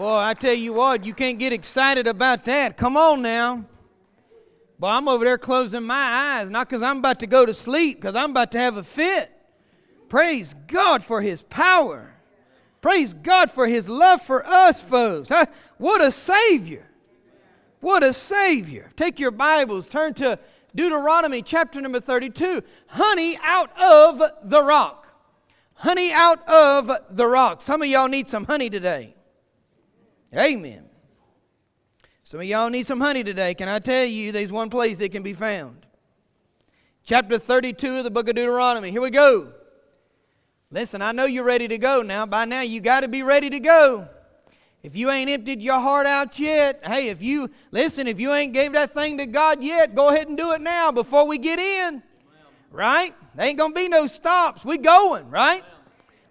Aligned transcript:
Boy, 0.00 0.16
I 0.16 0.32
tell 0.32 0.54
you 0.54 0.72
what, 0.72 1.04
you 1.04 1.12
can't 1.12 1.38
get 1.38 1.52
excited 1.52 2.06
about 2.06 2.44
that. 2.44 2.78
Come 2.78 2.96
on 2.96 3.20
now. 3.20 3.66
Boy, 4.78 4.88
I'm 4.88 5.06
over 5.08 5.26
there 5.26 5.36
closing 5.36 5.82
my 5.82 6.38
eyes, 6.38 6.48
not 6.48 6.70
because 6.70 6.82
I'm 6.82 7.00
about 7.00 7.20
to 7.20 7.26
go 7.26 7.44
to 7.44 7.52
sleep, 7.52 8.00
because 8.00 8.16
I'm 8.16 8.30
about 8.30 8.50
to 8.52 8.58
have 8.58 8.78
a 8.78 8.82
fit. 8.82 9.30
Praise 10.08 10.54
God 10.68 11.04
for 11.04 11.20
His 11.20 11.42
power. 11.42 12.14
Praise 12.80 13.12
God 13.12 13.50
for 13.50 13.66
His 13.66 13.90
love 13.90 14.22
for 14.22 14.42
us, 14.46 14.80
folks. 14.80 15.30
What 15.76 16.00
a 16.00 16.10
Savior. 16.10 16.86
What 17.80 18.02
a 18.02 18.14
Savior. 18.14 18.90
Take 18.96 19.20
your 19.20 19.32
Bibles, 19.32 19.86
turn 19.86 20.14
to 20.14 20.38
Deuteronomy 20.74 21.42
chapter 21.42 21.78
number 21.78 22.00
32. 22.00 22.62
Honey 22.86 23.38
out 23.42 23.78
of 23.78 24.22
the 24.44 24.62
rock. 24.62 25.08
Honey 25.74 26.10
out 26.10 26.48
of 26.48 26.90
the 27.10 27.26
rock. 27.26 27.60
Some 27.60 27.82
of 27.82 27.88
y'all 27.88 28.08
need 28.08 28.28
some 28.28 28.46
honey 28.46 28.70
today. 28.70 29.14
Amen. 30.34 30.84
Some 32.22 32.40
of 32.40 32.46
y'all 32.46 32.70
need 32.70 32.86
some 32.86 33.00
honey 33.00 33.24
today. 33.24 33.54
Can 33.54 33.68
I 33.68 33.80
tell 33.80 34.04
you, 34.04 34.30
there's 34.30 34.52
one 34.52 34.70
place 34.70 35.00
it 35.00 35.10
can 35.10 35.22
be 35.22 35.34
found. 35.34 35.84
Chapter 37.04 37.38
32 37.38 37.98
of 37.98 38.04
the 38.04 38.10
book 38.10 38.28
of 38.28 38.36
Deuteronomy. 38.36 38.90
Here 38.92 39.00
we 39.00 39.10
go. 39.10 39.52
Listen, 40.70 41.02
I 41.02 41.10
know 41.10 41.24
you're 41.24 41.42
ready 41.42 41.66
to 41.66 41.78
go 41.78 42.02
now. 42.02 42.26
By 42.26 42.44
now, 42.44 42.60
you 42.60 42.80
got 42.80 43.00
to 43.00 43.08
be 43.08 43.24
ready 43.24 43.50
to 43.50 43.58
go. 43.58 44.08
If 44.84 44.94
you 44.94 45.10
ain't 45.10 45.28
emptied 45.28 45.60
your 45.60 45.80
heart 45.80 46.06
out 46.06 46.38
yet, 46.38 46.80
hey, 46.86 47.08
if 47.08 47.20
you, 47.20 47.50
listen, 47.72 48.06
if 48.06 48.20
you 48.20 48.32
ain't 48.32 48.52
gave 48.52 48.72
that 48.72 48.94
thing 48.94 49.18
to 49.18 49.26
God 49.26 49.62
yet, 49.62 49.96
go 49.96 50.08
ahead 50.08 50.28
and 50.28 50.36
do 50.36 50.52
it 50.52 50.60
now 50.60 50.92
before 50.92 51.26
we 51.26 51.38
get 51.38 51.58
in. 51.58 52.02
Right? 52.70 53.14
There 53.34 53.46
ain't 53.46 53.58
going 53.58 53.72
to 53.72 53.80
be 53.80 53.88
no 53.88 54.06
stops. 54.06 54.64
We 54.64 54.78
going, 54.78 55.28
right? 55.28 55.64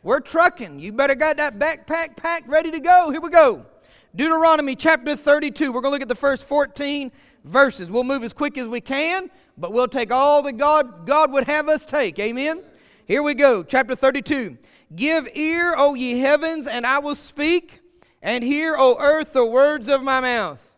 We're 0.02 0.22
trucking. 0.22 0.80
You 0.80 0.94
better 0.94 1.16
got 1.16 1.36
that 1.38 1.60
backpack 1.60 2.16
packed, 2.16 2.48
ready 2.48 2.72
to 2.72 2.80
go. 2.80 3.12
Here 3.12 3.20
we 3.20 3.30
go. 3.30 3.66
Deuteronomy 4.16 4.76
chapter 4.76 5.16
32. 5.16 5.72
We're 5.72 5.82
going 5.82 5.92
to 5.92 5.94
look 5.94 6.02
at 6.02 6.08
the 6.08 6.16
first 6.16 6.46
14 6.46 7.12
verses. 7.44 7.92
We'll 7.92 8.04
move 8.04 8.24
as 8.24 8.34
quick 8.34 8.58
as 8.58 8.68
we 8.68 8.82
can, 8.82 9.30
but 9.56 9.72
we'll 9.72 9.88
take 9.88 10.12
all 10.12 10.42
that 10.44 10.54
God, 10.54 11.06
God 11.06 11.32
would 11.32 11.46
have 11.46 11.70
us 11.70 11.86
take. 11.86 12.18
Amen? 12.18 12.64
Here 13.06 13.22
we 13.22 13.36
go. 13.36 13.62
Chapter 13.62 13.96
32. 13.96 14.58
Give 14.96 15.30
ear, 15.36 15.76
O 15.78 15.94
ye 15.94 16.18
heavens, 16.18 16.66
and 16.66 16.88
I 16.88 16.98
will 16.98 17.14
speak, 17.14 17.82
and 18.24 18.44
hear, 18.44 18.76
O 18.80 18.98
earth, 19.00 19.34
the 19.34 19.46
words 19.46 19.88
of 19.88 20.02
my 20.02 20.20
mouth. 20.20 20.72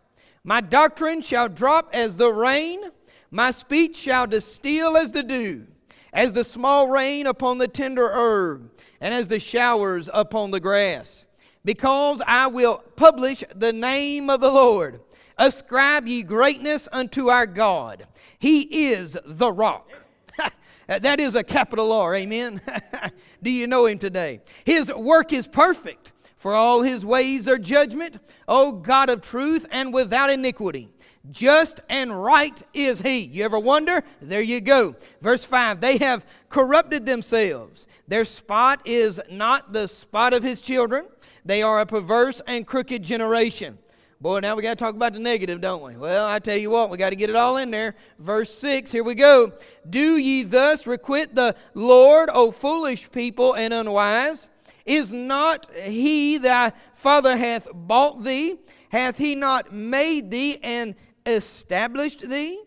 My 0.43 0.59
doctrine 0.59 1.21
shall 1.21 1.47
drop 1.47 1.89
as 1.93 2.17
the 2.17 2.33
rain, 2.33 2.81
my 3.29 3.51
speech 3.51 3.95
shall 3.95 4.27
distill 4.27 4.97
as 4.97 5.13
the 5.13 5.23
dew, 5.23 5.67
as 6.11 6.33
the 6.33 6.43
small 6.43 6.89
rain 6.89 7.27
upon 7.27 7.59
the 7.59 7.67
tender 7.69 8.09
herb, 8.11 8.69
and 8.99 9.13
as 9.13 9.29
the 9.29 9.39
showers 9.39 10.09
upon 10.11 10.51
the 10.51 10.59
grass 10.59 11.27
because 11.63 12.21
I 12.25 12.47
will 12.47 12.83
publish 12.95 13.43
the 13.55 13.73
name 13.73 14.29
of 14.29 14.41
the 14.41 14.51
Lord. 14.51 15.01
Ascribe 15.37 16.07
ye 16.07 16.23
greatness 16.23 16.87
unto 16.91 17.29
our 17.29 17.47
God. 17.47 18.07
He 18.39 18.61
is 18.91 19.17
the 19.25 19.51
rock. 19.51 19.89
that 20.87 21.19
is 21.19 21.35
a 21.35 21.43
capital 21.43 21.91
R, 21.91 22.15
amen. 22.15 22.61
Do 23.43 23.49
you 23.49 23.67
know 23.67 23.85
him 23.85 23.99
today? 23.99 24.41
His 24.65 24.93
work 24.93 25.33
is 25.33 25.47
perfect, 25.47 26.13
for 26.37 26.53
all 26.53 26.81
his 26.81 27.05
ways 27.05 27.47
are 27.47 27.57
judgment. 27.57 28.19
O 28.47 28.71
God 28.71 29.09
of 29.09 29.21
truth 29.21 29.65
and 29.71 29.93
without 29.93 30.29
iniquity. 30.29 30.89
Just 31.29 31.81
and 31.87 32.23
right 32.23 32.61
is 32.73 33.01
he. 33.01 33.19
You 33.19 33.45
ever 33.45 33.59
wonder? 33.59 34.03
There 34.21 34.41
you 34.41 34.59
go. 34.59 34.95
Verse 35.21 35.45
5 35.45 35.79
They 35.79 35.97
have 35.97 36.25
corrupted 36.49 37.05
themselves. 37.05 37.85
Their 38.07 38.25
spot 38.25 38.81
is 38.85 39.21
not 39.29 39.71
the 39.71 39.87
spot 39.87 40.33
of 40.33 40.43
his 40.43 40.61
children. 40.61 41.05
They 41.45 41.61
are 41.61 41.79
a 41.79 41.85
perverse 41.85 42.41
and 42.47 42.65
crooked 42.65 43.03
generation. 43.03 43.77
Boy, 44.21 44.39
now 44.39 44.55
we 44.55 44.61
got 44.61 44.77
to 44.77 44.83
talk 44.83 44.93
about 44.93 45.13
the 45.13 45.19
negative, 45.19 45.61
don't 45.61 45.81
we? 45.81 45.97
Well, 45.97 46.27
I 46.27 46.37
tell 46.37 46.55
you 46.55 46.69
what, 46.69 46.91
we 46.91 46.97
got 46.97 47.09
to 47.09 47.15
get 47.15 47.31
it 47.31 47.35
all 47.35 47.57
in 47.57 47.71
there. 47.71 47.95
Verse 48.19 48.53
6, 48.53 48.91
here 48.91 49.03
we 49.03 49.15
go. 49.15 49.51
Do 49.89 50.17
ye 50.17 50.43
thus 50.43 50.85
requite 50.85 51.33
the 51.33 51.55
Lord, 51.73 52.29
O 52.31 52.51
foolish 52.51 53.11
people 53.11 53.55
and 53.55 53.73
unwise? 53.73 54.47
Is 54.85 55.11
not 55.11 55.75
he 55.75 56.37
thy 56.37 56.73
father 56.93 57.35
hath 57.35 57.67
bought 57.73 58.23
thee? 58.23 58.59
Hath 58.89 59.17
he 59.17 59.33
not 59.33 59.73
made 59.73 60.29
thee 60.29 60.59
and 60.61 60.93
established 61.25 62.29
thee? 62.29 62.61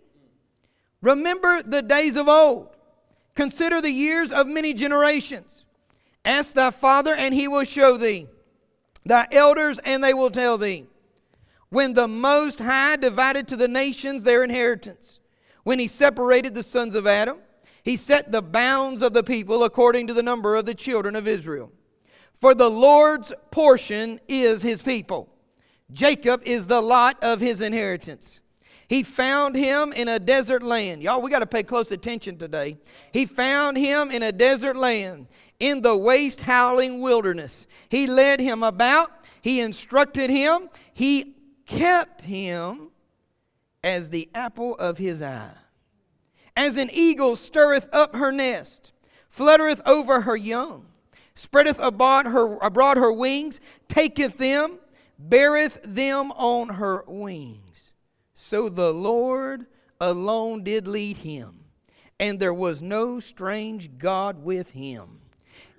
Remember 1.02 1.62
the 1.62 1.82
days 1.82 2.16
of 2.16 2.26
old. 2.28 2.70
Consider 3.36 3.80
the 3.80 3.90
years 3.90 4.32
of 4.32 4.48
many 4.48 4.74
generations. 4.74 5.64
Ask 6.24 6.54
thy 6.54 6.72
father, 6.72 7.14
and 7.14 7.32
he 7.32 7.46
will 7.46 7.64
show 7.64 7.96
thee 7.96 8.26
thy 9.04 9.26
elders, 9.30 9.78
and 9.84 10.02
they 10.02 10.14
will 10.14 10.30
tell 10.30 10.58
thee. 10.58 10.86
When 11.68 11.94
the 11.94 12.08
Most 12.08 12.60
High 12.60 12.96
divided 12.96 13.48
to 13.48 13.56
the 13.56 13.68
nations 13.68 14.22
their 14.22 14.44
inheritance, 14.44 15.18
when 15.64 15.78
he 15.78 15.88
separated 15.88 16.54
the 16.54 16.62
sons 16.62 16.94
of 16.94 17.06
Adam, 17.06 17.38
he 17.82 17.96
set 17.96 18.32
the 18.32 18.42
bounds 18.42 19.02
of 19.02 19.12
the 19.12 19.22
people 19.22 19.64
according 19.64 20.06
to 20.06 20.14
the 20.14 20.22
number 20.22 20.56
of 20.56 20.66
the 20.66 20.74
children 20.74 21.16
of 21.16 21.28
Israel. 21.28 21.70
For 22.40 22.54
the 22.54 22.70
Lord's 22.70 23.32
portion 23.50 24.20
is 24.28 24.62
his 24.62 24.80
people. 24.82 25.28
Jacob 25.92 26.42
is 26.44 26.66
the 26.66 26.80
lot 26.80 27.22
of 27.22 27.40
his 27.40 27.60
inheritance. 27.60 28.40
He 28.88 29.02
found 29.02 29.56
him 29.56 29.92
in 29.92 30.08
a 30.08 30.18
desert 30.18 30.62
land. 30.62 31.02
Y'all, 31.02 31.22
we 31.22 31.30
got 31.30 31.38
to 31.40 31.46
pay 31.46 31.62
close 31.62 31.90
attention 31.90 32.38
today. 32.38 32.78
He 33.12 33.26
found 33.26 33.76
him 33.76 34.10
in 34.10 34.22
a 34.22 34.32
desert 34.32 34.76
land 34.76 35.26
in 35.60 35.80
the 35.82 35.96
waste 35.96 36.42
howling 36.42 37.00
wilderness. 37.00 37.66
He 37.88 38.06
led 38.06 38.40
him 38.40 38.62
about, 38.62 39.10
he 39.40 39.60
instructed 39.60 40.30
him, 40.30 40.68
he 40.92 41.34
kept 41.66 42.22
him 42.22 42.90
as 43.82 44.10
the 44.10 44.28
apple 44.34 44.74
of 44.76 44.98
his 44.98 45.22
eye. 45.22 45.52
As 46.56 46.76
an 46.76 46.90
eagle 46.92 47.36
stirreth 47.36 47.88
up 47.92 48.14
her 48.14 48.32
nest, 48.32 48.92
fluttereth 49.28 49.82
over 49.86 50.22
her 50.22 50.36
young, 50.36 50.86
spreadeth 51.34 51.78
abroad 51.80 52.26
her, 52.26 52.56
abroad 52.58 52.96
her 52.96 53.12
wings, 53.12 53.60
taketh 53.88 54.38
them, 54.38 54.78
beareth 55.18 55.80
them 55.84 56.30
on 56.32 56.68
her 56.70 57.04
wings. 57.06 57.94
So 58.34 58.68
the 58.68 58.92
Lord 58.92 59.66
alone 60.00 60.62
did 60.62 60.86
lead 60.86 61.18
him, 61.18 61.64
and 62.20 62.38
there 62.38 62.54
was 62.54 62.80
no 62.80 63.20
strange 63.20 63.98
God 63.98 64.44
with 64.44 64.70
him. 64.70 65.20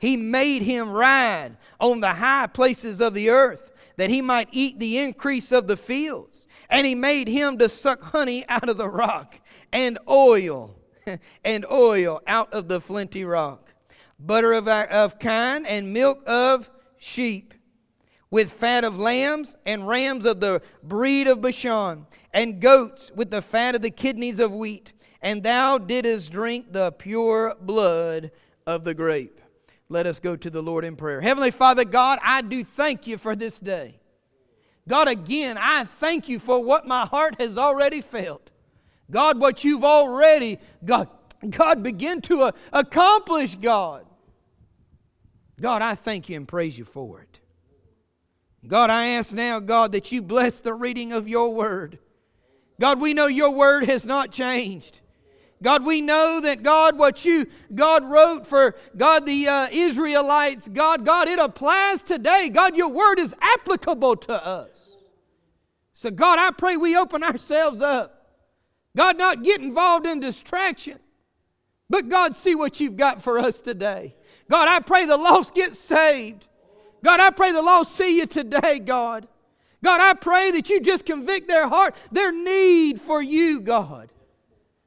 He 0.05 0.17
made 0.17 0.61
him 0.61 0.91
ride 0.91 1.57
on 1.79 1.99
the 1.99 2.13
high 2.13 2.45
places 2.45 3.01
of 3.01 3.16
the 3.16 3.31
earth, 3.31 3.71
that 3.97 4.11
he 4.11 4.21
might 4.21 4.49
eat 4.51 4.77
the 4.77 4.99
increase 4.99 5.51
of 5.51 5.66
the 5.66 5.75
fields. 5.75 6.45
And 6.69 6.85
he 6.85 6.93
made 6.93 7.27
him 7.27 7.57
to 7.57 7.67
suck 7.67 8.03
honey 8.03 8.45
out 8.47 8.69
of 8.69 8.77
the 8.77 8.88
rock, 8.88 9.39
and 9.73 9.97
oil, 10.07 10.75
and 11.43 11.66
oil 11.71 12.21
out 12.27 12.53
of 12.53 12.67
the 12.67 12.79
flinty 12.79 13.25
rock, 13.25 13.73
butter 14.19 14.53
of, 14.53 14.67
of 14.67 15.17
kine, 15.17 15.66
and 15.66 15.91
milk 15.91 16.22
of 16.27 16.69
sheep, 16.97 17.55
with 18.29 18.53
fat 18.53 18.83
of 18.83 18.99
lambs 18.99 19.55
and 19.66 19.87
rams 19.87 20.27
of 20.27 20.39
the 20.39 20.61
breed 20.83 21.27
of 21.27 21.41
Bashan, 21.41 22.05
and 22.31 22.61
goats 22.61 23.09
with 23.16 23.31
the 23.31 23.41
fat 23.41 23.73
of 23.73 23.81
the 23.81 23.89
kidneys 23.89 24.37
of 24.37 24.51
wheat. 24.51 24.93
And 25.23 25.41
thou 25.41 25.79
didst 25.79 26.31
drink 26.31 26.72
the 26.72 26.91
pure 26.91 27.55
blood 27.59 28.29
of 28.67 28.83
the 28.83 28.93
grape. 28.93 29.41
Let 29.88 30.07
us 30.07 30.19
go 30.19 30.35
to 30.35 30.50
the 30.50 30.63
Lord 30.63 30.84
in 30.84 30.96
prayer. 30.96 31.22
Heavenly 31.22 31.51
Father, 31.51 31.85
God, 31.85 32.19
I 32.23 32.41
do 32.41 32.63
thank 32.63 33.06
you 33.06 33.18
for 33.18 33.35
this 33.35 33.59
day. 33.59 34.00
God, 34.88 35.07
again, 35.07 35.57
I 35.59 35.84
thank 35.84 36.28
you 36.29 36.40
for 36.40 36.63
what 36.63 36.88
my 36.88 37.06
heart 37.06 37.40
has 37.40 37.57
already 37.57 38.01
felt. 38.01 38.50
God, 39.09 39.40
what 39.40 39.63
you've 39.63 39.84
already, 39.84 40.59
God, 40.84 41.09
God, 41.50 41.84
begin 41.84 42.22
to 42.22 42.44
uh, 42.44 42.51
accomplish, 42.73 43.56
God. 43.56 44.06
God, 45.59 45.81
I 45.81 45.96
thank 45.96 46.29
you 46.29 46.35
and 46.35 46.47
praise 46.47 46.78
you 46.78 46.85
for 46.85 47.22
it. 47.22 47.40
God, 48.67 48.90
I 48.90 49.07
ask 49.07 49.34
now, 49.34 49.59
God, 49.59 49.91
that 49.91 50.11
you 50.11 50.22
bless 50.22 50.59
the 50.59 50.73
reading 50.73 51.14
of 51.14 51.28
your 51.28 51.53
word. 51.53 51.99
God, 52.79 52.99
we 52.99 53.14
know 53.14 53.28
your 53.28 53.52
word 53.52 53.85
has 53.85 54.05
not 54.05 54.31
changed. 54.31 55.02
God, 55.63 55.85
we 55.85 56.02
know 56.02 56.41
that 56.41 56.63
God, 56.63 56.97
what 56.97 57.23
you, 57.23 57.47
God 57.73 58.03
wrote 58.03 58.46
for 58.46 58.75
God, 58.97 59.25
the 59.25 59.47
uh, 59.47 59.69
Israelites, 59.72 60.67
God, 60.67 61.05
God, 61.05 61.28
it 61.28 61.40
applies 61.40 62.02
today. 62.02 62.49
God, 62.49 62.75
your 62.75 62.90
word 62.90 63.19
is 63.19 63.34
applicable 63.41 64.17
to 64.17 64.46
us. 64.46 64.69
So, 65.93 66.11
God, 66.11 66.40
I 66.40 66.52
pray 66.52 66.75
we 66.75 66.97
open 66.97 67.23
ourselves 67.23 67.81
up. 67.81 68.34
God, 68.96 69.17
not 69.17 69.43
get 69.43 69.61
involved 69.61 70.05
in 70.05 70.19
distraction, 70.19 70.99
but 71.90 72.09
God, 72.09 72.35
see 72.35 72.55
what 72.55 72.79
you've 72.79 72.97
got 72.97 73.23
for 73.23 73.40
us 73.40 73.59
today. 73.59 74.16
God, 74.49 74.67
I 74.67 74.79
pray 74.79 75.05
the 75.05 75.17
lost 75.17 75.53
get 75.53 75.75
saved. 75.75 76.47
God, 77.03 77.19
I 77.19 77.29
pray 77.29 77.52
the 77.52 77.61
lost 77.61 77.96
see 77.96 78.17
you 78.17 78.25
today, 78.25 78.79
God. 78.79 79.28
God, 79.84 80.02
I 80.02 80.13
pray 80.13 80.52
that 80.52 80.69
you 80.69 80.79
just 80.79 81.05
convict 81.05 81.47
their 81.47 81.67
heart, 81.67 81.96
their 82.11 82.31
need 82.31 83.02
for 83.02 83.22
you, 83.22 83.59
God. 83.59 84.09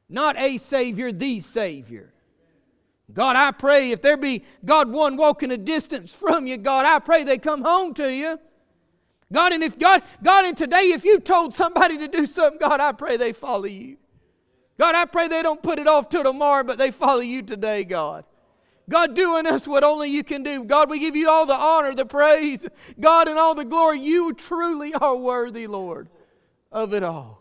Not 0.09 0.39
a 0.39 0.59
Savior, 0.59 1.13
the 1.13 1.41
Savior. 1.41 2.13
God, 3.13 3.37
I 3.37 3.51
pray 3.53 3.91
if 3.91 4.03
there 4.03 4.17
be, 4.17 4.45
God, 4.65 4.91
one 4.91 5.17
walking 5.17 5.51
a 5.51 5.57
distance 5.57 6.13
from 6.13 6.47
you, 6.47 6.57
God, 6.57 6.85
I 6.85 6.99
pray 6.99 7.25
they 7.25 7.39
come 7.39 7.63
home 7.63 7.95
to 7.95 8.13
you. 8.13 8.39
God, 9.33 9.53
and 9.53 9.63
if 9.63 9.79
God, 9.79 10.03
God, 10.23 10.45
and 10.45 10.57
today, 10.57 10.93
if 10.93 11.05
you 11.05 11.21
told 11.21 11.55
somebody 11.55 11.99
to 11.99 12.09
do 12.09 12.27
something, 12.27 12.59
God, 12.59 12.81
I 12.81 12.93
pray 12.93 13.17
they 13.17 13.33
follow 13.33 13.65
you. 13.65 13.97
God, 14.79 14.95
I 14.95 15.05
pray 15.05 15.29
they 15.29 15.43
don't 15.43 15.63
put 15.63 15.79
it 15.79 15.87
off 15.87 16.09
till 16.09 16.23
tomorrow, 16.23 16.65
but 16.65 16.79
they 16.79 16.91
follow 16.91 17.21
you 17.21 17.43
today, 17.43 17.85
God. 17.85 18.25
God, 18.89 19.15
doing 19.15 19.47
us 19.47 19.67
what 19.67 19.85
only 19.85 20.09
you 20.09 20.25
can 20.25 20.43
do. 20.43 20.65
God, 20.65 20.89
we 20.89 20.99
give 20.99 21.15
you 21.15 21.29
all 21.29 21.45
the 21.45 21.55
honor, 21.55 21.95
the 21.95 22.07
praise, 22.07 22.65
God, 22.99 23.29
and 23.29 23.39
all 23.39 23.55
the 23.55 23.65
glory. 23.65 24.01
You 24.01 24.33
truly 24.33 24.95
are 24.95 25.17
worthy, 25.17 25.67
Lord, 25.67 26.09
of 26.73 26.95
it 26.95 27.03
all. 27.03 27.38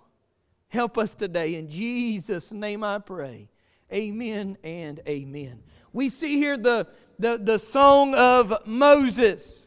Help 0.69 0.97
us 0.97 1.13
today. 1.13 1.55
In 1.55 1.69
Jesus' 1.69 2.51
name 2.51 2.83
I 2.83 2.99
pray. 2.99 3.49
Amen 3.91 4.57
and 4.63 4.99
amen. 5.07 5.63
We 5.93 6.09
see 6.09 6.37
here 6.37 6.57
the, 6.57 6.87
the, 7.19 7.37
the 7.37 7.57
song 7.57 8.13
of 8.15 8.53
Moses. 8.65 9.63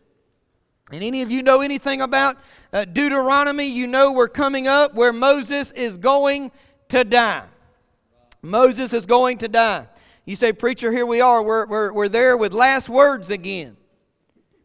And 0.92 1.02
any 1.02 1.22
of 1.22 1.30
you 1.30 1.42
know 1.42 1.62
anything 1.62 2.02
about 2.02 2.36
uh, 2.72 2.84
Deuteronomy, 2.84 3.64
you 3.64 3.86
know 3.86 4.12
we're 4.12 4.28
coming 4.28 4.68
up 4.68 4.94
where 4.94 5.12
Moses 5.12 5.70
is 5.70 5.96
going 5.96 6.52
to 6.88 7.04
die. 7.04 7.46
Moses 8.42 8.92
is 8.92 9.06
going 9.06 9.38
to 9.38 9.48
die. 9.48 9.86
You 10.24 10.36
say, 10.36 10.52
Preacher, 10.52 10.92
here 10.92 11.06
we 11.06 11.20
are. 11.20 11.42
We're, 11.42 11.66
we're, 11.66 11.92
we're 11.92 12.08
there 12.08 12.36
with 12.36 12.52
last 12.52 12.88
words 12.88 13.30
again. 13.30 13.76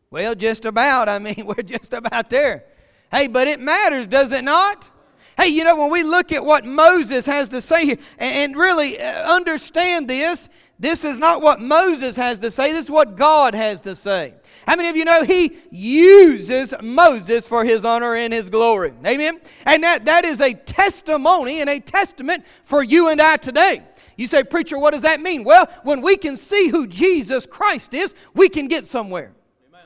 Well, 0.09 0.35
just 0.35 0.65
about. 0.65 1.07
I 1.07 1.19
mean, 1.19 1.45
we're 1.45 1.63
just 1.63 1.93
about 1.93 2.29
there. 2.29 2.65
Hey, 3.11 3.27
but 3.27 3.47
it 3.47 3.59
matters, 3.59 4.07
does 4.07 4.31
it 4.31 4.43
not? 4.43 4.89
Hey, 5.37 5.47
you 5.47 5.63
know, 5.63 5.75
when 5.75 5.91
we 5.91 6.03
look 6.03 6.31
at 6.31 6.45
what 6.45 6.63
Moses 6.63 7.25
has 7.25 7.49
to 7.49 7.61
say 7.61 7.85
here, 7.85 7.97
and, 8.17 8.55
really 8.55 8.99
uh, 8.99 9.33
understand 9.33 10.07
this, 10.07 10.47
this 10.79 11.03
is 11.03 11.19
not 11.19 11.41
what 11.41 11.59
Moses 11.59 12.15
has 12.15 12.39
to 12.39 12.51
say, 12.51 12.71
this 12.71 12.85
is 12.85 12.91
what 12.91 13.15
God 13.15 13.53
has 13.53 13.81
to 13.81 13.95
say. 13.95 14.33
How 14.65 14.75
many 14.75 14.89
of 14.89 14.95
you 14.95 15.05
know 15.05 15.23
he 15.23 15.57
uses 15.69 16.73
Moses 16.81 17.47
for 17.47 17.63
his 17.65 17.85
honor 17.85 18.15
and 18.15 18.33
his 18.33 18.49
glory? 18.49 18.93
Amen? 19.05 19.39
And 19.65 19.83
that, 19.83 20.05
that 20.05 20.25
is 20.25 20.41
a 20.41 20.53
testimony 20.53 21.61
and 21.61 21.69
a 21.69 21.79
testament 21.79 22.45
for 22.63 22.81
you 22.81 23.09
and 23.09 23.21
I 23.21 23.37
today. 23.37 23.83
You 24.17 24.27
say, 24.27 24.43
Preacher, 24.43 24.79
what 24.79 24.91
does 24.91 25.01
that 25.01 25.21
mean? 25.21 25.43
Well, 25.43 25.69
when 25.83 26.01
we 26.01 26.15
can 26.15 26.37
see 26.37 26.69
who 26.69 26.87
Jesus 26.87 27.45
Christ 27.45 27.93
is, 27.93 28.13
we 28.33 28.47
can 28.49 28.67
get 28.67 28.87
somewhere. 28.87 29.34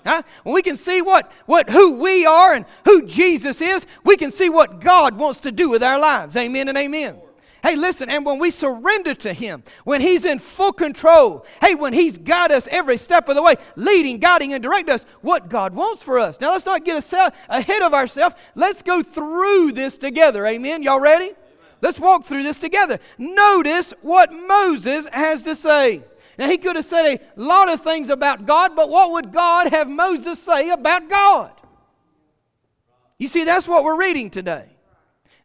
Huh? 0.06 0.22
When 0.44 0.56
we 0.56 0.62
can 0.62 0.78
see 0.78 1.02
what, 1.02 1.32
what 1.46 1.70
who 1.70 1.94
we 1.94 2.26
are 2.26 2.54
and 2.54 2.66
who 2.86 3.06
Jesus 3.06 3.62
is, 3.62 3.86
we 4.04 4.18
can 4.18 4.32
see 4.32 4.50
what 4.50 4.82
God 4.82 5.18
wants 5.18 5.42
to 5.42 5.52
do 5.52 5.70
with 5.70 5.84
our 5.84 6.00
lives. 6.00 6.36
Amen 6.36 6.70
and 6.70 6.78
amen. 6.78 7.18
Hey, 7.62 7.76
listen, 7.76 8.10
and 8.10 8.26
when 8.26 8.40
we 8.40 8.52
surrender 8.52 9.14
to 9.16 9.34
Him, 9.34 9.64
when 9.84 10.00
He's 10.00 10.24
in 10.24 10.40
full 10.40 10.72
control, 10.72 11.46
hey, 11.60 11.76
when 11.76 11.92
He's 11.92 12.18
got 12.18 12.52
us 12.52 12.68
every 12.72 12.96
step 12.96 13.28
of 13.28 13.36
the 13.36 13.44
way, 13.44 13.56
leading, 13.76 14.18
guiding, 14.20 14.54
and 14.54 14.64
direct 14.64 14.90
us, 14.90 15.06
what 15.22 15.50
God 15.50 15.74
wants 15.74 16.02
for 16.02 16.20
us. 16.20 16.40
Now, 16.40 16.52
let's 16.54 16.66
not 16.66 16.86
get 16.86 17.14
ahead 17.50 17.82
of 17.82 17.94
ourselves. 17.94 18.36
Let's 18.56 18.82
go 18.82 19.04
through 19.04 19.74
this 19.74 19.98
together. 19.98 20.46
Amen. 20.48 20.84
Y'all 20.84 21.02
ready? 21.02 21.34
Let's 21.82 22.00
walk 22.00 22.26
through 22.26 22.44
this 22.44 22.60
together. 22.60 23.00
Notice 23.18 23.94
what 24.02 24.32
Moses 24.32 25.08
has 25.12 25.44
to 25.44 25.56
say. 25.56 26.04
Now, 26.40 26.48
he 26.48 26.58
could 26.58 26.78
have 26.78 26.86
said 26.86 27.06
a 27.06 27.20
lot 27.36 27.70
of 27.70 27.82
things 27.82 28.08
about 28.08 28.46
God, 28.46 28.74
but 28.74 28.90
what 28.90 29.12
would 29.12 29.34
God 29.34 29.68
have 29.68 29.90
Moses 29.90 30.42
say 30.42 30.70
about 30.70 31.10
God? 31.10 31.52
You 33.18 33.28
see, 33.28 33.44
that's 33.44 33.68
what 33.68 33.84
we're 33.84 34.00
reading 34.00 34.30
today. 34.30 34.70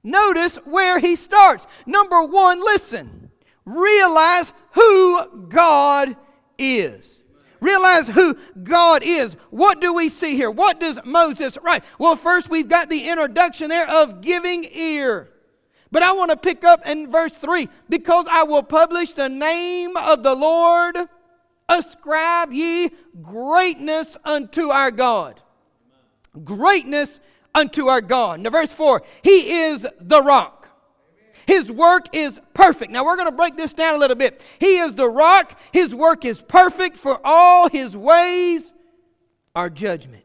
Notice 0.04 0.54
where 0.58 1.00
he 1.00 1.16
starts. 1.16 1.66
Number 1.84 2.22
one, 2.22 2.60
listen. 2.60 3.32
Realize 3.64 4.52
who 4.74 5.48
God 5.48 6.16
is. 6.58 7.26
Realize 7.60 8.06
who 8.06 8.36
God 8.62 9.02
is. 9.02 9.34
What 9.50 9.80
do 9.80 9.94
we 9.94 10.08
see 10.08 10.36
here? 10.36 10.50
What 10.50 10.78
does 10.78 11.00
Moses 11.04 11.58
write? 11.60 11.82
Well, 11.98 12.14
first 12.14 12.48
we've 12.48 12.68
got 12.68 12.88
the 12.88 13.08
introduction 13.08 13.68
there 13.68 13.90
of 13.90 14.20
giving 14.20 14.64
ear. 14.72 15.33
But 15.94 16.02
I 16.02 16.10
want 16.10 16.32
to 16.32 16.36
pick 16.36 16.64
up 16.64 16.84
in 16.88 17.08
verse 17.08 17.34
3 17.34 17.68
because 17.88 18.26
I 18.28 18.42
will 18.42 18.64
publish 18.64 19.12
the 19.12 19.28
name 19.28 19.96
of 19.96 20.24
the 20.24 20.34
Lord, 20.34 20.98
ascribe 21.68 22.52
ye 22.52 22.90
greatness 23.22 24.16
unto 24.24 24.70
our 24.70 24.90
God. 24.90 25.40
Greatness 26.42 27.20
unto 27.54 27.86
our 27.86 28.00
God. 28.00 28.40
Now, 28.40 28.50
verse 28.50 28.72
4 28.72 29.02
He 29.22 29.52
is 29.62 29.86
the 30.00 30.20
rock. 30.20 30.68
His 31.46 31.70
work 31.70 32.08
is 32.12 32.40
perfect. 32.54 32.90
Now, 32.90 33.04
we're 33.04 33.14
going 33.14 33.30
to 33.30 33.36
break 33.36 33.56
this 33.56 33.72
down 33.72 33.94
a 33.94 33.98
little 33.98 34.16
bit. 34.16 34.42
He 34.58 34.78
is 34.78 34.96
the 34.96 35.08
rock. 35.08 35.56
His 35.70 35.94
work 35.94 36.24
is 36.24 36.42
perfect, 36.42 36.96
for 36.96 37.20
all 37.22 37.68
his 37.68 37.96
ways 37.96 38.72
are 39.54 39.70
judgment. 39.70 40.23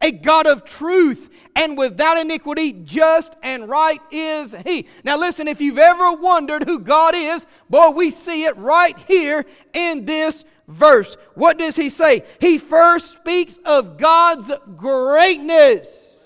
A 0.00 0.10
God 0.12 0.46
of 0.46 0.64
truth 0.64 1.30
and 1.54 1.78
without 1.78 2.18
iniquity, 2.18 2.72
just 2.72 3.34
and 3.42 3.68
right 3.68 4.00
is 4.10 4.54
He. 4.64 4.86
Now, 5.04 5.16
listen, 5.16 5.48
if 5.48 5.60
you've 5.60 5.78
ever 5.78 6.12
wondered 6.12 6.64
who 6.64 6.78
God 6.78 7.14
is, 7.14 7.46
boy, 7.70 7.90
we 7.90 8.10
see 8.10 8.44
it 8.44 8.56
right 8.56 8.96
here 9.06 9.44
in 9.72 10.04
this 10.04 10.44
verse. 10.68 11.16
What 11.34 11.58
does 11.58 11.76
He 11.76 11.88
say? 11.88 12.24
He 12.40 12.58
first 12.58 13.12
speaks 13.12 13.58
of 13.64 13.96
God's 13.96 14.50
greatness. 14.76 16.16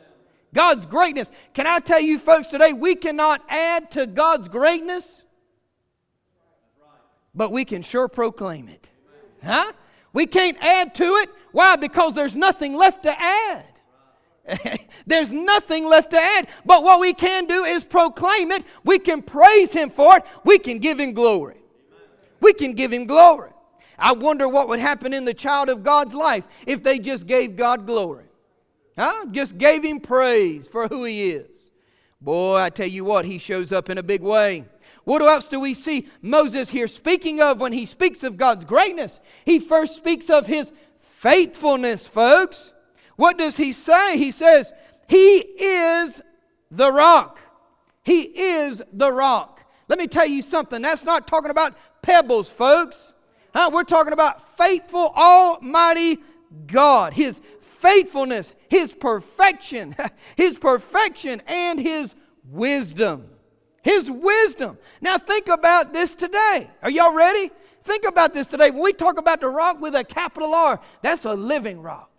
God's 0.53 0.85
greatness. 0.85 1.31
Can 1.55 1.67
I 1.67 1.79
tell 1.79 2.01
you, 2.01 2.19
folks, 2.19 2.49
today 2.49 2.73
we 2.73 2.97
cannot 2.97 3.43
add 3.49 3.93
to 3.93 4.07
God's 4.07 4.49
greatness, 4.49 5.23
but 7.35 7.53
we 7.53 7.65
can 7.65 7.83
sure 7.83 8.09
proclaim 8.09 8.69
it. 8.69 8.91
Huh? 9.45 9.73
We 10.13 10.27
can't 10.27 10.57
add 10.61 10.95
to 10.97 11.05
it. 11.05 11.31
Why? 11.53 11.77
Because 11.77 12.15
there's 12.15 12.37
nothing 12.37 12.75
left 12.75 13.05
to 13.05 13.21
add. 13.21 13.67
There's 15.07 15.31
nothing 15.31 15.87
left 15.87 16.11
to 16.11 16.19
add. 16.19 16.49
But 16.65 16.83
what 16.83 16.99
we 16.99 17.13
can 17.13 17.45
do 17.45 17.65
is 17.65 17.85
proclaim 17.85 18.51
it. 18.51 18.65
We 18.83 18.99
can 18.99 19.23
praise 19.23 19.73
Him 19.73 19.91
for 19.91 20.17
it. 20.17 20.25
We 20.45 20.59
can 20.59 20.79
give 20.79 20.99
Him 20.99 21.13
glory. 21.13 21.59
We 22.41 22.53
can 22.53 22.73
give 22.73 22.93
Him 22.93 23.05
glory. 23.07 23.51
I 24.01 24.13
wonder 24.13 24.49
what 24.49 24.69
would 24.69 24.81
happen 24.81 25.13
in 25.13 25.25
the 25.25 25.35
child 25.35 25.69
of 25.69 25.85
God's 25.85 26.15
life 26.15 26.45
if 26.67 26.83
they 26.83 26.99
just 26.99 27.27
gave 27.27 27.55
God 27.55 27.87
glory. 27.87 28.25
Huh? 28.97 29.27
Just 29.31 29.59
gave 29.59 29.85
him 29.85 30.01
praise 30.01 30.67
for 30.67 30.89
who 30.89 31.05
he 31.05 31.31
is. 31.31 31.51
Boy, 32.21 32.57
I 32.57 32.71
tell 32.71 32.87
you 32.87 33.05
what, 33.05 33.25
he 33.25 33.39
shows 33.39 33.73
up 33.73 33.89
in 33.91 33.99
a 33.99 34.03
big 34.03 34.23
way. 34.23 34.65
What 35.05 35.23
else 35.23 35.47
do 35.47 35.61
we 35.61 35.75
see 35.75 36.09
Moses 36.23 36.69
here 36.69 36.89
speaking 36.89 37.41
of 37.41 37.61
when 37.61 37.73
he 37.73 37.87
speaks 37.87 38.23
of 38.23 38.37
God's 38.37 38.65
greatness? 38.65 39.21
He 39.45 39.59
first 39.59 39.97
speaks 39.97 40.31
of 40.31 40.47
his 40.47 40.73
faithfulness, 41.01 42.07
folks. 42.07 42.73
What 43.17 43.39
does 43.39 43.57
he 43.57 43.73
say? 43.73 44.17
He 44.19 44.31
says, 44.31 44.73
He 45.09 45.39
is 45.39 46.23
the 46.71 46.93
rock. 46.93 47.39
He 48.03 48.23
is 48.23 48.83
the 48.93 49.13
rock. 49.13 49.61
Let 49.89 49.99
me 49.99 50.07
tell 50.07 50.27
you 50.27 50.43
something. 50.43 50.81
That's 50.81 51.05
not 51.05 51.27
talking 51.27 51.51
about 51.51 51.75
pebbles, 52.03 52.49
folks. 52.49 53.13
Huh? 53.55 53.71
We're 53.73 53.85
talking 53.85 54.13
about 54.13 54.57
faithful, 54.57 55.13
almighty 55.17 56.19
God. 56.67 57.13
His 57.13 57.41
faithfulness, 57.61 58.53
His 58.69 58.93
perfection, 58.93 59.97
His 60.37 60.57
perfection, 60.57 61.43
and 61.47 61.79
His 61.79 62.15
wisdom. 62.45 63.29
His 63.83 64.11
wisdom. 64.11 64.79
Now, 65.01 65.19
think 65.19 65.49
about 65.49 65.93
this 65.93 66.15
today. 66.15 66.71
Are 66.83 66.91
y'all 66.91 67.15
ready? 67.15 67.51
Think 67.85 68.05
about 68.05 68.35
this 68.35 68.47
today. 68.47 68.71
When 68.71 68.83
we 68.83 68.93
talk 68.93 69.19
about 69.19 69.41
the 69.41 69.49
rock 69.49 69.81
with 69.81 69.95
a 69.95 70.05
capital 70.05 70.55
R, 70.55 70.81
that's 71.03 71.25
a 71.25 71.33
living 71.33 71.81
rock. 71.81 72.11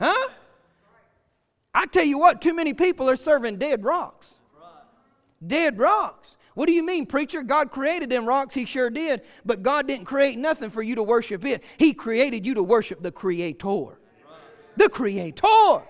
Huh? 0.00 0.28
I 1.72 1.86
tell 1.86 2.04
you 2.04 2.18
what, 2.18 2.40
too 2.40 2.52
many 2.52 2.74
people 2.74 3.08
are 3.08 3.16
serving 3.16 3.58
dead 3.58 3.84
rocks. 3.84 4.28
Dead 5.46 5.78
rocks. 5.78 6.36
What 6.54 6.66
do 6.66 6.72
you 6.72 6.84
mean, 6.84 7.06
preacher? 7.06 7.42
God 7.42 7.72
created 7.72 8.10
them 8.10 8.26
rocks, 8.26 8.54
He 8.54 8.64
sure 8.64 8.90
did, 8.90 9.22
but 9.44 9.62
God 9.62 9.88
didn't 9.88 10.06
create 10.06 10.38
nothing 10.38 10.70
for 10.70 10.82
you 10.82 10.94
to 10.94 11.02
worship 11.02 11.44
it. 11.44 11.64
He 11.78 11.92
created 11.92 12.46
you 12.46 12.54
to 12.54 12.62
worship 12.62 13.02
the 13.02 13.10
Creator 13.10 13.98
the 14.76 14.88
Creator. 14.88 15.82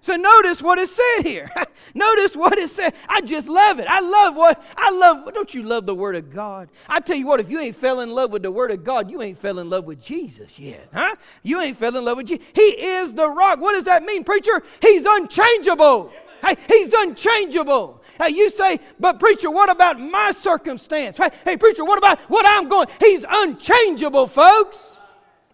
So 0.00 0.16
notice 0.16 0.62
what 0.62 0.78
is 0.78 0.94
said 0.94 1.26
here. 1.26 1.50
notice 1.94 2.36
what 2.36 2.56
is 2.58 2.72
said. 2.72 2.94
I 3.08 3.20
just 3.20 3.48
love 3.48 3.80
it. 3.80 3.86
I 3.88 4.00
love 4.00 4.36
what 4.36 4.62
I 4.76 4.90
love. 4.90 5.34
Don't 5.34 5.52
you 5.52 5.62
love 5.62 5.86
the 5.86 5.94
Word 5.94 6.16
of 6.16 6.32
God? 6.32 6.68
I 6.88 7.00
tell 7.00 7.16
you 7.16 7.26
what, 7.26 7.40
if 7.40 7.50
you 7.50 7.58
ain't 7.58 7.76
fell 7.76 8.00
in 8.00 8.10
love 8.10 8.30
with 8.30 8.42
the 8.42 8.50
Word 8.50 8.70
of 8.70 8.84
God, 8.84 9.10
you 9.10 9.22
ain't 9.22 9.40
fell 9.40 9.58
in 9.58 9.68
love 9.68 9.84
with 9.84 10.00
Jesus 10.00 10.58
yet, 10.58 10.88
huh? 10.92 11.16
You 11.42 11.60
ain't 11.60 11.76
fell 11.76 11.96
in 11.96 12.04
love 12.04 12.16
with 12.18 12.28
Jesus. 12.28 12.46
He 12.54 12.62
is 12.62 13.12
the 13.12 13.28
rock. 13.28 13.60
What 13.60 13.72
does 13.72 13.84
that 13.84 14.04
mean, 14.04 14.24
preacher? 14.24 14.62
He's 14.80 15.04
unchangeable. 15.04 16.12
Hey, 16.44 16.56
he's 16.68 16.92
unchangeable. 16.92 18.02
Hey, 18.16 18.30
you 18.30 18.50
say, 18.50 18.78
but 19.00 19.18
preacher, 19.18 19.50
what 19.50 19.68
about 19.68 20.00
my 20.00 20.30
circumstance? 20.30 21.16
Hey, 21.16 21.30
hey, 21.44 21.56
preacher, 21.56 21.84
what 21.84 21.98
about 21.98 22.20
what 22.30 22.46
I'm 22.46 22.68
going? 22.68 22.86
He's 23.00 23.24
unchangeable, 23.28 24.28
folks. 24.28 24.96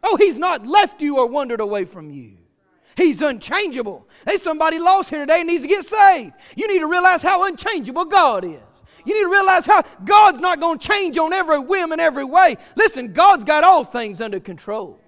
Oh, 0.02 0.16
he's 0.16 0.36
not 0.36 0.66
left 0.66 1.00
you 1.00 1.18
or 1.18 1.26
wandered 1.26 1.60
away 1.60 1.86
from 1.86 2.10
you. 2.10 2.36
He's 2.96 3.22
unchangeable. 3.22 4.06
There's 4.24 4.42
somebody 4.42 4.78
lost 4.78 5.10
here 5.10 5.20
today 5.20 5.40
and 5.40 5.48
needs 5.48 5.62
to 5.62 5.68
get 5.68 5.84
saved. 5.84 6.32
You 6.56 6.68
need 6.68 6.80
to 6.80 6.86
realize 6.86 7.22
how 7.22 7.44
unchangeable 7.44 8.04
God 8.04 8.44
is. 8.44 8.60
You 9.04 9.14
need 9.14 9.22
to 9.22 9.30
realize 9.30 9.66
how 9.66 9.82
God's 10.04 10.38
not 10.38 10.60
going 10.60 10.78
to 10.78 10.88
change 10.88 11.18
on 11.18 11.32
every 11.32 11.58
whim 11.58 11.92
and 11.92 12.00
every 12.00 12.24
way. 12.24 12.56
Listen, 12.76 13.12
God's 13.12 13.44
got 13.44 13.64
all 13.64 13.84
things 13.84 14.20
under 14.20 14.40
control. 14.40 14.98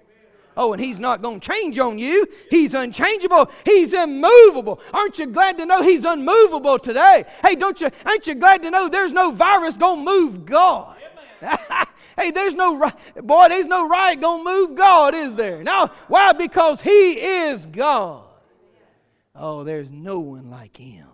Oh, 0.55 0.73
and 0.73 0.81
He's 0.81 0.99
not 0.99 1.21
going 1.21 1.39
to 1.39 1.47
change 1.47 1.77
on 1.77 1.99
you. 1.99 2.27
He's 2.49 2.73
unchangeable. 2.73 3.49
He's 3.63 3.93
immovable. 3.93 4.79
Aren't 4.91 5.19
you 5.19 5.27
glad 5.27 5.57
to 5.59 5.65
know 5.65 5.83
He's 5.83 6.03
unmovable 6.03 6.79
today? 6.79 7.25
Hey, 7.43 7.55
don't 7.55 7.79
you? 7.79 7.89
Aren't 8.05 8.25
you 8.25 8.35
glad 8.35 8.63
to 8.63 8.71
know 8.71 8.89
there's 8.89 9.13
no 9.13 9.31
virus 9.31 9.77
going 9.77 10.03
to 10.03 10.11
move 10.11 10.45
God? 10.45 10.96
hey, 12.17 12.31
there's 12.31 12.53
no 12.53 12.91
boy, 13.21 13.47
there's 13.49 13.65
no 13.65 13.87
right 13.87 14.19
gonna 14.19 14.43
move 14.43 14.75
God, 14.75 15.13
is 15.13 15.35
there? 15.35 15.63
Now, 15.63 15.91
why? 16.07 16.33
Because 16.33 16.81
He 16.81 17.13
is 17.13 17.65
God. 17.65 18.23
Oh, 19.35 19.63
there's 19.63 19.91
no 19.91 20.19
one 20.19 20.49
like 20.49 20.77
Him. 20.77 21.07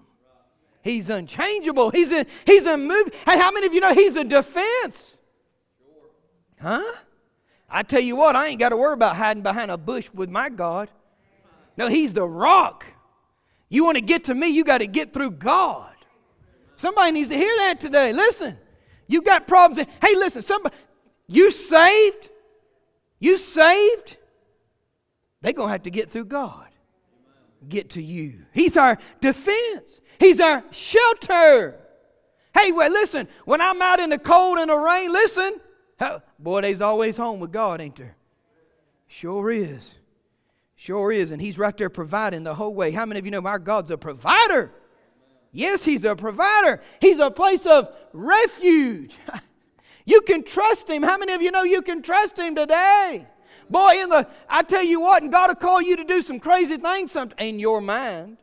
He's 0.81 1.09
unchangeable. 1.09 1.89
He's 1.91 2.11
a, 2.11 2.25
he's 2.45 2.65
a 2.65 2.77
move. 2.77 3.09
Hey, 3.25 3.37
how 3.37 3.51
many 3.51 3.65
of 3.67 3.73
you 3.73 3.79
know 3.79 3.93
He's 3.93 4.15
a 4.15 4.23
defense? 4.23 5.15
Huh? 6.61 6.83
I 7.69 7.83
tell 7.83 8.01
you 8.01 8.15
what, 8.15 8.35
I 8.35 8.47
ain't 8.47 8.59
got 8.59 8.69
to 8.69 8.77
worry 8.77 8.93
about 8.93 9.15
hiding 9.15 9.43
behind 9.43 9.71
a 9.71 9.77
bush 9.77 10.09
with 10.13 10.29
my 10.29 10.49
God. 10.49 10.89
No, 11.77 11.87
He's 11.87 12.13
the 12.13 12.27
rock. 12.27 12.85
You 13.69 13.83
want 13.83 13.95
to 13.95 14.01
get 14.01 14.25
to 14.25 14.35
me, 14.35 14.49
you 14.49 14.63
got 14.63 14.79
to 14.79 14.87
get 14.87 15.13
through 15.13 15.31
God. 15.31 15.89
Somebody 16.75 17.11
needs 17.11 17.29
to 17.29 17.35
hear 17.35 17.55
that 17.57 17.79
today. 17.79 18.13
Listen, 18.13 18.57
you 19.07 19.21
got 19.21 19.47
problems. 19.47 19.87
Hey, 20.01 20.15
listen, 20.15 20.41
somebody, 20.41 20.75
you 21.27 21.51
saved? 21.51 22.29
You 23.19 23.37
saved? 23.37 24.17
They're 25.41 25.53
going 25.53 25.67
to 25.67 25.71
have 25.71 25.83
to 25.83 25.91
get 25.91 26.11
through 26.11 26.25
God. 26.25 26.67
Get 27.67 27.91
to 27.91 28.03
you. 28.03 28.45
He's 28.53 28.75
our 28.75 28.97
defense. 29.21 30.01
He's 30.19 30.39
our 30.39 30.63
shelter. 30.71 31.79
Hey, 32.53 32.71
well, 32.71 32.91
listen, 32.91 33.27
when 33.45 33.61
I'm 33.61 33.81
out 33.81 33.99
in 33.99 34.09
the 34.09 34.17
cold 34.17 34.57
and 34.57 34.69
the 34.69 34.77
rain, 34.77 35.11
listen. 35.11 35.59
Boy, 36.39 36.61
they's 36.61 36.81
always 36.81 37.17
home 37.17 37.39
with 37.39 37.51
God, 37.51 37.81
ain't 37.81 37.95
there? 37.95 38.15
Sure 39.07 39.51
is. 39.51 39.95
Sure 40.75 41.11
is. 41.11 41.31
And 41.31 41.41
He's 41.41 41.57
right 41.57 41.75
there 41.77 41.89
providing 41.89 42.43
the 42.43 42.55
whole 42.55 42.73
way. 42.73 42.91
How 42.91 43.05
many 43.05 43.19
of 43.19 43.25
you 43.25 43.31
know 43.31 43.41
our 43.41 43.59
God's 43.59 43.91
a 43.91 43.97
provider? 43.97 44.71
Yes, 45.53 45.85
He's 45.85 46.03
a 46.03 46.15
provider. 46.15 46.81
He's 46.99 47.19
a 47.19 47.31
place 47.31 47.65
of 47.65 47.89
refuge. 48.11 49.15
you 50.05 50.21
can 50.21 50.43
trust 50.43 50.89
Him. 50.89 51.03
How 51.03 51.17
many 51.17 51.31
of 51.33 51.41
you 51.41 51.51
know 51.51 51.63
you 51.63 51.83
can 51.83 52.01
trust 52.01 52.37
Him 52.37 52.55
today? 52.55 53.27
Boy, 53.69 54.01
in 54.01 54.09
the 54.09 54.27
I 54.49 54.63
tell 54.63 54.83
you 54.83 54.99
what, 54.99 55.21
and 55.23 55.31
God 55.31 55.49
will 55.49 55.55
call 55.55 55.81
you 55.81 55.95
to 55.95 56.03
do 56.03 56.21
some 56.21 56.39
crazy 56.39 56.77
things 56.77 57.15
in 57.37 57.59
your 57.59 57.79
mind. 57.79 58.37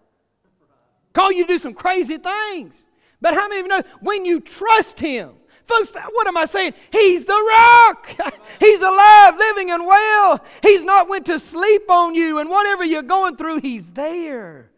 Call 1.13 1.33
you 1.33 1.45
to 1.45 1.53
do 1.53 1.59
some 1.59 1.75
crazy 1.75 2.17
things. 2.17 2.87
But 3.21 3.35
how 3.35 3.49
many 3.49 3.61
of 3.61 3.67
you 3.67 3.69
know 3.69 3.83
when 4.01 4.25
you 4.25 4.41
trust 4.41 4.99
Him? 4.99 5.33
Folks, 5.67 5.93
what 5.93 6.27
am 6.27 6.37
I 6.37 6.47
saying? 6.47 6.75
He's 6.93 7.25
the 7.25 7.33
rock. 7.33 8.11
He's 8.61 8.81
alive, 8.81 9.37
living, 9.37 9.71
and 9.71 9.85
well. 9.85 10.45
He's 10.63 10.85
not 10.85 11.09
went 11.09 11.27
to 11.27 11.39
sleep 11.39 11.91
on 11.91 12.15
you, 12.15 12.39
and 12.39 12.49
whatever 12.49 12.85
you're 12.85 13.03
going 13.03 13.37
through, 13.37 13.61
He's 13.61 13.91
there. 13.93 14.70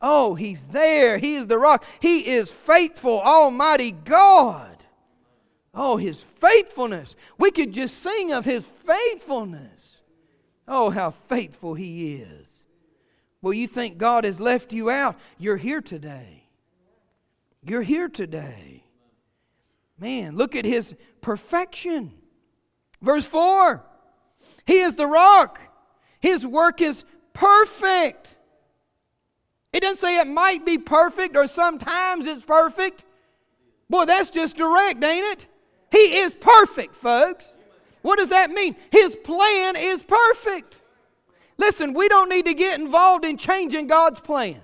Oh, 0.00 0.34
He's 0.34 0.68
there. 0.68 1.18
He 1.18 1.36
is 1.36 1.46
the 1.46 1.58
rock. 1.58 1.84
He 2.00 2.26
is 2.26 2.52
faithful, 2.52 3.20
Almighty 3.20 3.92
God. 3.92 4.84
Oh, 5.74 5.96
His 5.96 6.22
faithfulness. 6.22 7.16
We 7.38 7.50
could 7.50 7.72
just 7.72 7.98
sing 8.02 8.32
of 8.32 8.44
His 8.44 8.66
faithfulness. 8.86 10.02
Oh, 10.68 10.90
how 10.90 11.10
faithful 11.10 11.74
He 11.74 12.16
is. 12.16 12.66
Well, 13.42 13.52
you 13.52 13.68
think 13.68 13.98
God 13.98 14.24
has 14.24 14.40
left 14.40 14.72
you 14.72 14.90
out? 14.90 15.16
You're 15.38 15.56
here 15.56 15.80
today. 15.80 16.44
You're 17.62 17.82
here 17.82 18.08
today. 18.08 18.84
Man, 19.98 20.36
look 20.36 20.54
at 20.56 20.64
His 20.64 20.94
perfection. 21.20 22.12
Verse 23.00 23.24
4 23.24 23.82
He 24.66 24.80
is 24.80 24.96
the 24.96 25.06
rock, 25.06 25.60
His 26.20 26.46
work 26.46 26.80
is 26.80 27.04
perfect. 27.32 28.35
It 29.76 29.82
doesn't 29.82 29.98
say 29.98 30.18
it 30.18 30.26
might 30.26 30.64
be 30.64 30.78
perfect 30.78 31.36
or 31.36 31.46
sometimes 31.46 32.26
it's 32.26 32.40
perfect. 32.40 33.04
Boy, 33.90 34.06
that's 34.06 34.30
just 34.30 34.56
direct, 34.56 35.04
ain't 35.04 35.26
it? 35.26 35.46
He 35.92 36.16
is 36.20 36.32
perfect, 36.32 36.94
folks. 36.94 37.54
What 38.00 38.18
does 38.18 38.30
that 38.30 38.50
mean? 38.50 38.74
His 38.90 39.14
plan 39.16 39.76
is 39.76 40.02
perfect. 40.02 40.76
Listen, 41.58 41.92
we 41.92 42.08
don't 42.08 42.30
need 42.30 42.46
to 42.46 42.54
get 42.54 42.80
involved 42.80 43.26
in 43.26 43.36
changing 43.36 43.86
God's 43.86 44.18
plan. 44.18 44.62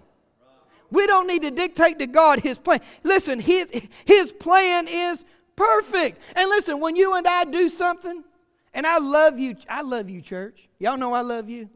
We 0.90 1.06
don't 1.06 1.26
need 1.26 1.42
to 1.42 1.50
dictate 1.50 1.98
to 1.98 2.06
God 2.06 2.40
His 2.40 2.56
plan. 2.56 2.80
Listen, 3.02 3.38
His, 3.38 3.70
his 4.06 4.32
plan 4.32 4.88
is 4.88 5.26
perfect. 5.56 6.22
And 6.34 6.48
listen, 6.48 6.80
when 6.80 6.96
you 6.96 7.12
and 7.12 7.26
I 7.26 7.44
do 7.44 7.68
something, 7.68 8.24
and 8.72 8.86
I 8.86 8.96
love 8.96 9.38
you, 9.38 9.56
I 9.68 9.82
love 9.82 10.08
you, 10.08 10.22
church. 10.22 10.70
Y'all 10.78 10.96
know 10.96 11.12
I 11.12 11.20
love 11.20 11.50
you? 11.50 11.68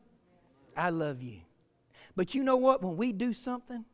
I 0.75 0.88
love 0.88 1.21
you. 1.21 1.40
But 2.16 2.35
you 2.35 2.42
know 2.42 2.56
what? 2.56 2.82
When 2.82 2.96
we 2.96 3.12
do 3.12 3.35
something, 3.35 3.85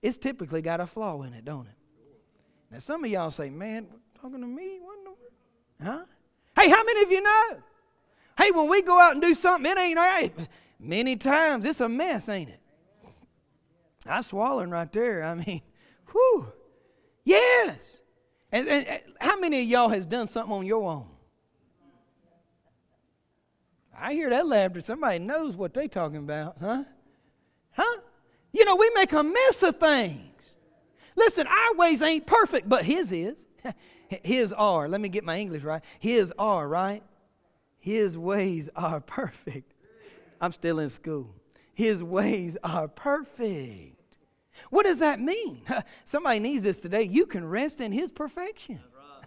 it's 0.00 0.16
typically 0.16 0.62
got 0.62 0.80
a 0.80 0.86
flaw 0.86 1.22
in 1.22 1.34
it, 1.34 1.44
don't 1.44 1.66
it? 1.66 1.74
Now, 2.70 2.78
some 2.78 3.04
of 3.04 3.10
y'all 3.10 3.30
say, 3.30 3.50
man, 3.50 3.86
talking 4.20 4.40
to 4.40 4.46
me? 4.46 4.78
What 4.80 4.98
the, 5.04 5.84
huh? 5.84 6.04
Hey, 6.58 6.68
how 6.68 6.82
many 6.82 7.02
of 7.02 7.12
you 7.12 7.22
know? 7.22 7.44
Hey, 8.38 8.50
when 8.50 8.68
we 8.68 8.82
go 8.82 8.98
out 8.98 9.12
and 9.12 9.22
do 9.22 9.34
something, 9.34 9.70
it 9.70 9.78
ain't 9.78 9.96
right. 9.96 10.32
Many 10.80 11.16
times 11.16 11.64
it's 11.64 11.80
a 11.80 11.88
mess, 11.88 12.28
ain't 12.28 12.50
it? 12.50 12.60
I'm 14.06 14.22
swallowing 14.22 14.70
right 14.70 14.90
there. 14.92 15.24
I 15.24 15.34
mean, 15.34 15.60
whew. 16.12 16.52
Yes. 17.24 18.00
And, 18.52 18.68
and, 18.68 18.86
and 18.86 19.02
how 19.20 19.38
many 19.38 19.62
of 19.62 19.68
y'all 19.68 19.88
has 19.88 20.06
done 20.06 20.26
something 20.28 20.52
on 20.52 20.64
your 20.64 20.88
own? 20.88 21.06
I 24.00 24.14
hear 24.14 24.30
that 24.30 24.46
laughter. 24.46 24.80
Somebody 24.80 25.18
knows 25.18 25.56
what 25.56 25.74
they're 25.74 25.88
talking 25.88 26.18
about, 26.18 26.56
huh? 26.60 26.84
Huh? 27.72 27.96
You 28.52 28.64
know, 28.64 28.76
we 28.76 28.90
make 28.94 29.12
a 29.12 29.22
mess 29.22 29.62
of 29.62 29.78
things. 29.78 30.54
Listen, 31.16 31.46
our 31.46 31.74
ways 31.74 32.02
ain't 32.02 32.26
perfect, 32.26 32.68
but 32.68 32.84
his 32.84 33.12
is. 33.12 33.44
his 34.08 34.52
are. 34.52 34.88
Let 34.88 35.00
me 35.00 35.08
get 35.08 35.24
my 35.24 35.38
English 35.38 35.62
right. 35.62 35.82
His 35.98 36.32
are, 36.38 36.66
right? 36.66 37.02
His 37.78 38.16
ways 38.16 38.68
are 38.76 39.00
perfect. 39.00 39.74
I'm 40.40 40.52
still 40.52 40.78
in 40.78 40.90
school. 40.90 41.34
His 41.74 42.02
ways 42.02 42.56
are 42.62 42.88
perfect. 42.88 44.16
What 44.70 44.86
does 44.86 44.98
that 44.98 45.20
mean? 45.20 45.62
Somebody 46.04 46.40
needs 46.40 46.62
this 46.62 46.80
today. 46.80 47.02
You 47.02 47.26
can 47.26 47.48
rest 47.48 47.80
in 47.80 47.92
his 47.92 48.10
perfection. 48.10 48.80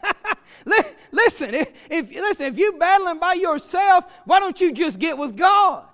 listen, 1.12 1.54
if, 1.54 1.72
if, 1.90 2.12
listen, 2.12 2.46
if 2.48 2.58
you're 2.58 2.78
battling 2.78 3.20
by 3.20 3.34
yourself, 3.34 4.06
why 4.26 4.40
don't 4.40 4.60
you 4.60 4.72
just 4.72 5.00
get 5.00 5.18
with 5.18 5.36
God? 5.36 5.86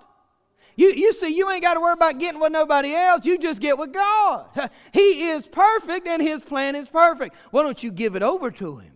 You, 0.76 0.92
you 0.92 1.12
see, 1.12 1.30
you 1.30 1.50
ain't 1.50 1.64
got 1.64 1.74
to 1.74 1.80
worry 1.80 1.94
about 1.94 2.20
getting 2.20 2.40
with 2.40 2.52
nobody 2.52 2.94
else. 2.94 3.26
You 3.26 3.40
just 3.40 3.60
get 3.60 3.78
with 3.78 3.92
God. 3.92 4.48
He 4.94 5.30
is 5.30 5.48
perfect 5.48 6.08
and 6.08 6.22
His 6.22 6.40
plan 6.42 6.76
is 6.76 6.88
perfect. 6.88 7.36
Why 7.52 7.64
don't 7.64 7.82
you 7.82 7.92
give 7.92 8.16
it 8.16 8.22
over 8.22 8.52
to 8.52 8.78
Him? 8.78 8.94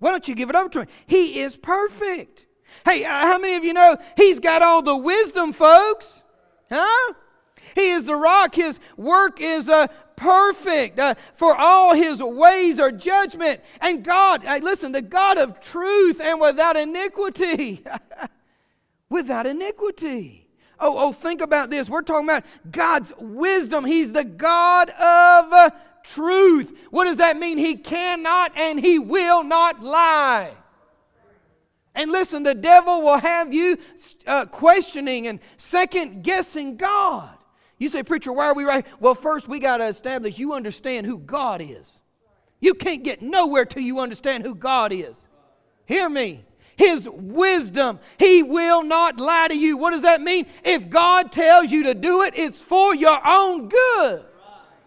Why 0.00 0.10
don't 0.10 0.26
you 0.26 0.34
give 0.34 0.50
it 0.50 0.56
over 0.56 0.68
to 0.70 0.80
Him? 0.80 0.88
He 1.06 1.40
is 1.40 1.56
perfect. 1.56 2.46
Hey, 2.84 3.04
uh, 3.04 3.08
how 3.08 3.38
many 3.38 3.54
of 3.54 3.64
you 3.64 3.72
know 3.72 3.96
He's 4.16 4.40
got 4.40 4.62
all 4.62 4.82
the 4.82 4.96
wisdom, 4.96 5.52
folks? 5.52 6.22
Huh? 6.70 7.14
He 7.76 7.90
is 7.90 8.04
the 8.04 8.16
rock. 8.16 8.54
His 8.54 8.80
work 8.96 9.40
is 9.40 9.68
uh, 9.68 9.86
perfect, 10.16 10.98
uh, 10.98 11.14
for 11.34 11.56
all 11.56 11.94
his 11.94 12.22
ways 12.22 12.78
are 12.80 12.92
judgment. 12.92 13.60
And 13.80 14.04
God, 14.04 14.44
uh, 14.44 14.58
listen, 14.62 14.92
the 14.92 15.02
God 15.02 15.38
of 15.38 15.60
truth 15.60 16.20
and 16.20 16.40
without 16.40 16.76
iniquity. 16.76 17.84
without 19.08 19.46
iniquity. 19.46 20.48
Oh, 20.80 20.96
oh, 20.98 21.12
think 21.12 21.40
about 21.40 21.70
this. 21.70 21.88
We're 21.88 22.02
talking 22.02 22.28
about 22.28 22.44
God's 22.70 23.12
wisdom. 23.18 23.84
He's 23.84 24.12
the 24.12 24.24
God 24.24 24.90
of 24.90 25.52
uh, 25.52 25.70
truth. 26.02 26.76
What 26.90 27.04
does 27.04 27.18
that 27.18 27.36
mean? 27.36 27.58
He 27.58 27.76
cannot 27.76 28.52
and 28.56 28.78
he 28.78 28.98
will 28.98 29.42
not 29.42 29.82
lie. 29.82 30.52
And 31.94 32.10
listen, 32.10 32.42
the 32.42 32.54
devil 32.54 33.02
will 33.02 33.18
have 33.18 33.54
you 33.54 33.78
uh, 34.26 34.46
questioning 34.46 35.28
and 35.28 35.38
second 35.56 36.24
guessing 36.24 36.76
God. 36.76 37.30
You 37.78 37.88
say, 37.88 38.02
Preacher, 38.02 38.32
why 38.32 38.46
are 38.46 38.54
we 38.54 38.64
right? 38.64 38.86
Well, 39.00 39.14
first 39.14 39.48
we 39.48 39.58
got 39.58 39.78
to 39.78 39.86
establish 39.86 40.38
you 40.38 40.52
understand 40.52 41.06
who 41.06 41.18
God 41.18 41.60
is. 41.60 42.00
You 42.60 42.74
can't 42.74 43.02
get 43.02 43.20
nowhere 43.20 43.64
till 43.64 43.82
you 43.82 43.98
understand 43.98 44.44
who 44.44 44.54
God 44.54 44.92
is. 44.92 45.28
Hear 45.86 46.08
me. 46.08 46.44
His 46.76 47.08
wisdom. 47.08 48.00
He 48.18 48.42
will 48.42 48.82
not 48.82 49.20
lie 49.20 49.48
to 49.48 49.56
you. 49.56 49.76
What 49.76 49.90
does 49.90 50.02
that 50.02 50.20
mean? 50.20 50.46
If 50.64 50.88
God 50.88 51.30
tells 51.30 51.70
you 51.70 51.84
to 51.84 51.94
do 51.94 52.22
it, 52.22 52.34
it's 52.36 52.62
for 52.62 52.94
your 52.94 53.18
own 53.26 53.68
good. 53.68 54.24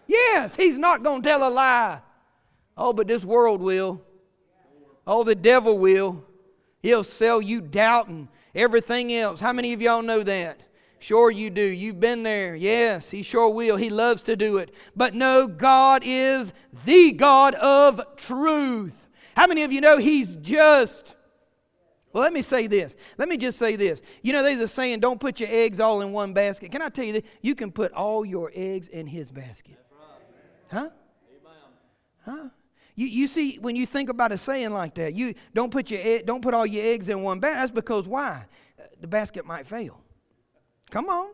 Yes, 0.06 0.56
He's 0.56 0.78
not 0.78 1.02
going 1.02 1.22
to 1.22 1.28
tell 1.28 1.46
a 1.46 1.50
lie. 1.50 2.00
Oh, 2.76 2.92
but 2.92 3.06
this 3.06 3.24
world 3.24 3.60
will. 3.60 4.02
Oh, 5.06 5.22
the 5.22 5.34
devil 5.34 5.78
will. 5.78 6.24
He'll 6.82 7.04
sell 7.04 7.40
you 7.40 7.60
doubt 7.60 8.08
and 8.08 8.28
everything 8.54 9.12
else. 9.12 9.40
How 9.40 9.52
many 9.52 9.72
of 9.72 9.82
y'all 9.82 10.02
know 10.02 10.22
that? 10.22 10.60
Sure, 11.00 11.30
you 11.30 11.50
do. 11.50 11.62
You've 11.62 12.00
been 12.00 12.22
there. 12.22 12.56
Yes, 12.56 13.10
He 13.10 13.22
sure 13.22 13.48
will. 13.50 13.76
He 13.76 13.90
loves 13.90 14.22
to 14.24 14.36
do 14.36 14.56
it. 14.58 14.74
But 14.96 15.14
no, 15.14 15.46
God 15.46 16.02
is 16.04 16.52
the 16.84 17.12
God 17.12 17.54
of 17.54 18.00
truth. 18.16 19.08
How 19.36 19.46
many 19.46 19.62
of 19.62 19.72
you 19.72 19.80
know 19.80 19.98
He's 19.98 20.34
just? 20.36 21.14
Well, 22.12 22.22
let 22.22 22.32
me 22.32 22.42
say 22.42 22.66
this. 22.66 22.96
Let 23.16 23.28
me 23.28 23.36
just 23.36 23.58
say 23.58 23.76
this. 23.76 24.00
You 24.22 24.32
know, 24.32 24.42
there's 24.42 24.60
a 24.60 24.68
saying, 24.68 25.00
don't 25.00 25.20
put 25.20 25.40
your 25.40 25.50
eggs 25.52 25.78
all 25.78 26.00
in 26.00 26.12
one 26.12 26.32
basket. 26.32 26.72
Can 26.72 26.82
I 26.82 26.88
tell 26.88 27.04
you 27.04 27.12
that? 27.14 27.24
You 27.42 27.54
can 27.54 27.70
put 27.70 27.92
all 27.92 28.24
your 28.24 28.50
eggs 28.54 28.88
in 28.88 29.06
his 29.06 29.30
basket. 29.30 29.78
Huh? 30.70 30.88
Huh? 32.24 32.48
You, 32.94 33.06
you 33.06 33.26
see, 33.26 33.58
when 33.58 33.76
you 33.76 33.86
think 33.86 34.08
about 34.08 34.32
a 34.32 34.38
saying 34.38 34.70
like 34.70 34.94
that, 34.96 35.14
you 35.14 35.34
don't 35.54 35.70
put 35.70 35.90
your 35.90 36.00
egg, 36.02 36.26
don't 36.26 36.42
put 36.42 36.54
all 36.54 36.66
your 36.66 36.84
eggs 36.84 37.08
in 37.08 37.22
one 37.22 37.38
basket. 37.38 37.58
That's 37.58 37.70
because 37.70 38.08
why? 38.08 38.44
Uh, 38.78 38.82
the 39.00 39.06
basket 39.06 39.46
might 39.46 39.66
fail. 39.66 40.00
Come 40.90 41.08
on. 41.08 41.30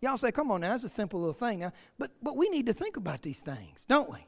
Y'all 0.00 0.18
say, 0.18 0.30
come 0.30 0.50
on 0.50 0.60
now, 0.60 0.70
that's 0.70 0.84
a 0.84 0.88
simple 0.88 1.20
little 1.20 1.32
thing 1.32 1.60
now. 1.60 1.72
But 1.98 2.10
but 2.22 2.36
we 2.36 2.48
need 2.50 2.66
to 2.66 2.74
think 2.74 2.96
about 2.96 3.22
these 3.22 3.40
things, 3.40 3.84
don't 3.88 4.10
we? 4.10 4.18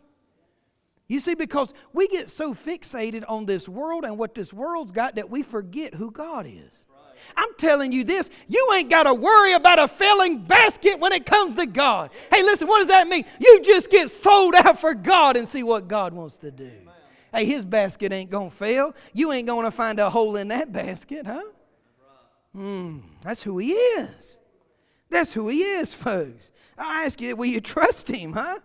You 1.08 1.20
see, 1.20 1.34
because 1.34 1.72
we 1.92 2.08
get 2.08 2.30
so 2.30 2.54
fixated 2.54 3.24
on 3.28 3.46
this 3.46 3.68
world 3.68 4.04
and 4.04 4.18
what 4.18 4.34
this 4.34 4.52
world's 4.52 4.90
got 4.90 5.16
that 5.16 5.30
we 5.30 5.42
forget 5.42 5.94
who 5.94 6.10
God 6.10 6.46
is. 6.46 6.86
I'm 7.36 7.54
telling 7.58 7.92
you 7.92 8.04
this, 8.04 8.30
you 8.48 8.68
ain't 8.74 8.90
got 8.90 9.04
to 9.04 9.14
worry 9.14 9.52
about 9.52 9.78
a 9.78 9.88
failing 9.88 10.38
basket 10.38 10.98
when 10.98 11.12
it 11.12 11.24
comes 11.24 11.54
to 11.56 11.66
God. 11.66 12.10
Hey, 12.30 12.42
listen, 12.42 12.68
what 12.68 12.78
does 12.78 12.88
that 12.88 13.08
mean? 13.08 13.24
You 13.40 13.62
just 13.62 13.90
get 13.90 14.10
sold 14.10 14.54
out 14.54 14.80
for 14.80 14.94
God 14.94 15.36
and 15.36 15.48
see 15.48 15.62
what 15.62 15.88
God 15.88 16.12
wants 16.12 16.36
to 16.38 16.50
do. 16.50 16.70
Hey, 17.32 17.44
his 17.44 17.64
basket 17.64 18.12
ain't 18.12 18.30
going 18.30 18.50
to 18.50 18.56
fail. 18.56 18.94
You 19.12 19.32
ain't 19.32 19.46
going 19.46 19.64
to 19.64 19.70
find 19.70 19.98
a 19.98 20.10
hole 20.10 20.36
in 20.36 20.48
that 20.48 20.72
basket, 20.74 21.26
huh? 21.26 21.42
Hmm, 22.52 22.98
that's 23.22 23.42
who 23.42 23.58
he 23.58 23.72
is. 23.72 24.38
That's 25.10 25.32
who 25.32 25.48
he 25.48 25.62
is, 25.62 25.94
folks. 25.94 26.50
I 26.78 27.04
ask 27.04 27.20
you, 27.20 27.34
will 27.36 27.46
you 27.46 27.60
trust 27.60 28.08
him, 28.08 28.32
huh? 28.32 28.58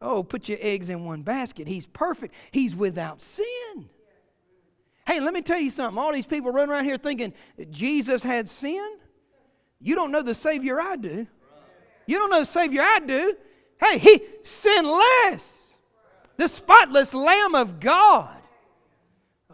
Oh, 0.00 0.22
put 0.22 0.48
your 0.48 0.58
eggs 0.60 0.90
in 0.90 1.04
one 1.04 1.22
basket. 1.22 1.66
He's 1.66 1.86
perfect. 1.86 2.34
He's 2.50 2.74
without 2.74 3.20
sin. 3.20 3.88
Hey, 5.06 5.20
let 5.20 5.34
me 5.34 5.42
tell 5.42 5.58
you 5.58 5.70
something. 5.70 5.98
All 5.98 6.12
these 6.12 6.26
people 6.26 6.50
running 6.50 6.70
around 6.70 6.84
here 6.84 6.96
thinking 6.96 7.34
Jesus 7.70 8.22
had 8.22 8.48
sin. 8.48 8.98
You 9.80 9.94
don't 9.94 10.10
know 10.10 10.22
the 10.22 10.34
Savior 10.34 10.80
I 10.80 10.96
do. 10.96 11.26
You 12.06 12.18
don't 12.18 12.30
know 12.30 12.40
the 12.40 12.44
Savior 12.44 12.82
I 12.82 13.00
do. 13.00 13.36
Hey, 13.80 13.98
he 13.98 14.22
sinless. 14.42 15.60
The 16.36 16.48
spotless 16.48 17.14
Lamb 17.14 17.54
of 17.54 17.80
God. 17.80 18.36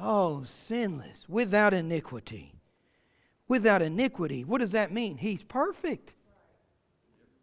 Oh, 0.00 0.44
sinless, 0.44 1.28
without 1.28 1.74
iniquity. 1.74 2.54
Without 3.50 3.83
iniquity. 3.83 4.45
What 4.45 4.61
does 4.61 4.71
that 4.71 4.92
mean? 4.92 5.16
He's 5.16 5.42
perfect. 5.42 6.14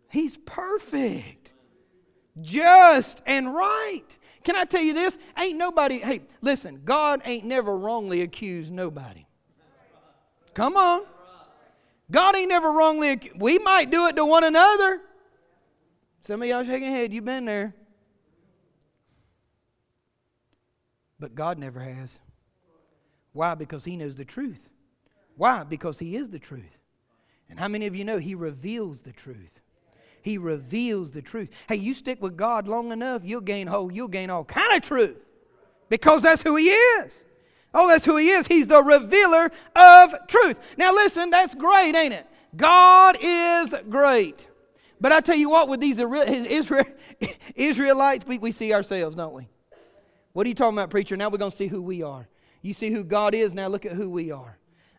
He's 0.10 0.38
perfect 0.38 1.52
just 2.40 3.22
and 3.26 3.54
right. 3.54 4.06
Can 4.46 4.56
I 4.56 4.64
tell 4.64 4.82
you 4.82 4.94
this? 4.94 5.18
Ain't 5.38 5.58
nobody, 5.58 6.00
hey, 6.00 6.22
listen, 6.42 6.82
God 6.86 7.22
ain't 7.26 7.44
never 7.44 7.76
wrongly 7.76 8.22
accused 8.22 8.72
nobody. 8.72 9.26
Come 10.54 10.78
on. 10.78 11.02
God 12.10 12.38
ain't 12.38 12.48
never 12.48 12.72
wrongly 12.72 13.10
accused. 13.10 13.42
We 13.42 13.60
might 13.60 13.92
do 13.92 14.08
it 14.08 14.16
to 14.16 14.24
one 14.24 14.46
another. 14.46 15.02
Some 16.22 16.42
of 16.42 16.48
y'all 16.48 16.64
shaking 16.64 16.90
head, 16.90 17.12
you've 17.12 17.26
been 17.26 17.44
there. 17.44 17.76
But 21.20 21.36
God 21.36 21.58
never 21.58 21.82
has. 21.82 22.18
Why? 23.34 23.56
Because 23.56 23.84
He 23.84 23.98
knows 23.98 24.16
the 24.16 24.24
truth. 24.24 24.70
Why? 25.38 25.64
Because 25.64 26.00
He 26.00 26.16
is 26.16 26.30
the 26.30 26.40
truth. 26.40 26.78
And 27.50 27.58
how 27.58 27.68
many 27.68 27.88
of 27.88 27.96
you 27.96 28.04
know 28.04 28.18
He 28.18 28.36
reveals 28.36 29.02
the 29.02 29.14
truth? 29.14 29.62
He 30.22 30.38
reveals 30.38 31.12
the 31.12 31.22
truth. 31.22 31.50
Hey, 31.70 31.78
you 31.78 31.94
stick 31.94 32.22
with 32.22 32.36
God 32.36 32.68
long 32.68 32.92
enough, 32.92 33.22
you'll 33.24 33.42
gain 33.42 33.68
hold, 33.68 33.96
you'll 33.96 34.10
gain 34.10 34.30
all 34.30 34.44
kind 34.44 34.76
of 34.76 34.82
truth. 34.82 35.18
Because 35.90 36.24
that's 36.24 36.42
who 36.42 36.56
He 36.58 36.66
is. 36.68 37.24
Oh, 37.74 37.88
that's 37.88 38.04
who 38.04 38.18
He 38.18 38.30
is. 38.30 38.48
He's 38.48 38.68
the 38.68 38.84
revealer 38.84 39.52
of 39.76 40.28
truth. 40.28 40.60
Now 40.78 40.92
listen, 40.92 41.30
that's 41.30 41.56
great, 41.56 41.96
ain't 41.96 42.14
it? 42.14 42.28
God 42.56 43.18
is 43.22 43.74
great. 43.90 44.48
But 45.00 45.12
I 45.12 45.22
tell 45.22 45.36
you 45.36 45.50
what, 45.50 45.68
with 45.68 45.80
these 45.80 46.00
Israel, 46.00 46.84
Israelites, 47.56 48.26
we, 48.26 48.40
we 48.40 48.52
see 48.52 48.74
ourselves, 48.74 49.16
don't 49.16 49.34
we? 49.34 49.48
What 50.34 50.46
are 50.46 50.50
you 50.50 50.56
talking 50.56 50.78
about, 50.78 50.90
preacher? 50.90 51.16
Now 51.16 51.30
we're 51.30 51.38
going 51.38 51.52
to 51.52 51.58
see 51.58 51.68
who 51.68 51.82
we 51.82 52.02
are. 52.04 52.28
You 52.62 52.74
see 52.74 52.92
who 52.92 53.04
God 53.04 53.34
is, 53.34 53.54
now 53.54 53.68
look 53.68 53.86
at 53.86 53.92
who 53.92 54.10
we 54.10 54.32
are. 54.32 54.57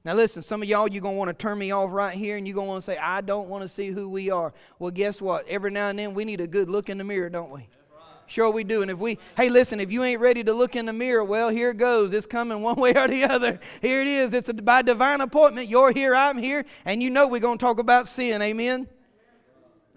Now, 0.09 0.15
listen, 0.15 0.43
some 0.43 0.63
of 0.63 0.69
y'all, 0.71 0.89
you're 0.89 1.03
going 1.03 1.17
to 1.17 1.19
want 1.19 1.29
to 1.29 1.35
turn 1.35 1.59
me 1.59 1.71
off 1.71 1.93
right 1.93 2.17
here 2.17 2.39
and 2.39 2.49
you're 2.49 2.55
going 2.55 2.65
to 2.65 2.71
want 2.71 2.83
to 2.83 2.91
say, 2.93 2.97
I 2.97 3.21
don't 3.21 3.51
want 3.51 3.61
to 3.61 3.69
see 3.69 3.91
who 3.91 4.09
we 4.09 4.31
are. 4.31 4.55
Well, 4.79 4.91
guess 4.91 5.21
what? 5.21 5.47
Every 5.47 5.71
now 5.71 5.91
and 5.91 5.99
then 5.99 6.15
we 6.15 6.25
need 6.25 6.41
a 6.41 6.47
good 6.47 6.71
look 6.71 6.89
in 6.89 6.97
the 6.97 7.05
mirror, 7.05 7.29
don't 7.29 7.51
we? 7.51 7.69
Sure, 8.27 8.49
we 8.49 8.65
do. 8.65 8.81
And 8.81 8.91
if 8.91 8.97
we, 8.97 9.19
hey, 9.37 9.51
listen, 9.51 9.81
if 9.81 9.93
you 9.93 10.03
ain't 10.05 10.19
ready 10.19 10.43
to 10.45 10.55
look 10.55 10.77
in 10.77 10.87
the 10.87 10.95
mirror, 10.95 11.25
well, 11.25 11.51
here 11.51 11.73
it 11.73 11.77
goes. 11.77 12.15
It's 12.15 12.25
coming 12.25 12.63
one 12.63 12.77
way 12.77 12.95
or 12.95 13.07
the 13.07 13.25
other. 13.25 13.61
Here 13.83 14.01
it 14.01 14.09
is. 14.09 14.33
It's 14.33 14.49
a, 14.49 14.55
by 14.55 14.81
divine 14.81 15.21
appointment. 15.21 15.69
You're 15.69 15.93
here, 15.93 16.15
I'm 16.15 16.39
here, 16.39 16.65
and 16.87 17.03
you 17.03 17.11
know 17.11 17.29
we're 17.29 17.39
going 17.39 17.59
to 17.59 17.63
talk 17.63 17.79
about 17.79 18.09
sin. 18.09 18.41
Amen? 18.41 18.89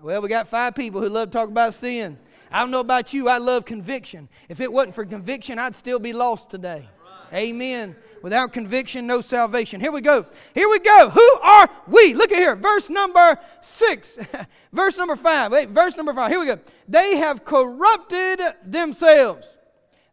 Well, 0.01 0.21
we 0.21 0.27
got 0.27 0.49
five 0.49 0.75
people 0.75 0.99
who 0.99 1.07
love 1.07 1.29
to 1.29 1.31
talk 1.31 1.47
about 1.47 1.73
sin. 1.73 2.17
I 2.51 2.59
don't 2.59 2.71
know 2.71 2.81
about 2.81 3.13
you, 3.13 3.29
I 3.29 3.37
love 3.37 3.63
conviction. 3.63 4.27
If 4.49 4.59
it 4.59 4.73
wasn't 4.73 4.93
for 4.93 5.05
conviction, 5.05 5.57
I'd 5.57 5.73
still 5.73 5.99
be 5.99 6.11
lost 6.11 6.49
today. 6.49 6.89
Amen. 7.33 7.95
Without 8.21 8.53
conviction, 8.53 9.07
no 9.07 9.21
salvation. 9.21 9.79
Here 9.79 9.91
we 9.91 10.01
go. 10.01 10.25
Here 10.53 10.69
we 10.69 10.79
go. 10.79 11.09
Who 11.09 11.39
are 11.41 11.69
we? 11.87 12.13
Look 12.13 12.31
at 12.31 12.37
here. 12.37 12.55
Verse 12.55 12.89
number 12.89 13.37
six. 13.61 14.17
verse 14.73 14.97
number 14.97 15.15
five. 15.15 15.51
Wait, 15.51 15.69
verse 15.69 15.95
number 15.95 16.13
five. 16.13 16.29
Here 16.29 16.39
we 16.39 16.45
go. 16.45 16.59
They 16.87 17.17
have 17.17 17.43
corrupted 17.43 18.41
themselves. 18.65 19.47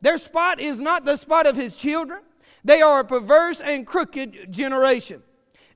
Their 0.00 0.18
spot 0.18 0.60
is 0.60 0.80
not 0.80 1.04
the 1.04 1.16
spot 1.16 1.46
of 1.46 1.56
his 1.56 1.74
children. 1.74 2.20
They 2.64 2.82
are 2.82 3.00
a 3.00 3.04
perverse 3.04 3.60
and 3.60 3.86
crooked 3.86 4.52
generation. 4.52 5.22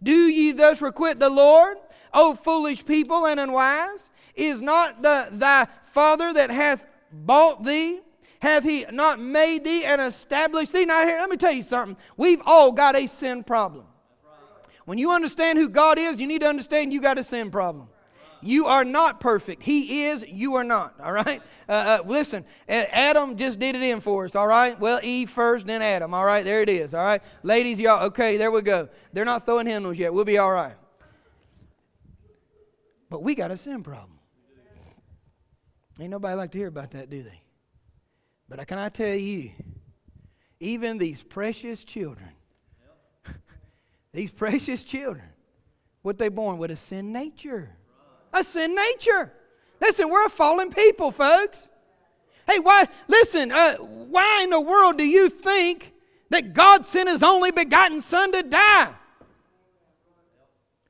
Do 0.03 0.13
ye 0.13 0.53
thus 0.53 0.81
requite 0.83 1.19
the 1.19 1.31
Lord, 1.31 1.79
O 2.15 2.35
foolish 2.35 2.85
people 2.85 3.27
and 3.27 3.41
unwise? 3.41 4.11
Is 4.35 4.63
not 4.63 5.03
the 5.03 5.29
thy 5.33 5.67
father 5.93 6.33
that 6.33 6.51
hath 6.51 6.85
bought 7.13 7.63
thee? 7.63 8.01
Hath 8.43 8.65
he 8.65 8.85
not 8.91 9.21
made 9.21 9.63
thee 9.63 9.85
and 9.85 10.01
established 10.01 10.73
thee? 10.73 10.85
Now, 10.85 11.07
here, 11.07 11.17
let 11.21 11.31
me 11.31 11.37
tell 11.37 11.53
you 11.53 11.63
something. 11.63 11.97
We've 12.17 12.43
all 12.45 12.73
got 12.73 12.97
a 12.97 13.07
sin 13.07 13.45
problem. 13.45 13.85
When 14.85 14.99
you 14.99 15.13
understand 15.13 15.61
who 15.61 15.69
God 15.69 15.97
is, 15.97 16.19
you 16.19 16.27
need 16.27 16.41
to 16.41 16.49
understand 16.49 16.93
you 16.93 17.01
got 17.01 17.19
a 17.19 17.23
sin 17.23 17.53
problem. 17.53 17.87
You 18.41 18.67
are 18.67 18.85
not 18.85 19.21
perfect. 19.21 19.63
He 19.63 20.07
is, 20.07 20.25
you 20.27 20.57
are 20.57 20.65
not. 20.65 20.97
All 21.05 21.13
right? 21.13 21.41
Uh, 21.69 21.73
uh, 21.73 21.99
listen, 22.05 22.45
Adam 22.69 23.37
just 23.37 23.61
did 23.61 23.77
it 23.77 23.83
in 23.83 24.01
for 24.01 24.25
us. 24.25 24.35
All 24.35 24.49
right? 24.49 24.77
Well, 24.81 24.99
Eve 25.05 25.31
first, 25.31 25.69
then 25.69 25.81
Adam. 25.81 26.13
All 26.13 26.25
right? 26.25 26.45
There 26.45 26.63
it 26.63 26.69
is. 26.69 26.95
All 26.95 27.05
right? 27.05 27.23
Ladies, 27.45 27.79
y'all, 27.79 28.07
okay, 28.07 28.39
there 28.39 28.51
we 28.51 28.63
go. 28.63 28.89
They're 29.13 29.25
not 29.25 29.47
throwing 29.47 29.69
hymnals 29.69 29.99
yet. 29.99 30.13
We'll 30.13 30.25
be 30.25 30.39
all 30.39 30.51
right. 30.51 30.75
But 33.09 33.23
we 33.23 33.37
got 33.37 33.53
a 33.53 33.57
sin 33.57 33.85
problem. 33.85 34.19
Ain't 36.01 36.11
nobody 36.11 36.35
like 36.35 36.51
to 36.51 36.59
hear 36.59 36.67
about 36.67 36.91
that, 36.91 37.09
do 37.09 37.23
they? 37.23 37.42
But 38.55 38.67
can 38.67 38.79
I 38.79 38.91
tell 38.91 39.15
you, 39.15 39.51
even 40.61 40.99
these 40.99 41.23
precious 41.23 41.83
children, 41.85 42.29
these 44.13 44.31
precious 44.31 44.85
children, 44.85 45.25
what 46.03 46.19
they 46.19 46.29
born 46.29 46.59
with 46.59 46.71
a 46.71 46.77
sin 46.77 47.15
nature. 47.15 47.71
A 48.31 48.45
sin 48.45 48.75
nature. 48.75 49.33
Listen, 49.81 50.11
we're 50.11 50.27
a 50.27 50.29
fallen 50.29 50.69
people, 50.69 51.13
folks. 51.13 51.67
Hey, 52.47 52.59
why? 52.59 52.89
Listen, 53.09 53.53
uh, 53.53 53.77
why 53.79 54.43
in 54.43 54.51
the 54.51 54.61
world 54.61 54.99
do 54.99 55.07
you 55.07 55.31
think 55.31 55.91
that 56.29 56.53
God 56.53 56.85
sent 56.85 57.09
His 57.09 57.23
only 57.23 57.53
begotten 57.53 58.03
Son 58.03 58.33
to 58.33 58.43
die? 58.43 58.93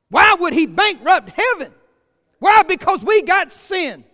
Why 0.09 0.35
would 0.35 0.53
He 0.53 0.67
bankrupt 0.67 1.31
heaven? 1.31 1.73
Why? 2.41 2.65
Because 2.65 3.05
we 3.05 3.23
got 3.23 3.53
sin. 3.53 4.05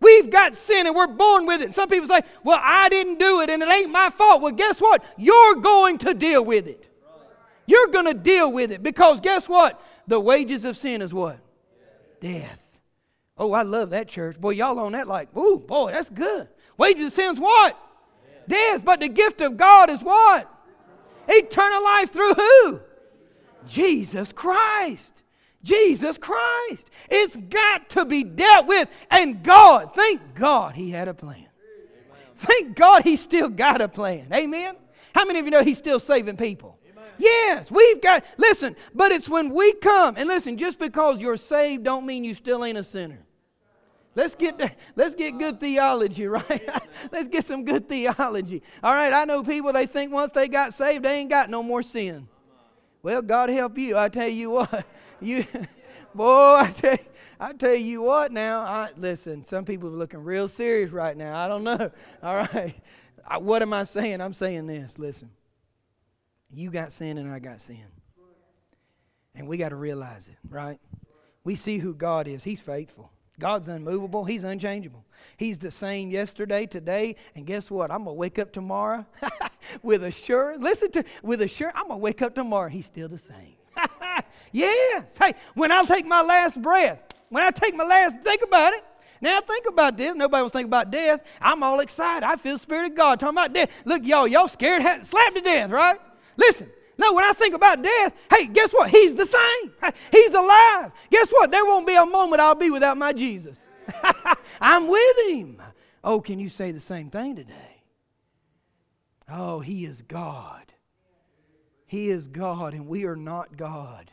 We've 0.00 0.30
got 0.30 0.56
sin 0.56 0.86
and 0.86 0.94
we're 0.94 1.06
born 1.06 1.46
with 1.46 1.62
it. 1.62 1.74
Some 1.74 1.88
people 1.88 2.06
say, 2.06 2.20
well, 2.44 2.60
I 2.62 2.88
didn't 2.88 3.18
do 3.18 3.40
it 3.40 3.50
and 3.50 3.62
it 3.62 3.72
ain't 3.72 3.90
my 3.90 4.10
fault. 4.10 4.42
Well, 4.42 4.52
guess 4.52 4.78
what? 4.78 5.02
You're 5.16 5.56
going 5.56 5.98
to 5.98 6.14
deal 6.14 6.44
with 6.44 6.66
it. 6.66 6.86
You're 7.66 7.88
going 7.88 8.04
to 8.04 8.14
deal 8.14 8.52
with 8.52 8.70
it 8.70 8.82
because 8.82 9.20
guess 9.20 9.48
what? 9.48 9.82
The 10.06 10.20
wages 10.20 10.64
of 10.64 10.76
sin 10.76 11.02
is 11.02 11.12
what? 11.12 11.38
Death. 12.20 12.62
Oh, 13.38 13.52
I 13.52 13.62
love 13.62 13.90
that 13.90 14.08
church. 14.08 14.40
Boy, 14.40 14.50
y'all 14.50 14.78
on 14.78 14.92
that 14.92 15.08
like, 15.08 15.34
ooh, 15.36 15.58
boy, 15.58 15.92
that's 15.92 16.10
good. 16.10 16.48
Wages 16.78 17.06
of 17.06 17.12
sin 17.12 17.32
is 17.32 17.40
what? 17.40 17.78
Death. 18.48 18.84
But 18.84 19.00
the 19.00 19.08
gift 19.08 19.40
of 19.40 19.56
God 19.56 19.90
is 19.90 20.00
what? 20.00 20.50
Eternal 21.28 21.82
life 21.82 22.12
through 22.12 22.34
who? 22.34 22.80
Jesus 23.66 24.30
Christ. 24.30 25.22
Jesus 25.62 26.18
Christ. 26.18 26.90
It's 27.10 27.36
got 27.36 27.90
to 27.90 28.04
be 28.04 28.24
dealt 28.24 28.66
with. 28.66 28.88
And 29.10 29.42
God, 29.42 29.94
thank 29.94 30.34
God 30.34 30.74
he 30.74 30.90
had 30.90 31.08
a 31.08 31.14
plan. 31.14 31.46
Thank 32.36 32.76
God 32.76 33.02
he 33.02 33.16
still 33.16 33.48
got 33.48 33.80
a 33.80 33.88
plan. 33.88 34.28
Amen. 34.32 34.76
How 35.14 35.24
many 35.24 35.38
of 35.38 35.44
you 35.46 35.50
know 35.50 35.62
he's 35.62 35.78
still 35.78 35.98
saving 35.98 36.36
people? 36.36 36.78
Yes, 37.18 37.70
we've 37.70 38.00
got, 38.02 38.24
listen, 38.36 38.76
but 38.94 39.10
it's 39.10 39.28
when 39.28 39.54
we 39.54 39.72
come, 39.74 40.16
and 40.18 40.28
listen, 40.28 40.58
just 40.58 40.78
because 40.78 41.20
you're 41.20 41.38
saved 41.38 41.82
don't 41.82 42.04
mean 42.04 42.24
you 42.24 42.34
still 42.34 42.62
ain't 42.64 42.76
a 42.76 42.84
sinner. 42.84 43.26
Let's 44.14 44.34
get, 44.34 44.76
let's 44.96 45.14
get 45.14 45.38
good 45.38 45.60
theology, 45.60 46.26
right? 46.26 46.68
let's 47.12 47.28
get 47.28 47.44
some 47.44 47.64
good 47.64 47.88
theology. 47.88 48.62
All 48.82 48.94
right, 48.94 49.12
I 49.12 49.24
know 49.24 49.42
people, 49.42 49.72
they 49.72 49.86
think 49.86 50.12
once 50.12 50.32
they 50.32 50.48
got 50.48 50.74
saved, 50.74 51.04
they 51.04 51.20
ain't 51.20 51.30
got 51.30 51.50
no 51.50 51.62
more 51.62 51.82
sin. 51.82 52.28
Well, 53.02 53.22
God 53.22 53.50
help 53.50 53.78
you. 53.78 53.96
I 53.96 54.08
tell 54.08 54.28
you 54.28 54.50
what, 54.50 54.86
you, 55.20 55.44
boy, 56.14 56.56
I 56.56 56.72
tell, 56.74 56.98
I 57.38 57.52
tell 57.52 57.74
you 57.74 58.02
what. 58.02 58.32
Now, 58.32 58.60
I 58.60 58.90
listen. 58.96 59.44
Some 59.44 59.64
people 59.64 59.88
are 59.88 59.96
looking 59.96 60.22
real 60.22 60.48
serious 60.48 60.90
right 60.90 61.16
now. 61.16 61.36
I 61.36 61.48
don't 61.48 61.64
know. 61.64 61.90
All 62.22 62.34
right, 62.34 62.74
I, 63.26 63.38
what 63.38 63.62
am 63.62 63.72
I 63.72 63.84
saying? 63.84 64.20
I'm 64.20 64.32
saying 64.32 64.66
this. 64.66 64.98
Listen, 64.98 65.30
you 66.52 66.70
got 66.70 66.92
sin 66.92 67.18
and 67.18 67.30
I 67.30 67.38
got 67.38 67.60
sin, 67.60 67.84
and 69.34 69.46
we 69.46 69.56
got 69.56 69.70
to 69.70 69.76
realize 69.76 70.28
it. 70.28 70.36
Right? 70.48 70.80
We 71.44 71.54
see 71.54 71.78
who 71.78 71.94
God 71.94 72.26
is. 72.26 72.42
He's 72.42 72.60
faithful. 72.60 73.10
God's 73.38 73.68
unmovable. 73.68 74.24
He's 74.24 74.44
unchangeable. 74.44 75.04
He's 75.36 75.58
the 75.58 75.70
same 75.70 76.10
yesterday, 76.10 76.66
today, 76.66 77.16
and 77.34 77.46
guess 77.46 77.70
what? 77.70 77.90
I'm 77.90 78.04
gonna 78.04 78.14
wake 78.14 78.38
up 78.38 78.52
tomorrow 78.52 79.04
with 79.82 80.04
assurance. 80.04 80.62
Listen 80.62 80.90
to 80.92 81.04
with 81.22 81.42
assurance. 81.42 81.76
I'm 81.78 81.88
gonna 81.88 81.98
wake 81.98 82.22
up 82.22 82.34
tomorrow. 82.34 82.68
He's 82.68 82.86
still 82.86 83.08
the 83.08 83.18
same. 83.18 83.56
yes. 84.52 85.04
Hey, 85.18 85.34
when 85.54 85.72
I 85.72 85.84
take 85.84 86.06
my 86.06 86.22
last 86.22 86.60
breath, 86.60 86.98
when 87.28 87.42
I 87.42 87.50
take 87.50 87.74
my 87.74 87.84
last, 87.84 88.16
think 88.24 88.42
about 88.42 88.72
it. 88.72 88.84
Now 89.20 89.40
think 89.40 89.66
about 89.66 89.96
this. 89.96 90.14
Nobody 90.14 90.42
wants 90.42 90.52
to 90.52 90.58
think 90.58 90.66
about 90.66 90.90
death. 90.90 91.22
I'm 91.40 91.62
all 91.62 91.80
excited. 91.80 92.24
I 92.24 92.36
feel 92.36 92.54
the 92.54 92.58
Spirit 92.58 92.90
of 92.90 92.96
God 92.96 93.18
talking 93.18 93.34
about 93.34 93.52
death. 93.52 93.70
Look, 93.84 94.04
y'all, 94.04 94.28
y'all 94.28 94.48
scared, 94.48 94.82
slapped 95.06 95.36
to 95.36 95.40
death, 95.40 95.70
right? 95.70 95.98
Listen, 96.36 96.70
no, 96.98 97.12
when 97.12 97.24
I 97.24 97.32
think 97.32 97.54
about 97.54 97.82
death, 97.82 98.12
hey, 98.30 98.46
guess 98.46 98.72
what? 98.72 98.90
He's 98.90 99.14
the 99.14 99.26
same. 99.26 99.92
He's 100.12 100.34
alive. 100.34 100.92
Guess 101.10 101.30
what? 101.30 101.50
There 101.50 101.64
won't 101.64 101.86
be 101.86 101.94
a 101.94 102.06
moment 102.06 102.40
I'll 102.40 102.54
be 102.54 102.70
without 102.70 102.96
my 102.96 103.12
Jesus. 103.12 103.58
I'm 104.60 104.88
with 104.88 105.28
him. 105.28 105.62
Oh, 106.02 106.20
can 106.20 106.38
you 106.38 106.48
say 106.48 106.72
the 106.72 106.80
same 106.80 107.10
thing 107.10 107.36
today? 107.36 107.82
Oh, 109.28 109.60
he 109.60 109.84
is 109.84 110.02
God. 110.02 110.65
He 111.86 112.10
is 112.10 112.26
God, 112.26 112.74
and 112.74 112.88
we 112.88 113.04
are 113.04 113.16
not 113.16 113.56
God. 113.56 114.10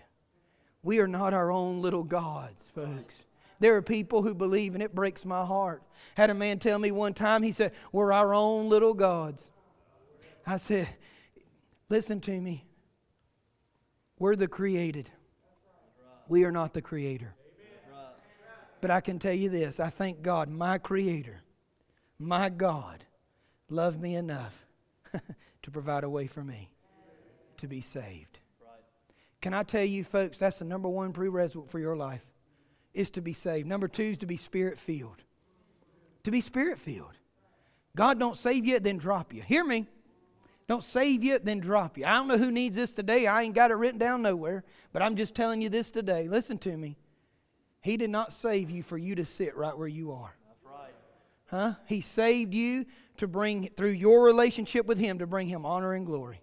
We 0.83 0.99
are 0.99 1.07
not 1.07 1.33
our 1.33 1.51
own 1.51 1.81
little 1.81 2.03
gods, 2.03 2.71
folks. 2.75 3.15
There 3.59 3.75
are 3.75 3.81
people 3.81 4.21
who 4.21 4.35
believe, 4.35 4.75
and 4.75 4.83
it 4.83 4.93
breaks 4.93 5.25
my 5.25 5.43
heart. 5.43 5.81
Had 6.15 6.29
a 6.29 6.35
man 6.35 6.59
tell 6.59 6.77
me 6.77 6.91
one 6.91 7.13
time, 7.13 7.41
he 7.41 7.51
said, 7.51 7.71
We're 7.91 8.11
our 8.11 8.33
own 8.33 8.69
little 8.69 8.93
gods. 8.93 9.49
I 10.45 10.57
said, 10.57 10.87
Listen 11.89 12.21
to 12.21 12.39
me. 12.39 12.65
We're 14.19 14.35
the 14.35 14.47
created. 14.47 15.09
We 16.27 16.43
are 16.43 16.51
not 16.51 16.73
the 16.73 16.81
creator. 16.81 17.33
But 18.81 18.91
I 18.91 19.01
can 19.01 19.17
tell 19.17 19.33
you 19.33 19.49
this 19.49 19.79
I 19.79 19.89
thank 19.89 20.21
God, 20.21 20.49
my 20.49 20.77
creator, 20.77 21.41
my 22.19 22.49
God, 22.49 23.03
loved 23.69 23.99
me 23.99 24.15
enough 24.15 24.65
to 25.63 25.71
provide 25.71 26.03
a 26.03 26.09
way 26.09 26.27
for 26.27 26.43
me 26.43 26.72
to 27.63 27.67
be 27.67 27.79
saved. 27.79 28.39
Can 29.41 29.53
I 29.53 29.63
tell 29.63 29.85
you, 29.85 30.03
folks, 30.03 30.37
that's 30.37 30.59
the 30.59 30.65
number 30.65 30.89
one 30.89 31.13
prerequisite 31.13 31.71
for 31.71 31.79
your 31.79 31.95
life 31.95 32.21
is 32.93 33.09
to 33.11 33.21
be 33.21 33.31
saved. 33.31 33.67
Number 33.67 33.87
two 33.87 34.03
is 34.03 34.17
to 34.17 34.25
be 34.25 34.35
spirit 34.35 34.77
filled. 34.77 35.23
To 36.25 36.31
be 36.31 36.41
spirit 36.41 36.77
filled. 36.77 37.17
God 37.95 38.19
don't 38.19 38.37
save 38.37 38.65
you, 38.65 38.79
then 38.79 38.97
drop 38.97 39.33
you. 39.33 39.41
Hear 39.41 39.63
me. 39.63 39.87
Don't 40.67 40.83
save 40.83 41.23
you, 41.23 41.39
then 41.39 41.59
drop 41.59 41.97
you. 41.97 42.05
I 42.05 42.15
don't 42.15 42.27
know 42.27 42.37
who 42.37 42.51
needs 42.51 42.75
this 42.75 42.91
today. 42.91 43.27
I 43.27 43.43
ain't 43.43 43.55
got 43.55 43.71
it 43.71 43.75
written 43.75 43.99
down 43.99 44.21
nowhere, 44.21 44.65
but 44.91 45.01
I'm 45.01 45.15
just 45.15 45.33
telling 45.33 45.61
you 45.61 45.69
this 45.69 45.89
today. 45.89 46.27
Listen 46.27 46.57
to 46.59 46.75
me. 46.75 46.97
He 47.81 47.95
did 47.95 48.09
not 48.09 48.33
save 48.33 48.69
you 48.69 48.83
for 48.83 48.97
you 48.97 49.15
to 49.15 49.23
sit 49.25 49.55
right 49.55 49.77
where 49.77 49.87
you 49.87 50.11
are. 50.11 50.35
Right. 50.65 50.93
Huh? 51.45 51.73
He 51.85 52.01
saved 52.01 52.53
you 52.53 52.85
to 53.17 53.27
bring, 53.27 53.69
through 53.69 53.91
your 53.91 54.23
relationship 54.23 54.85
with 54.85 54.99
Him, 54.99 55.19
to 55.19 55.27
bring 55.27 55.47
Him 55.47 55.65
honor 55.65 55.93
and 55.93 56.05
glory. 56.05 56.42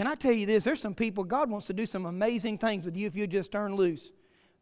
Can 0.00 0.06
I 0.06 0.14
tell 0.14 0.32
you 0.32 0.46
this? 0.46 0.64
There's 0.64 0.80
some 0.80 0.94
people, 0.94 1.24
God 1.24 1.50
wants 1.50 1.66
to 1.66 1.74
do 1.74 1.84
some 1.84 2.06
amazing 2.06 2.56
things 2.56 2.86
with 2.86 2.96
you 2.96 3.06
if 3.06 3.14
you 3.14 3.26
just 3.26 3.52
turn 3.52 3.74
loose 3.74 4.12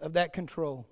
of 0.00 0.14
that 0.14 0.32
control. 0.32 0.84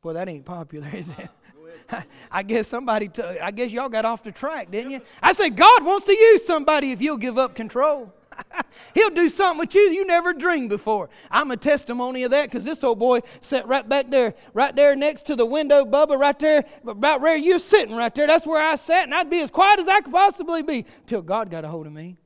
Boy, 0.00 0.12
that 0.12 0.28
ain't 0.28 0.44
popular, 0.44 0.88
is 0.94 1.08
it? 1.08 2.04
I 2.30 2.44
guess 2.44 2.68
somebody, 2.68 3.08
t- 3.08 3.20
I 3.20 3.50
guess 3.50 3.72
y'all 3.72 3.88
got 3.88 4.04
off 4.04 4.22
the 4.22 4.30
track, 4.30 4.70
didn't 4.70 4.92
you? 4.92 5.00
I 5.20 5.32
said, 5.32 5.56
God 5.56 5.84
wants 5.84 6.06
to 6.06 6.12
use 6.12 6.46
somebody 6.46 6.92
if 6.92 7.02
you'll 7.02 7.16
give 7.16 7.36
up 7.36 7.56
control. 7.56 8.14
He'll 8.94 9.10
do 9.10 9.28
something 9.28 9.58
with 9.58 9.74
you 9.74 9.80
you 9.80 10.06
never 10.06 10.32
dreamed 10.32 10.68
before. 10.68 11.10
I'm 11.32 11.50
a 11.50 11.56
testimony 11.56 12.22
of 12.22 12.30
that 12.30 12.48
because 12.48 12.64
this 12.64 12.84
old 12.84 13.00
boy 13.00 13.22
sat 13.40 13.66
right 13.66 13.88
back 13.88 14.08
there, 14.08 14.34
right 14.52 14.76
there 14.76 14.94
next 14.94 15.26
to 15.26 15.34
the 15.34 15.44
window, 15.44 15.84
Bubba, 15.84 16.16
right 16.16 16.38
there, 16.38 16.64
about 16.86 17.20
where 17.20 17.36
you're 17.36 17.58
sitting 17.58 17.96
right 17.96 18.14
there. 18.14 18.28
That's 18.28 18.46
where 18.46 18.62
I 18.62 18.76
sat, 18.76 19.02
and 19.02 19.12
I'd 19.12 19.30
be 19.30 19.40
as 19.40 19.50
quiet 19.50 19.80
as 19.80 19.88
I 19.88 20.00
could 20.00 20.12
possibly 20.12 20.62
be 20.62 20.86
till 21.08 21.22
God 21.22 21.50
got 21.50 21.64
a 21.64 21.68
hold 21.68 21.88
of 21.88 21.92
me. 21.92 22.18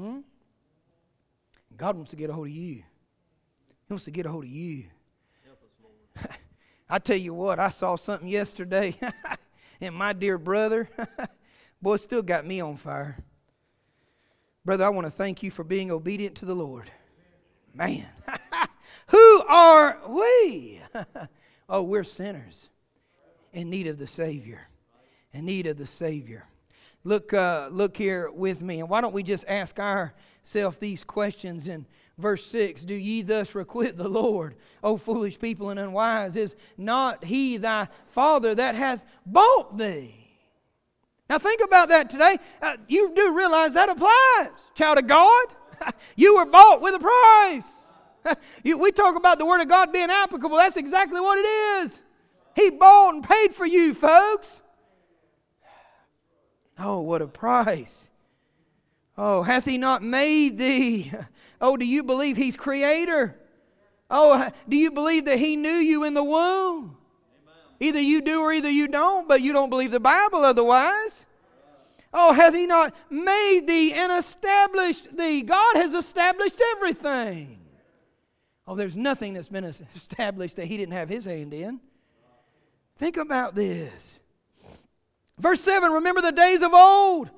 Hmm? 0.00 0.20
God 1.76 1.96
wants 1.96 2.10
to 2.12 2.16
get 2.16 2.30
a 2.30 2.32
hold 2.32 2.46
of 2.46 2.54
you. 2.54 2.76
He 2.76 2.84
wants 3.90 4.06
to 4.06 4.10
get 4.10 4.24
a 4.24 4.30
hold 4.30 4.44
of 4.44 4.50
you. 4.50 4.84
I 6.88 6.98
tell 6.98 7.18
you 7.18 7.34
what, 7.34 7.58
I 7.60 7.68
saw 7.68 7.96
something 7.96 8.26
yesterday, 8.26 8.96
and 9.80 9.94
my 9.94 10.14
dear 10.14 10.38
brother, 10.38 10.88
boy, 11.82 11.98
still 11.98 12.22
got 12.22 12.46
me 12.46 12.62
on 12.62 12.78
fire. 12.78 13.18
Brother, 14.64 14.86
I 14.86 14.88
want 14.88 15.06
to 15.06 15.10
thank 15.10 15.42
you 15.42 15.50
for 15.50 15.64
being 15.64 15.90
obedient 15.90 16.34
to 16.36 16.46
the 16.46 16.54
Lord. 16.54 16.90
Man, 17.74 18.06
who 19.08 19.42
are 19.48 19.98
we? 20.08 20.80
oh, 21.68 21.82
we're 21.82 22.04
sinners 22.04 22.70
in 23.52 23.68
need 23.68 23.86
of 23.86 23.98
the 23.98 24.06
Savior. 24.06 24.62
In 25.34 25.44
need 25.44 25.66
of 25.66 25.76
the 25.76 25.86
Savior. 25.86 26.46
Look, 27.02 27.32
uh, 27.32 27.68
look 27.70 27.96
here 27.96 28.30
with 28.30 28.60
me, 28.62 28.80
and 28.80 28.88
why 28.88 29.00
don't 29.00 29.14
we 29.14 29.22
just 29.22 29.44
ask 29.48 29.78
ourselves 29.78 30.76
these 30.78 31.02
questions 31.02 31.66
in 31.68 31.86
Verse 32.20 32.44
6 32.46 32.82
Do 32.82 32.94
ye 32.94 33.22
thus 33.22 33.54
requite 33.54 33.96
the 33.96 34.08
Lord, 34.08 34.54
O 34.84 34.96
foolish 34.96 35.38
people 35.38 35.70
and 35.70 35.80
unwise? 35.80 36.36
Is 36.36 36.54
not 36.76 37.24
he 37.24 37.56
thy 37.56 37.88
father 38.08 38.54
that 38.54 38.74
hath 38.74 39.04
bought 39.26 39.76
thee? 39.78 40.14
Now 41.28 41.38
think 41.38 41.60
about 41.62 41.88
that 41.88 42.10
today. 42.10 42.38
Uh, 42.60 42.76
you 42.88 43.12
do 43.14 43.36
realize 43.36 43.72
that 43.74 43.88
applies, 43.88 44.50
child 44.74 44.98
of 44.98 45.06
God. 45.06 45.46
you 46.16 46.36
were 46.36 46.44
bought 46.44 46.80
with 46.80 46.94
a 46.94 46.98
price. 46.98 48.36
you, 48.64 48.76
we 48.76 48.90
talk 48.90 49.16
about 49.16 49.38
the 49.38 49.46
Word 49.46 49.60
of 49.60 49.68
God 49.68 49.92
being 49.92 50.10
applicable. 50.10 50.56
That's 50.56 50.76
exactly 50.76 51.20
what 51.20 51.38
it 51.38 51.48
is. 51.84 52.02
He 52.56 52.70
bought 52.70 53.14
and 53.14 53.24
paid 53.24 53.54
for 53.54 53.64
you, 53.64 53.94
folks. 53.94 54.60
Oh, 56.80 57.00
what 57.00 57.22
a 57.22 57.26
price. 57.26 58.10
Oh, 59.18 59.42
hath 59.42 59.66
he 59.66 59.76
not 59.78 60.02
made 60.02 60.58
thee? 60.58 61.12
Oh, 61.62 61.76
do 61.76 61.84
you 61.84 62.02
believe 62.02 62.38
He's 62.38 62.56
creator? 62.56 63.36
Oh, 64.08 64.48
do 64.66 64.78
you 64.78 64.90
believe 64.90 65.26
that 65.26 65.38
He 65.38 65.56
knew 65.56 65.74
you 65.74 66.04
in 66.04 66.14
the 66.14 66.24
womb? 66.24 66.96
Either 67.78 68.00
you 68.00 68.22
do 68.22 68.40
or 68.40 68.52
either 68.52 68.70
you 68.70 68.88
don't, 68.88 69.28
but 69.28 69.42
you 69.42 69.52
don't 69.52 69.68
believe 69.68 69.90
the 69.90 70.00
Bible 70.00 70.42
otherwise. 70.42 71.26
Oh, 72.14 72.32
hath 72.32 72.54
He 72.54 72.66
not 72.66 72.94
made 73.10 73.66
thee 73.66 73.92
and 73.92 74.10
established 74.10 75.14
thee? 75.14 75.42
God 75.42 75.76
has 75.76 75.92
established 75.92 76.60
everything. 76.76 77.58
Oh, 78.66 78.74
there's 78.74 78.96
nothing 78.96 79.34
that's 79.34 79.48
been 79.50 79.64
established 79.64 80.56
that 80.56 80.64
He 80.66 80.78
didn't 80.78 80.94
have 80.94 81.10
His 81.10 81.26
hand 81.26 81.52
in. 81.52 81.80
Think 82.96 83.18
about 83.18 83.54
this. 83.54 84.19
Verse 85.40 85.60
7 85.60 85.90
Remember 85.90 86.20
the 86.20 86.32
days 86.32 86.62
of 86.62 86.72
old 86.72 87.30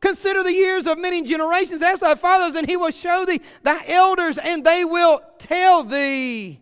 Consider 0.00 0.42
the 0.42 0.52
years 0.52 0.86
of 0.86 0.98
many 0.98 1.22
generations. 1.22 1.82
Ask 1.82 2.00
thy 2.00 2.14
fathers, 2.14 2.54
and 2.56 2.68
he 2.68 2.76
will 2.76 2.90
show 2.90 3.26
thee 3.26 3.42
thy 3.62 3.84
elders, 3.86 4.38
and 4.38 4.64
they 4.64 4.84
will 4.84 5.20
tell 5.38 5.84
thee. 5.84 6.60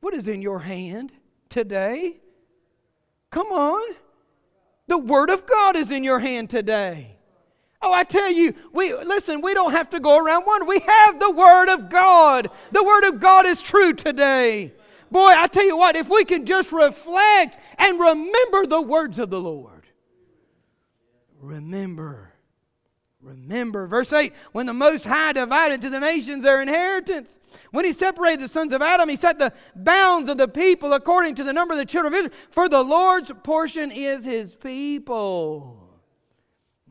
What 0.00 0.14
is 0.14 0.28
in 0.28 0.40
your 0.40 0.60
hand 0.60 1.10
today? 1.48 2.18
Come 3.30 3.48
on. 3.48 3.96
The 4.86 4.98
Word 4.98 5.30
of 5.30 5.46
God 5.46 5.74
is 5.74 5.90
in 5.90 6.04
your 6.04 6.20
hand 6.20 6.48
today. 6.48 7.16
Oh, 7.82 7.92
I 7.92 8.04
tell 8.04 8.30
you, 8.30 8.54
we 8.72 8.94
listen, 8.94 9.40
we 9.40 9.52
don't 9.52 9.72
have 9.72 9.90
to 9.90 10.00
go 10.00 10.16
around 10.16 10.44
one. 10.44 10.66
We 10.66 10.78
have 10.78 11.18
the 11.18 11.30
Word 11.32 11.68
of 11.68 11.90
God. 11.90 12.50
The 12.70 12.84
Word 12.84 13.04
of 13.04 13.18
God 13.18 13.46
is 13.46 13.60
true 13.60 13.92
today. 13.92 14.72
Boy, 15.10 15.32
I 15.36 15.46
tell 15.46 15.64
you 15.64 15.76
what, 15.76 15.96
if 15.96 16.08
we 16.08 16.24
can 16.24 16.46
just 16.46 16.72
reflect 16.72 17.58
and 17.78 17.98
remember 17.98 18.66
the 18.66 18.82
words 18.82 19.18
of 19.18 19.30
the 19.30 19.40
Lord 19.40 19.76
remember. 21.46 22.32
Remember. 23.20 23.86
Verse 23.86 24.12
8 24.12 24.32
When 24.52 24.66
the 24.66 24.74
Most 24.74 25.04
High 25.04 25.32
divided 25.32 25.80
to 25.82 25.90
the 25.90 26.00
nations 26.00 26.44
their 26.44 26.62
inheritance, 26.62 27.38
when 27.70 27.84
he 27.84 27.92
separated 27.92 28.40
the 28.40 28.48
sons 28.48 28.72
of 28.72 28.82
Adam, 28.82 29.08
he 29.08 29.16
set 29.16 29.38
the 29.38 29.52
bounds 29.74 30.28
of 30.28 30.38
the 30.38 30.48
people 30.48 30.92
according 30.92 31.34
to 31.36 31.44
the 31.44 31.52
number 31.52 31.72
of 31.72 31.78
the 31.78 31.86
children 31.86 32.12
of 32.12 32.18
Israel. 32.18 32.34
For 32.50 32.68
the 32.68 32.82
Lord's 32.82 33.32
portion 33.42 33.90
is 33.90 34.24
his 34.24 34.54
people. 34.54 35.82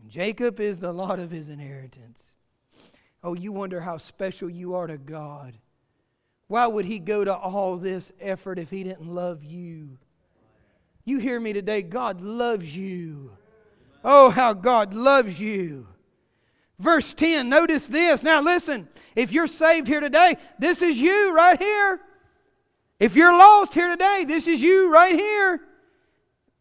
Jacob 0.08 0.60
is 0.60 0.80
the 0.80 0.92
lot 0.92 1.20
of 1.20 1.32
his 1.32 1.50
inheritance. 1.50 2.36
Oh, 3.24 3.34
you 3.34 3.52
wonder 3.52 3.82
how 3.82 3.98
special 3.98 4.50
you 4.50 4.76
are 4.76 4.88
to 4.88 4.98
God. 4.98 5.58
Why 6.48 6.68
would 6.68 6.86
he 6.86 7.00
go 7.00 7.24
to 7.24 7.34
all 7.34 7.78
this 7.78 8.12
effort 8.20 8.60
if 8.60 8.70
he 8.70 8.84
didn't 8.84 9.14
love 9.14 9.44
you? 9.44 9.98
You 11.04 11.20
hear 11.20 11.40
me 11.40 11.54
today. 11.54 11.82
God 11.82 12.22
loves 12.22 12.76
you. 12.76 13.32
Oh, 14.04 14.30
how 14.30 14.54
God 14.54 14.94
loves 14.94 15.40
you. 15.40 15.88
Verse 16.78 17.14
10, 17.14 17.48
notice 17.48 17.88
this. 17.88 18.22
Now 18.22 18.42
listen, 18.42 18.88
if 19.16 19.32
you're 19.32 19.48
saved 19.48 19.88
here 19.88 20.02
today, 20.02 20.38
this 20.60 20.82
is 20.82 20.98
you 20.98 21.34
right 21.34 21.58
here. 21.58 22.02
If 23.00 23.16
you're 23.16 23.32
lost 23.32 23.74
here 23.74 23.90
today, 23.90 24.26
this 24.28 24.48
is 24.48 24.62
you 24.62 24.92
right 24.92 25.16
here. 25.16 25.62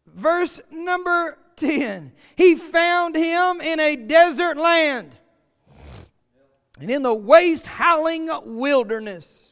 Verse 0.07 0.59
number 0.71 1.37
10 1.57 2.13
He 2.35 2.55
found 2.55 3.15
him 3.15 3.61
in 3.61 3.79
a 3.79 3.95
desert 3.95 4.57
land 4.57 5.15
and 6.79 6.89
in 6.89 7.03
the 7.03 7.13
waste, 7.13 7.67
howling 7.67 8.29
wilderness. 8.43 9.44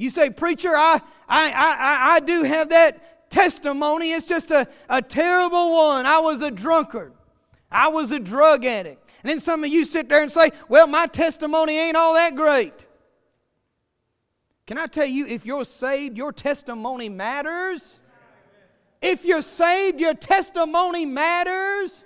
You 0.00 0.08
say, 0.08 0.30
Preacher, 0.30 0.74
I, 0.74 1.02
I, 1.28 1.50
I, 1.50 2.14
I 2.14 2.20
do 2.20 2.42
have 2.42 2.70
that 2.70 3.28
testimony. 3.28 4.12
It's 4.12 4.24
just 4.24 4.50
a, 4.50 4.66
a 4.88 5.02
terrible 5.02 5.72
one. 5.72 6.06
I 6.06 6.20
was 6.20 6.40
a 6.40 6.50
drunkard, 6.50 7.12
I 7.70 7.88
was 7.88 8.10
a 8.10 8.18
drug 8.18 8.64
addict. 8.64 9.06
And 9.22 9.30
then 9.30 9.40
some 9.40 9.62
of 9.62 9.68
you 9.68 9.84
sit 9.84 10.08
there 10.08 10.22
and 10.22 10.32
say, 10.32 10.52
Well, 10.70 10.86
my 10.86 11.06
testimony 11.06 11.76
ain't 11.76 11.98
all 11.98 12.14
that 12.14 12.34
great. 12.34 12.86
Can 14.66 14.78
I 14.78 14.86
tell 14.86 15.04
you, 15.04 15.26
if 15.26 15.44
you're 15.44 15.66
saved, 15.66 16.16
your 16.16 16.32
testimony 16.32 17.10
matters? 17.10 17.98
If 19.02 19.26
you're 19.26 19.42
saved, 19.42 20.00
your 20.00 20.14
testimony 20.14 21.04
matters. 21.04 22.02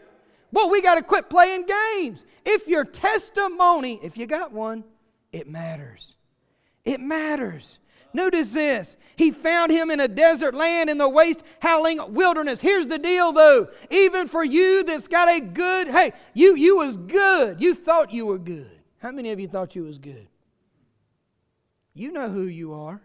Well, 0.51 0.69
we 0.69 0.83
got 0.83 0.97
to 0.97 1.03
quit 1.03 1.31
playing 1.31 1.67
games. 1.67 2.25
If 2.45 2.67
your 2.67 2.85
testimony, 2.85 4.01
if 4.03 4.17
you 4.17 4.27
got 4.27 4.51
one, 4.51 4.83
it 5.31 5.49
matters. 5.49 6.15
It 6.85 7.01
matters. 7.01 7.79
Notice 8.15 8.51
this. 8.51 8.97
He 9.17 9.33
found 9.33 9.73
him 9.73 9.91
in 9.91 10.01
a 10.01 10.09
desert 10.09 10.55
land 10.55 10.89
in 10.89 10.99
the 10.99 11.09
waste, 11.09 11.43
howling 11.61 12.15
wilderness. 12.15 12.61
Here's 12.61 12.89
the 12.89 12.99
deal 12.99 13.33
though. 13.33 13.69
Even 13.91 14.29
for 14.29 14.45
you 14.45 14.85
that's 14.85 15.09
got 15.09 15.29
a 15.29 15.41
good, 15.41 15.89
hey, 15.89 16.13
you 16.33 16.55
you 16.55 16.77
was 16.77 16.97
good. 16.97 17.61
You 17.61 17.75
thought 17.75 18.13
you 18.13 18.27
were 18.27 18.39
good. 18.39 18.71
How 18.99 19.11
many 19.11 19.31
of 19.31 19.41
you 19.41 19.49
thought 19.49 19.75
you 19.75 19.83
was 19.83 19.99
good? 19.99 20.29
You 21.93 22.13
know 22.13 22.31
who 22.31 22.45
you 22.45 22.73
are. 22.73 23.01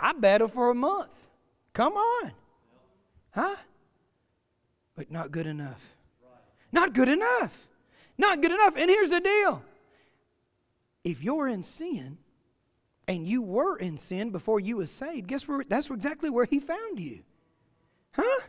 I 0.00 0.12
battled 0.12 0.52
for 0.52 0.70
a 0.70 0.74
month. 0.74 1.26
Come 1.74 1.92
on. 1.92 2.32
Huh? 3.30 3.56
But 4.96 5.10
not 5.10 5.30
good 5.30 5.46
enough. 5.46 5.80
Not 6.72 6.94
good 6.94 7.08
enough. 7.08 7.68
Not 8.16 8.40
good 8.40 8.52
enough. 8.52 8.74
And 8.76 8.90
here's 8.90 9.10
the 9.10 9.20
deal 9.20 9.62
if 11.04 11.22
you're 11.22 11.48
in 11.48 11.62
sin, 11.62 12.16
and 13.06 13.26
you 13.26 13.42
were 13.42 13.76
in 13.76 13.98
sin 13.98 14.30
before 14.30 14.60
you 14.60 14.78
was 14.78 14.90
saved, 14.90 15.26
guess 15.26 15.46
where? 15.46 15.64
That's 15.68 15.90
exactly 15.90 16.30
where 16.30 16.44
He 16.44 16.60
found 16.60 16.98
you. 16.98 17.20
Huh? 18.12 18.40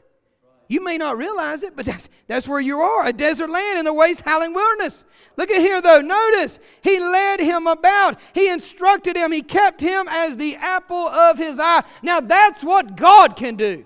You 0.68 0.84
may 0.84 0.98
not 0.98 1.18
realize 1.18 1.62
it, 1.62 1.76
but 1.76 1.86
that's, 1.86 2.10
that's 2.28 2.48
where 2.48 2.60
you 2.60 2.82
are 2.82 3.06
a 3.06 3.14
desert 3.14 3.50
land 3.50 3.78
in 3.78 3.86
the 3.86 3.94
waste, 3.94 4.22
howling 4.22 4.54
wilderness. 4.54 5.06
Look 5.38 5.52
at 5.52 5.62
here, 5.62 5.80
though. 5.80 6.02
Notice, 6.02 6.58
he 6.82 7.00
led 7.00 7.40
him 7.40 7.68
about. 7.68 8.20
He 8.34 8.50
instructed 8.50 9.16
him. 9.16 9.32
He 9.32 9.44
kept 9.44 9.80
him 9.80 10.08
as 10.10 10.38
the 10.38 10.56
apple 10.56 11.08
of 11.08 11.38
his 11.38 11.60
eye. 11.60 11.84
Now, 12.02 12.20
that's 12.20 12.64
what 12.64 12.96
God 12.96 13.36
can 13.36 13.56
do. 13.56 13.86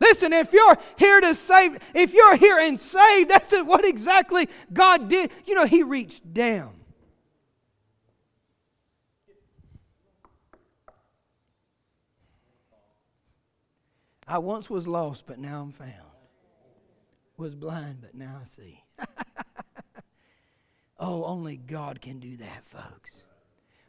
Listen, 0.00 0.32
if 0.32 0.54
you're 0.54 0.78
here 0.96 1.20
to 1.20 1.34
save, 1.34 1.78
if 1.94 2.14
you're 2.14 2.36
here 2.36 2.58
and 2.58 2.80
saved, 2.80 3.28
that's 3.28 3.52
what 3.52 3.84
exactly 3.84 4.48
God 4.72 5.10
did. 5.10 5.30
You 5.44 5.54
know, 5.54 5.66
he 5.66 5.82
reached 5.82 6.32
down 6.32 6.79
I 14.30 14.38
once 14.38 14.70
was 14.70 14.86
lost, 14.86 15.24
but 15.26 15.40
now 15.40 15.60
I'm 15.60 15.72
found. 15.72 15.90
Was 17.36 17.56
blind, 17.56 17.98
but 18.00 18.14
now 18.14 18.38
I 18.40 18.44
see. 18.46 18.84
oh, 21.00 21.24
only 21.24 21.56
God 21.56 22.00
can 22.00 22.20
do 22.20 22.36
that, 22.36 22.64
folks. 22.66 23.24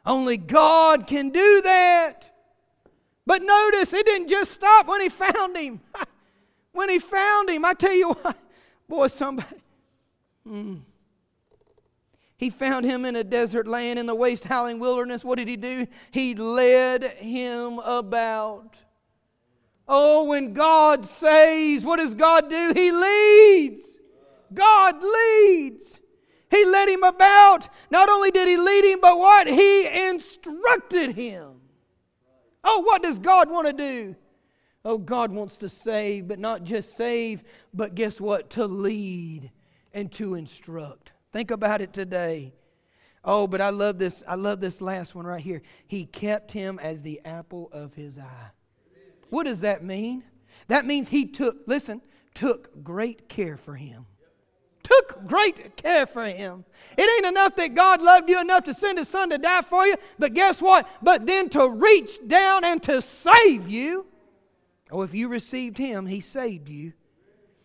Only 0.04 0.36
God 0.36 1.06
can 1.06 1.30
do 1.30 1.60
that. 1.62 2.28
But 3.24 3.44
notice, 3.44 3.92
it 3.92 4.04
didn't 4.04 4.26
just 4.26 4.50
stop 4.50 4.88
when 4.88 5.00
he 5.00 5.08
found 5.08 5.56
him. 5.56 5.80
when 6.72 6.90
he 6.90 6.98
found 6.98 7.48
him, 7.48 7.64
I 7.64 7.74
tell 7.74 7.94
you 7.94 8.08
what, 8.12 8.36
boy, 8.88 9.06
somebody. 9.06 9.62
Mm. 10.44 10.80
He 12.36 12.50
found 12.50 12.84
him 12.84 13.04
in 13.04 13.14
a 13.14 13.22
desert 13.22 13.68
land 13.68 13.96
in 13.96 14.06
the 14.06 14.14
waste 14.16 14.42
howling 14.42 14.80
wilderness. 14.80 15.24
What 15.24 15.38
did 15.38 15.46
he 15.46 15.56
do? 15.56 15.86
He 16.10 16.34
led 16.34 17.04
him 17.04 17.78
about. 17.78 18.74
Oh, 19.88 20.24
when 20.24 20.52
God 20.52 21.06
saves, 21.06 21.84
what 21.84 21.98
does 21.98 22.14
God 22.14 22.48
do? 22.48 22.72
He 22.74 22.92
leads. 22.92 23.82
God 24.54 25.02
leads. 25.02 25.98
He 26.50 26.64
led 26.64 26.88
him 26.88 27.02
about. 27.02 27.68
Not 27.90 28.08
only 28.08 28.30
did 28.30 28.46
he 28.46 28.56
lead 28.56 28.84
him, 28.84 29.00
but 29.00 29.18
what? 29.18 29.46
He 29.46 29.86
instructed 30.08 31.14
him. 31.14 31.54
Oh, 32.62 32.80
what 32.80 33.02
does 33.02 33.18
God 33.18 33.50
want 33.50 33.66
to 33.66 33.72
do? 33.72 34.14
Oh, 34.84 34.98
God 34.98 35.32
wants 35.32 35.56
to 35.58 35.68
save, 35.68 36.28
but 36.28 36.38
not 36.38 36.64
just 36.64 36.96
save, 36.96 37.42
but 37.72 37.94
guess 37.94 38.20
what? 38.20 38.50
To 38.50 38.66
lead 38.66 39.50
and 39.92 40.10
to 40.12 40.34
instruct. 40.34 41.12
Think 41.32 41.50
about 41.50 41.80
it 41.80 41.92
today. 41.92 42.52
Oh, 43.24 43.46
but 43.46 43.60
I 43.60 43.70
love 43.70 43.98
this. 43.98 44.22
I 44.26 44.34
love 44.34 44.60
this 44.60 44.80
last 44.80 45.14
one 45.14 45.24
right 45.24 45.42
here. 45.42 45.62
He 45.86 46.06
kept 46.06 46.52
him 46.52 46.78
as 46.80 47.02
the 47.02 47.20
apple 47.24 47.68
of 47.72 47.94
his 47.94 48.18
eye. 48.18 48.50
What 49.32 49.46
does 49.46 49.62
that 49.62 49.82
mean? 49.82 50.24
That 50.68 50.84
means 50.84 51.08
he 51.08 51.24
took, 51.24 51.56
listen, 51.66 52.02
took 52.34 52.84
great 52.84 53.30
care 53.30 53.56
for 53.56 53.74
him. 53.74 54.04
Took 54.82 55.26
great 55.26 55.74
care 55.74 56.06
for 56.06 56.26
him. 56.26 56.66
It 56.98 57.08
ain't 57.08 57.32
enough 57.32 57.56
that 57.56 57.74
God 57.74 58.02
loved 58.02 58.28
you 58.28 58.38
enough 58.38 58.64
to 58.64 58.74
send 58.74 58.98
his 58.98 59.08
son 59.08 59.30
to 59.30 59.38
die 59.38 59.62
for 59.62 59.86
you, 59.86 59.96
but 60.18 60.34
guess 60.34 60.60
what? 60.60 60.86
But 61.00 61.24
then 61.24 61.48
to 61.48 61.66
reach 61.66 62.18
down 62.28 62.62
and 62.66 62.82
to 62.82 63.00
save 63.00 63.70
you. 63.70 64.04
Oh, 64.90 65.00
if 65.00 65.14
you 65.14 65.28
received 65.28 65.78
him, 65.78 66.04
he 66.04 66.20
saved 66.20 66.68
you. 66.68 66.92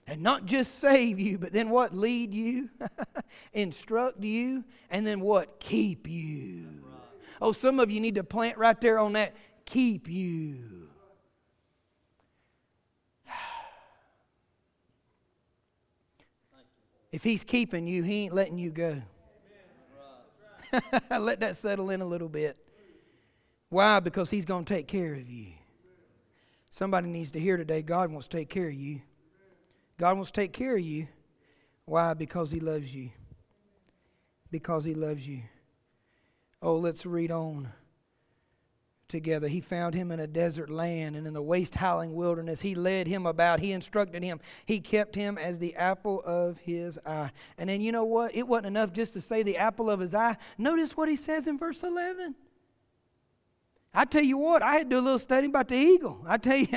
And 0.07 0.21
not 0.21 0.45
just 0.45 0.79
save 0.79 1.19
you, 1.19 1.37
but 1.37 1.51
then 1.51 1.69
what? 1.69 1.93
Lead 1.93 2.33
you, 2.33 2.69
instruct 3.51 4.23
you, 4.23 4.63
and 4.89 5.05
then 5.05 5.19
what? 5.19 5.59
Keep 5.59 6.07
you. 6.07 6.69
Oh, 7.41 7.51
some 7.51 7.81
of 7.81 7.91
you 7.91 7.99
need 7.99 8.15
to 8.15 8.23
plant 8.23 8.57
right 8.57 8.79
there 8.79 8.99
on 8.99 9.11
that. 9.13 9.35
Keep 9.65 10.07
you. 10.07 10.86
If 17.11 17.23
He's 17.23 17.43
keeping 17.43 17.87
you, 17.87 18.03
He 18.03 18.23
ain't 18.23 18.33
letting 18.33 18.57
you 18.57 18.71
go. 18.71 19.01
Let 21.11 21.39
that 21.39 21.55
settle 21.55 21.89
in 21.89 22.01
a 22.01 22.05
little 22.05 22.29
bit. 22.29 22.57
Why? 23.69 23.99
Because 23.99 24.29
He's 24.29 24.45
going 24.45 24.65
to 24.65 24.73
take 24.73 24.87
care 24.87 25.13
of 25.13 25.29
you. 25.29 25.47
Somebody 26.69 27.07
needs 27.07 27.31
to 27.31 27.39
hear 27.39 27.57
today 27.57 27.81
God 27.81 28.11
wants 28.11 28.27
to 28.27 28.37
take 28.37 28.49
care 28.49 28.67
of 28.67 28.73
you. 28.73 29.01
God 29.97 30.15
wants 30.15 30.31
to 30.31 30.41
take 30.41 30.53
care 30.53 30.75
of 30.75 30.81
you. 30.81 31.07
Why? 31.85 32.13
Because 32.13 32.51
He 32.51 32.59
loves 32.59 32.93
you. 32.93 33.09
Because 34.51 34.83
He 34.83 34.93
loves 34.93 35.25
you. 35.25 35.41
Oh, 36.61 36.75
let's 36.75 37.05
read 37.05 37.31
on 37.31 37.71
together. 39.07 39.47
He 39.47 39.61
found 39.61 39.95
him 39.95 40.11
in 40.11 40.19
a 40.19 40.27
desert 40.27 40.69
land 40.69 41.15
and 41.15 41.25
in 41.25 41.33
the 41.33 41.41
waste 41.41 41.75
howling 41.75 42.13
wilderness. 42.13 42.61
He 42.61 42.75
led 42.75 43.07
him 43.07 43.25
about. 43.25 43.59
He 43.59 43.71
instructed 43.71 44.23
him. 44.23 44.39
He 44.65 44.79
kept 44.79 45.15
him 45.15 45.37
as 45.37 45.59
the 45.59 45.75
apple 45.75 46.21
of 46.25 46.57
his 46.57 46.99
eye. 47.05 47.31
And 47.57 47.69
then 47.69 47.81
you 47.81 47.91
know 47.91 48.05
what? 48.05 48.35
It 48.35 48.47
wasn't 48.47 48.67
enough 48.67 48.93
just 48.93 49.13
to 49.13 49.21
say 49.21 49.43
the 49.43 49.57
apple 49.57 49.89
of 49.89 49.99
his 49.99 50.13
eye. 50.13 50.37
Notice 50.57 50.97
what 50.97 51.09
he 51.09 51.15
says 51.15 51.47
in 51.47 51.57
verse 51.57 51.83
11. 51.83 52.35
I 53.93 54.05
tell 54.05 54.23
you 54.23 54.37
what, 54.37 54.61
I 54.61 54.73
had 54.73 54.89
to 54.89 54.95
do 54.95 54.99
a 54.99 55.01
little 55.01 55.19
study 55.19 55.47
about 55.47 55.69
the 55.69 55.75
eagle. 55.75 56.23
I 56.27 56.37
tell 56.37 56.57
you, 56.57 56.67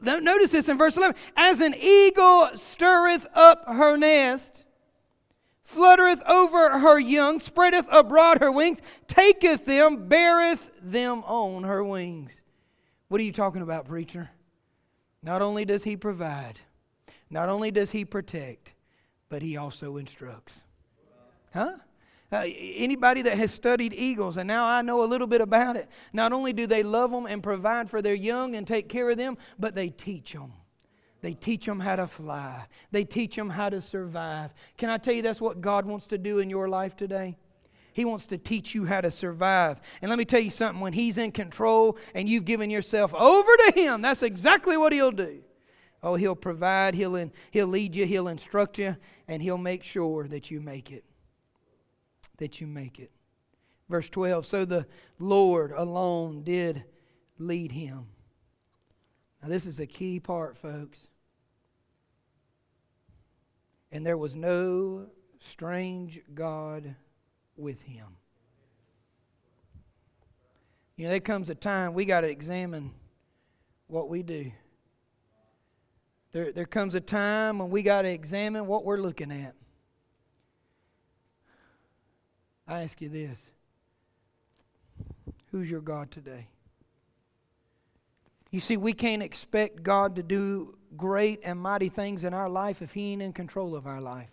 notice 0.00 0.52
this 0.52 0.68
in 0.68 0.78
verse 0.78 0.96
11. 0.96 1.16
As 1.36 1.60
an 1.60 1.74
eagle 1.74 2.50
stirreth 2.54 3.26
up 3.34 3.64
her 3.66 3.96
nest 3.96 4.64
fluttereth 5.74 6.22
over 6.28 6.78
her 6.78 6.98
young, 6.98 7.38
spreadeth 7.38 7.86
abroad 7.90 8.40
her 8.40 8.50
wings, 8.50 8.80
taketh 9.06 9.64
them, 9.64 10.08
beareth 10.08 10.70
them 10.82 11.22
on 11.24 11.64
her 11.64 11.84
wings. 11.84 12.40
What 13.08 13.20
are 13.20 13.24
you 13.24 13.32
talking 13.32 13.62
about, 13.62 13.86
preacher? 13.86 14.30
Not 15.22 15.42
only 15.42 15.64
does 15.64 15.84
he 15.84 15.96
provide, 15.96 16.60
not 17.28 17.48
only 17.48 17.70
does 17.70 17.90
he 17.90 18.04
protect, 18.04 18.72
but 19.28 19.42
he 19.42 19.56
also 19.56 19.96
instructs. 19.96 20.60
Huh? 21.52 21.72
Uh, 22.32 22.46
anybody 22.46 23.22
that 23.22 23.36
has 23.36 23.52
studied 23.52 23.92
eagles, 23.92 24.36
and 24.36 24.46
now 24.46 24.64
I 24.64 24.82
know 24.82 25.02
a 25.02 25.04
little 25.04 25.26
bit 25.26 25.40
about 25.40 25.76
it, 25.76 25.88
not 26.12 26.32
only 26.32 26.52
do 26.52 26.66
they 26.66 26.84
love 26.84 27.10
them 27.10 27.26
and 27.26 27.42
provide 27.42 27.90
for 27.90 28.00
their 28.00 28.14
young 28.14 28.54
and 28.54 28.66
take 28.66 28.88
care 28.88 29.10
of 29.10 29.16
them, 29.16 29.36
but 29.58 29.74
they 29.74 29.88
teach 29.88 30.32
them. 30.32 30.52
They 31.20 31.34
teach 31.34 31.66
them 31.66 31.80
how 31.80 31.96
to 31.96 32.06
fly. 32.06 32.64
They 32.90 33.04
teach 33.04 33.36
them 33.36 33.50
how 33.50 33.68
to 33.68 33.80
survive. 33.80 34.54
Can 34.76 34.90
I 34.90 34.98
tell 34.98 35.14
you 35.14 35.22
that's 35.22 35.40
what 35.40 35.60
God 35.60 35.84
wants 35.84 36.06
to 36.08 36.18
do 36.18 36.38
in 36.38 36.48
your 36.48 36.68
life 36.68 36.96
today? 36.96 37.36
He 37.92 38.04
wants 38.04 38.26
to 38.26 38.38
teach 38.38 38.74
you 38.74 38.86
how 38.86 39.00
to 39.00 39.10
survive. 39.10 39.80
And 40.00 40.08
let 40.08 40.18
me 40.18 40.24
tell 40.24 40.40
you 40.40 40.50
something 40.50 40.80
when 40.80 40.92
He's 40.92 41.18
in 41.18 41.32
control 41.32 41.98
and 42.14 42.28
you've 42.28 42.44
given 42.44 42.70
yourself 42.70 43.12
over 43.14 43.56
to 43.66 43.72
Him, 43.74 44.02
that's 44.02 44.22
exactly 44.22 44.76
what 44.76 44.92
He'll 44.92 45.10
do. 45.10 45.42
Oh, 46.02 46.14
He'll 46.14 46.36
provide, 46.36 46.94
He'll, 46.94 47.16
in, 47.16 47.32
he'll 47.50 47.66
lead 47.66 47.94
you, 47.94 48.06
He'll 48.06 48.28
instruct 48.28 48.78
you, 48.78 48.96
and 49.28 49.42
He'll 49.42 49.58
make 49.58 49.82
sure 49.82 50.26
that 50.28 50.50
you 50.50 50.60
make 50.60 50.90
it. 50.90 51.04
That 52.38 52.60
you 52.60 52.66
make 52.66 52.98
it. 52.98 53.10
Verse 53.90 54.08
12 54.08 54.46
So 54.46 54.64
the 54.64 54.86
Lord 55.18 55.72
alone 55.76 56.44
did 56.44 56.84
lead 57.40 57.72
him. 57.72 58.06
Now, 59.42 59.48
this 59.48 59.66
is 59.66 59.80
a 59.80 59.86
key 59.86 60.20
part, 60.20 60.56
folks. 60.56 61.08
And 63.92 64.06
there 64.06 64.16
was 64.16 64.34
no 64.34 65.06
strange 65.40 66.20
God 66.34 66.94
with 67.56 67.82
him. 67.82 68.06
You 70.96 71.04
know, 71.04 71.10
there 71.10 71.20
comes 71.20 71.50
a 71.50 71.54
time 71.54 71.94
we 71.94 72.04
got 72.04 72.20
to 72.20 72.28
examine 72.28 72.92
what 73.86 74.08
we 74.08 74.22
do. 74.22 74.52
There, 76.32 76.52
there 76.52 76.66
comes 76.66 76.94
a 76.94 77.00
time 77.00 77.58
when 77.58 77.70
we 77.70 77.82
got 77.82 78.02
to 78.02 78.08
examine 78.08 78.66
what 78.66 78.84
we're 78.84 78.98
looking 78.98 79.32
at. 79.32 79.54
I 82.68 82.82
ask 82.82 83.00
you 83.00 83.08
this 83.08 83.50
Who's 85.50 85.70
your 85.70 85.80
God 85.80 86.10
today? 86.10 86.46
You 88.50 88.60
see, 88.60 88.76
we 88.76 88.92
can't 88.92 89.22
expect 89.22 89.82
God 89.82 90.16
to 90.16 90.22
do 90.22 90.76
great 90.96 91.40
and 91.44 91.58
mighty 91.58 91.88
things 91.88 92.24
in 92.24 92.34
our 92.34 92.48
life 92.48 92.82
if 92.82 92.92
He 92.92 93.12
ain't 93.12 93.22
in 93.22 93.32
control 93.32 93.74
of 93.74 93.86
our 93.86 94.00
life. 94.00 94.30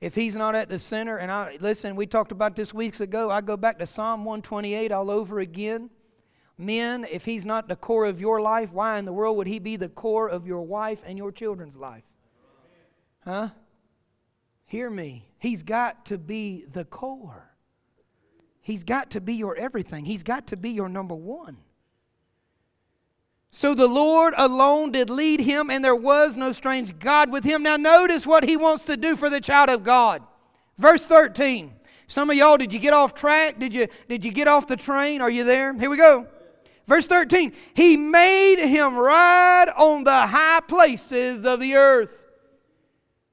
If 0.00 0.14
He's 0.14 0.36
not 0.36 0.54
at 0.54 0.68
the 0.68 0.78
center, 0.78 1.18
and 1.18 1.30
I 1.30 1.58
listen, 1.60 1.96
we 1.96 2.06
talked 2.06 2.32
about 2.32 2.56
this 2.56 2.72
weeks 2.72 3.00
ago. 3.00 3.30
I 3.30 3.40
go 3.40 3.56
back 3.56 3.78
to 3.78 3.86
Psalm 3.86 4.24
128 4.24 4.92
all 4.92 5.10
over 5.10 5.40
again. 5.40 5.90
Men, 6.56 7.06
if 7.10 7.24
He's 7.24 7.46
not 7.46 7.68
the 7.68 7.76
core 7.76 8.06
of 8.06 8.20
your 8.20 8.40
life, 8.40 8.72
why 8.72 8.98
in 8.98 9.04
the 9.04 9.12
world 9.12 9.36
would 9.36 9.46
He 9.46 9.58
be 9.58 9.76
the 9.76 9.88
core 9.88 10.28
of 10.28 10.46
your 10.46 10.62
wife 10.62 11.00
and 11.04 11.16
your 11.16 11.32
children's 11.32 11.76
life? 11.76 12.04
Huh? 13.24 13.50
Hear 14.66 14.88
me. 14.88 15.26
He's 15.38 15.62
got 15.62 16.06
to 16.06 16.18
be 16.18 16.64
the 16.72 16.84
core. 16.84 17.50
He's 18.60 18.84
got 18.84 19.10
to 19.10 19.20
be 19.20 19.34
your 19.34 19.56
everything. 19.56 20.04
He's 20.04 20.22
got 20.22 20.46
to 20.48 20.56
be 20.56 20.70
your 20.70 20.88
number 20.88 21.14
one. 21.14 21.56
So 23.52 23.74
the 23.74 23.88
Lord 23.88 24.32
alone 24.36 24.92
did 24.92 25.10
lead 25.10 25.40
him, 25.40 25.70
and 25.70 25.84
there 25.84 25.96
was 25.96 26.36
no 26.36 26.52
strange 26.52 26.98
God 26.98 27.32
with 27.32 27.44
him. 27.44 27.62
Now, 27.62 27.76
notice 27.76 28.26
what 28.26 28.44
he 28.44 28.56
wants 28.56 28.84
to 28.84 28.96
do 28.96 29.16
for 29.16 29.28
the 29.28 29.40
child 29.40 29.70
of 29.70 29.82
God. 29.82 30.22
Verse 30.78 31.04
13. 31.04 31.74
Some 32.06 32.30
of 32.30 32.36
y'all, 32.36 32.56
did 32.56 32.72
you 32.72 32.78
get 32.78 32.92
off 32.92 33.14
track? 33.14 33.58
Did 33.58 33.74
you, 33.74 33.86
did 34.08 34.24
you 34.24 34.32
get 34.32 34.48
off 34.48 34.66
the 34.66 34.76
train? 34.76 35.20
Are 35.20 35.30
you 35.30 35.44
there? 35.44 35.74
Here 35.74 35.90
we 35.90 35.96
go. 35.96 36.26
Verse 36.86 37.06
13. 37.06 37.52
He 37.74 37.96
made 37.96 38.58
him 38.58 38.96
ride 38.96 39.68
on 39.76 40.04
the 40.04 40.26
high 40.26 40.60
places 40.60 41.44
of 41.44 41.60
the 41.60 41.74
earth. 41.74 42.26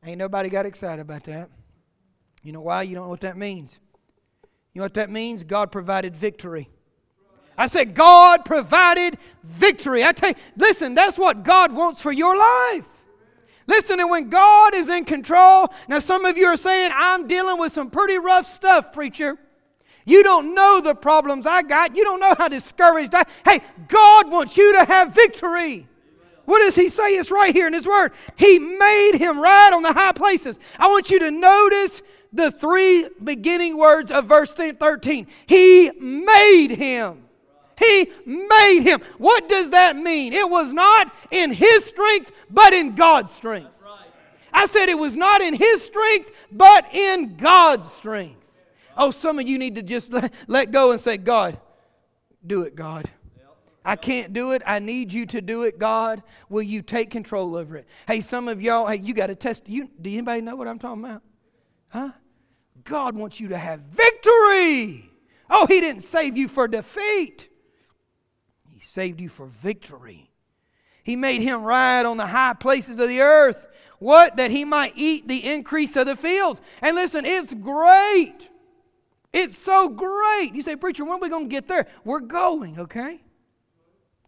Ain't 0.06 0.20
nobody 0.20 0.50
got 0.50 0.66
excited 0.66 1.02
about 1.02 1.24
that. 1.24 1.50
You 2.44 2.52
know 2.52 2.62
why? 2.62 2.84
You 2.84 2.96
don't 2.96 3.06
know 3.06 3.10
what 3.10 3.22
that 3.22 3.38
means. 3.38 3.80
You 4.74 4.80
know 4.80 4.86
what 4.86 4.94
that 4.94 5.10
means? 5.10 5.44
God 5.44 5.72
provided 5.72 6.16
victory. 6.16 6.70
I 7.58 7.68
said, 7.68 7.96
God 7.96 8.46
provided 8.46 9.18
victory. 9.44 10.04
I 10.04 10.12
tell 10.12 10.30
you, 10.30 10.36
listen, 10.56 10.94
that's 10.94 11.18
what 11.18 11.44
God 11.44 11.72
wants 11.74 12.02
for 12.02 12.12
your 12.12 12.38
life. 12.38 12.86
Listen, 13.66 14.00
and 14.00 14.10
when 14.10 14.30
God 14.30 14.76
is 14.76 14.88
in 14.88 15.04
control, 15.04 15.74
now 15.90 16.00
some 16.00 16.24
of 16.24 16.38
you 16.38 16.46
are 16.46 16.58
saying, 16.58 16.92
I'm 16.94 17.28
dealing 17.28 17.58
with 17.58 17.74
some 17.74 17.90
pretty 17.90 18.18
rough 18.18 18.46
stuff, 18.46 18.94
preacher. 18.94 19.38
You 20.06 20.24
don't 20.24 20.56
know 20.56 20.80
the 20.80 20.96
problems 20.96 21.46
I 21.46 21.64
got. 21.64 21.96
You 21.96 22.06
don't 22.06 22.22
know 22.22 22.34
how 22.38 22.48
discouraged 22.48 23.14
I. 23.14 23.26
Hey, 23.44 23.60
God 23.90 24.32
wants 24.32 24.56
you 24.56 24.72
to 24.78 24.86
have 24.86 25.14
victory. 25.14 25.86
What 26.46 26.60
does 26.60 26.76
he 26.76 26.88
say? 26.88 27.18
It's 27.18 27.30
right 27.30 27.54
here 27.54 27.68
in 27.68 27.74
his 27.74 27.86
word. 27.86 28.14
He 28.38 28.58
made 28.58 29.18
him 29.18 29.38
ride 29.38 29.74
on 29.74 29.84
the 29.84 29.92
high 29.92 30.14
places. 30.14 30.60
I 30.80 30.88
want 30.88 31.12
you 31.12 31.20
to 31.20 31.30
notice 31.30 32.02
the 32.32 32.52
three 32.52 33.10
beginning 33.22 33.78
words 33.78 34.12
of 34.12 34.26
verse 34.28 34.54
13. 34.54 35.28
He 35.46 35.92
made 36.00 36.70
him. 36.70 37.27
He 37.78 38.12
made 38.26 38.82
him. 38.82 39.02
What 39.18 39.48
does 39.48 39.72
that 39.72 39.96
mean? 39.96 40.34
It 40.34 40.50
was 40.50 40.74
not 40.74 41.14
in 41.32 41.52
his 41.52 41.86
strength, 41.86 42.32
but 42.50 42.74
in 42.74 42.96
God's 42.96 43.34
strength. 43.34 43.72
I 44.52 44.66
said 44.66 44.90
it 44.90 44.98
was 44.98 45.16
not 45.16 45.42
in 45.42 45.54
his 45.54 45.84
strength, 45.84 46.32
but 46.52 46.94
in 46.94 47.38
God's 47.38 47.92
strength. 47.92 48.42
Oh, 48.98 49.12
some 49.12 49.38
of 49.38 49.48
you 49.48 49.60
need 49.60 49.76
to 49.76 49.84
just 49.84 50.12
let, 50.14 50.34
let 50.48 50.72
go 50.72 50.92
and 50.92 51.00
say, 51.00 51.18
God, 51.18 51.60
do 52.46 52.64
it, 52.64 52.76
God. 52.76 53.10
I 53.86 53.96
can't 53.96 54.34
do 54.34 54.52
it. 54.52 54.62
I 54.66 54.80
need 54.80 55.14
you 55.14 55.26
to 55.28 55.40
do 55.40 55.64
it, 55.64 55.80
God. 55.80 56.22
Will 56.50 56.62
you 56.62 56.82
take 56.82 57.10
control 57.10 57.56
over 57.56 57.78
it? 57.78 57.88
Hey, 58.06 58.20
some 58.20 58.50
of 58.50 58.62
y'all, 58.62 58.86
hey, 58.86 58.98
you 58.98 59.14
got 59.14 59.28
to 59.28 59.36
test. 59.36 59.70
You, 59.70 59.90
do 60.02 60.10
anybody 60.10 60.42
know 60.42 60.58
what 60.58 60.68
I'm 60.68 60.78
talking 60.78 61.06
about? 61.06 61.22
Huh? 61.88 62.12
God 62.84 63.16
wants 63.16 63.40
you 63.40 63.48
to 63.50 63.58
have 63.58 63.80
victory. 63.82 65.10
Oh, 65.50 65.66
He 65.68 65.80
didn't 65.80 66.02
save 66.02 66.36
you 66.36 66.50
for 66.50 66.68
defeat, 66.68 67.48
saved 68.88 69.20
you 69.22 69.30
for 69.30 69.46
victory. 69.46 70.30
He 71.04 71.16
made 71.16 71.42
him 71.42 71.64
ride 71.64 72.06
on 72.06 72.18
the 72.18 72.28
high 72.28 72.54
places 72.54 73.00
of 73.00 73.08
the 73.08 73.22
earth. 73.22 73.68
What? 74.00 74.38
That 74.38 74.52
he 74.52 74.66
might 74.66 74.94
eat 74.96 75.28
the 75.28 75.46
increase 75.46 75.96
of 75.96 76.06
the 76.06 76.16
fields. 76.16 76.62
And 76.82 76.96
listen, 76.96 77.26
it's 77.26 77.54
great. 77.54 78.50
It's 79.34 79.58
so 79.58 79.90
great. 79.90 80.54
You 80.54 80.62
say, 80.62 80.76
Preacher, 80.76 81.06
when 81.06 81.18
are 81.18 81.22
we 81.22 81.30
going 81.30 81.50
to 81.50 81.54
get 81.54 81.68
there? 81.68 81.88
We're 82.04 82.20
going, 82.20 82.80
okay? 82.80 83.22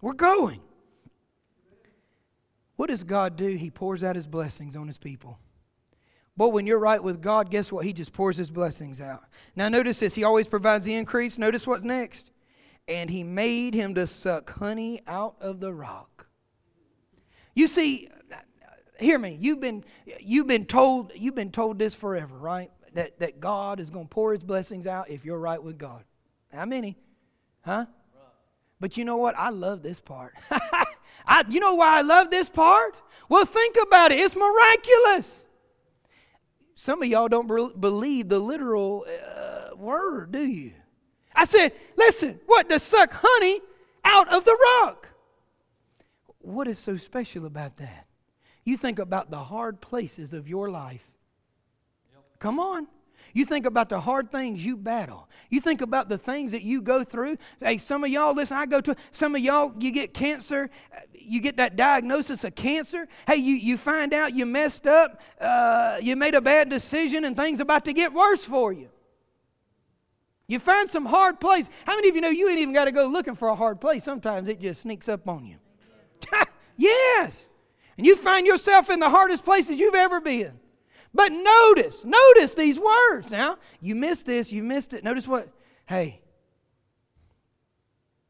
We're 0.01 0.13
going. 0.13 0.61
What 2.75 2.89
does 2.89 3.03
God 3.03 3.35
do? 3.35 3.47
He 3.47 3.69
pours 3.69 4.03
out 4.03 4.15
his 4.15 4.27
blessings 4.27 4.75
on 4.75 4.87
his 4.87 4.97
people. 4.97 5.37
But 6.37 6.49
when 6.49 6.65
you're 6.65 6.79
right 6.79 7.03
with 7.03 7.21
God, 7.21 7.51
guess 7.51 7.71
what? 7.71 7.83
He 7.83 7.91
just 7.91 8.13
pours 8.13 8.37
his 8.37 8.49
blessings 8.49 9.01
out. 9.01 9.23
Now, 9.57 9.67
notice 9.67 9.99
this. 9.99 10.15
He 10.15 10.23
always 10.23 10.47
provides 10.47 10.85
the 10.85 10.95
increase. 10.95 11.37
Notice 11.37 11.67
what's 11.67 11.83
next. 11.83 12.31
And 12.87 13.09
he 13.09 13.23
made 13.23 13.73
him 13.73 13.95
to 13.95 14.07
suck 14.07 14.49
honey 14.49 15.01
out 15.05 15.35
of 15.39 15.59
the 15.59 15.71
rock. 15.71 16.27
You 17.53 17.67
see, 17.67 18.09
hear 18.99 19.19
me. 19.19 19.37
You've 19.39 19.59
been, 19.59 19.83
you've 20.19 20.47
been 20.47 20.65
told 20.65 21.11
you've 21.15 21.35
been 21.35 21.51
told 21.51 21.79
this 21.79 21.93
forever, 21.93 22.37
right? 22.37 22.71
That, 22.93 23.19
that 23.19 23.39
God 23.39 23.79
is 23.79 23.89
going 23.89 24.05
to 24.05 24.09
pour 24.09 24.31
his 24.31 24.43
blessings 24.43 24.87
out 24.87 25.09
if 25.09 25.23
you're 25.23 25.39
right 25.39 25.61
with 25.61 25.77
God. 25.77 26.03
How 26.51 26.65
many? 26.65 26.97
Huh? 27.61 27.85
But 28.79 28.97
you 28.97 29.05
know 29.05 29.17
what? 29.17 29.37
I 29.37 29.49
love 29.49 29.83
this 29.83 29.99
part. 29.99 30.33
I, 31.25 31.43
you 31.49 31.59
know 31.59 31.75
why 31.75 31.97
I 31.97 32.01
love 32.01 32.31
this 32.31 32.49
part? 32.49 32.95
Well, 33.27 33.45
think 33.45 33.75
about 33.81 34.11
it. 34.11 34.19
It's 34.19 34.35
miraculous. 34.35 35.45
Some 36.75 37.03
of 37.03 37.09
y'all 37.09 37.27
don't 37.27 37.79
believe 37.79 38.29
the 38.29 38.39
literal 38.39 39.05
uh, 39.35 39.75
word, 39.75 40.31
do 40.31 40.45
you? 40.45 40.71
I 41.39 41.45
said, 41.45 41.71
listen, 41.95 42.37
what 42.47 42.67
to 42.69 42.79
suck 42.79 43.13
honey 43.13 43.61
out 44.03 44.27
of 44.27 44.43
the 44.43 44.57
rock? 44.81 45.07
What 46.39 46.67
is 46.67 46.77
so 46.77 46.97
special 46.97 47.45
about 47.45 47.77
that? 47.77 48.07
You 48.65 48.75
think 48.75 48.99
about 48.99 49.31
the 49.31 49.39
hard 49.39 49.79
places 49.79 50.33
of 50.33 50.49
your 50.49 50.69
life. 50.69 51.09
Come 52.39 52.59
on. 52.59 52.87
You 53.31 53.45
think 53.45 53.65
about 53.65 53.87
the 53.87 54.01
hard 54.01 54.31
things 54.31 54.65
you 54.65 54.75
battle. 54.75 55.29
You 55.49 55.61
think 55.61 55.81
about 55.81 56.09
the 56.09 56.17
things 56.17 56.51
that 56.51 56.63
you 56.63 56.81
go 56.81 57.03
through. 57.03 57.37
Hey, 57.61 57.77
some 57.77 58.03
of 58.03 58.09
y'all, 58.09 58.33
listen, 58.33 58.57
I 58.57 58.65
go 58.65 58.81
to, 58.81 58.95
some 59.11 59.33
of 59.33 59.39
y'all, 59.41 59.73
you 59.79 59.91
get 59.91 60.13
cancer 60.13 60.69
you 61.29 61.39
get 61.39 61.57
that 61.57 61.75
diagnosis 61.75 62.43
of 62.43 62.55
cancer. 62.55 63.07
Hey, 63.27 63.35
you, 63.35 63.53
you 63.53 63.77
find 63.77 64.13
out 64.13 64.33
you 64.33 64.47
messed 64.47 64.87
up, 64.87 65.21
uh, 65.39 65.99
you 66.01 66.15
made 66.15 66.33
a 66.33 66.41
bad 66.41 66.69
decision, 66.69 67.23
and 67.23 67.35
things 67.35 67.59
about 67.59 67.85
to 67.85 67.93
get 67.93 68.11
worse 68.11 68.43
for 68.43 68.73
you. 68.73 68.89
You 70.49 70.57
find 70.57 70.89
some 70.89 71.05
hard 71.05 71.39
place. 71.39 71.69
How 71.85 71.93
many 71.95 72.09
of 72.09 72.15
you 72.15 72.21
know 72.21 72.29
you 72.29 72.49
ain't 72.49 72.57
even 72.57 72.73
got 72.73 72.85
to 72.85 72.91
go 72.91 73.05
looking 73.05 73.35
for 73.35 73.49
a 73.49 73.55
hard 73.55 73.79
place? 73.79 74.03
Sometimes 74.03 74.49
it 74.49 74.59
just 74.59 74.81
sneaks 74.81 75.07
up 75.07 75.29
on 75.29 75.45
you. 75.45 75.57
yes. 76.75 77.45
And 77.95 78.05
you 78.05 78.15
find 78.15 78.47
yourself 78.47 78.89
in 78.89 78.99
the 78.99 79.11
hardest 79.11 79.45
places 79.45 79.79
you've 79.79 79.93
ever 79.93 80.19
been. 80.19 80.59
But 81.13 81.31
notice, 81.31 82.03
notice 82.03 82.55
these 82.55 82.79
words. 82.79 83.29
Now, 83.29 83.57
you 83.79 83.93
missed 83.93 84.25
this, 84.25 84.51
you 84.51 84.63
missed 84.63 84.93
it. 84.93 85.03
Notice 85.03 85.27
what? 85.27 85.49
Hey, 85.85 86.19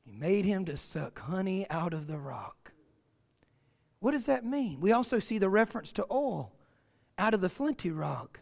he 0.03 0.11
made 0.11 0.43
him 0.43 0.65
to 0.65 0.75
suck 0.75 1.19
honey 1.19 1.65
out 1.69 1.93
of 1.93 2.07
the 2.07 2.17
rock. 2.17 2.73
What 4.01 4.11
does 4.11 4.25
that 4.25 4.43
mean? 4.43 4.81
We 4.81 4.91
also 4.91 5.19
see 5.19 5.37
the 5.37 5.49
reference 5.49 5.93
to 5.93 6.05
oil 6.11 6.51
out 7.17 7.33
of 7.33 7.39
the 7.39 7.49
flinty 7.49 7.91
rock. 7.91 8.41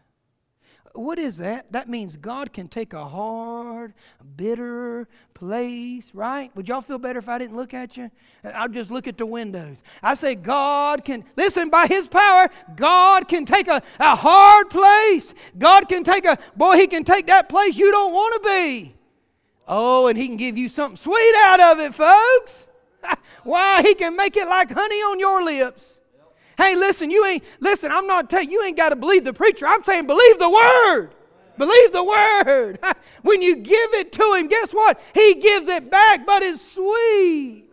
What 0.97 1.19
is 1.19 1.37
that? 1.37 1.71
That 1.71 1.87
means 1.87 2.15
God 2.15 2.51
can 2.51 2.67
take 2.67 2.93
a 2.93 3.05
hard, 3.05 3.93
bitter 4.35 5.07
place, 5.35 6.09
right? 6.11 6.53
Would 6.55 6.67
y'all 6.67 6.81
feel 6.81 6.97
better 6.97 7.19
if 7.19 7.29
I 7.29 7.37
didn't 7.37 7.55
look 7.55 7.75
at 7.75 7.95
you? 7.97 8.09
I'll 8.43 8.67
just 8.67 8.89
look 8.89 9.07
at 9.07 9.15
the 9.15 9.25
windows. 9.25 9.83
I 10.01 10.15
say, 10.15 10.33
God 10.33 11.05
can, 11.05 11.23
listen, 11.35 11.69
by 11.69 11.85
His 11.85 12.07
power, 12.07 12.49
God 12.75 13.27
can 13.27 13.45
take 13.45 13.67
a, 13.67 13.83
a 13.99 14.15
hard 14.15 14.71
place. 14.71 15.35
God 15.57 15.87
can 15.87 16.03
take 16.03 16.25
a, 16.25 16.39
boy, 16.55 16.77
He 16.77 16.87
can 16.87 17.03
take 17.03 17.27
that 17.27 17.47
place 17.47 17.77
you 17.77 17.91
don't 17.91 18.13
want 18.13 18.41
to 18.41 18.49
be. 18.49 18.95
Oh, 19.67 20.07
and 20.07 20.17
He 20.17 20.27
can 20.27 20.37
give 20.37 20.57
you 20.57 20.67
something 20.67 20.97
sweet 20.97 21.35
out 21.43 21.59
of 21.59 21.79
it, 21.79 21.93
folks. 21.93 22.65
Why? 23.43 23.83
He 23.83 23.93
can 23.93 24.15
make 24.15 24.35
it 24.35 24.47
like 24.47 24.71
honey 24.71 24.95
on 25.01 25.19
your 25.19 25.43
lips. 25.43 25.99
Hey, 26.57 26.75
listen, 26.75 27.11
you 27.11 27.23
ain't, 27.25 27.43
listen, 27.59 27.91
I'm 27.91 28.07
not 28.07 28.29
telling 28.29 28.51
you, 28.51 28.63
ain't 28.63 28.77
got 28.77 28.89
to 28.89 28.95
believe 28.95 29.23
the 29.23 29.33
preacher. 29.33 29.67
I'm 29.67 29.83
saying 29.83 30.07
believe 30.07 30.39
the 30.39 30.49
word. 30.49 31.11
Believe 31.57 31.91
the 31.91 32.03
word. 32.03 32.79
when 33.21 33.41
you 33.41 33.55
give 33.55 33.93
it 33.93 34.11
to 34.13 34.33
him, 34.33 34.47
guess 34.47 34.71
what? 34.71 34.99
He 35.13 35.35
gives 35.35 35.67
it 35.67 35.89
back, 35.89 36.25
but 36.25 36.41
it's 36.43 36.73
sweet. 36.73 37.65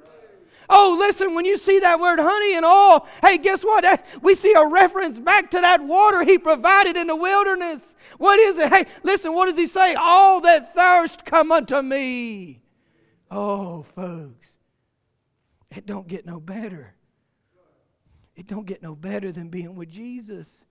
Oh, 0.68 0.96
listen, 0.98 1.34
when 1.34 1.44
you 1.44 1.58
see 1.58 1.78
that 1.80 2.00
word 2.00 2.18
honey 2.18 2.56
and 2.56 2.64
all, 2.64 3.06
hey, 3.22 3.36
guess 3.36 3.62
what? 3.62 4.04
We 4.22 4.34
see 4.34 4.54
a 4.54 4.66
reference 4.66 5.18
back 5.18 5.50
to 5.50 5.60
that 5.60 5.82
water 5.82 6.22
he 6.22 6.38
provided 6.38 6.96
in 6.96 7.06
the 7.06 7.16
wilderness. 7.16 7.94
What 8.16 8.38
is 8.38 8.56
it? 8.56 8.72
Hey, 8.72 8.86
listen, 9.02 9.34
what 9.34 9.46
does 9.46 9.58
he 9.58 9.66
say? 9.66 9.94
All 9.94 10.40
that 10.40 10.74
thirst 10.74 11.24
come 11.24 11.52
unto 11.52 11.80
me. 11.82 12.62
Oh, 13.30 13.82
folks, 13.94 14.48
it 15.70 15.84
don't 15.84 16.08
get 16.08 16.24
no 16.24 16.40
better. 16.40 16.93
It 18.36 18.46
don't 18.46 18.66
get 18.66 18.82
no 18.82 18.94
better 18.94 19.32
than 19.32 19.48
being 19.48 19.74
with 19.74 19.90
Jesus. 19.90 20.64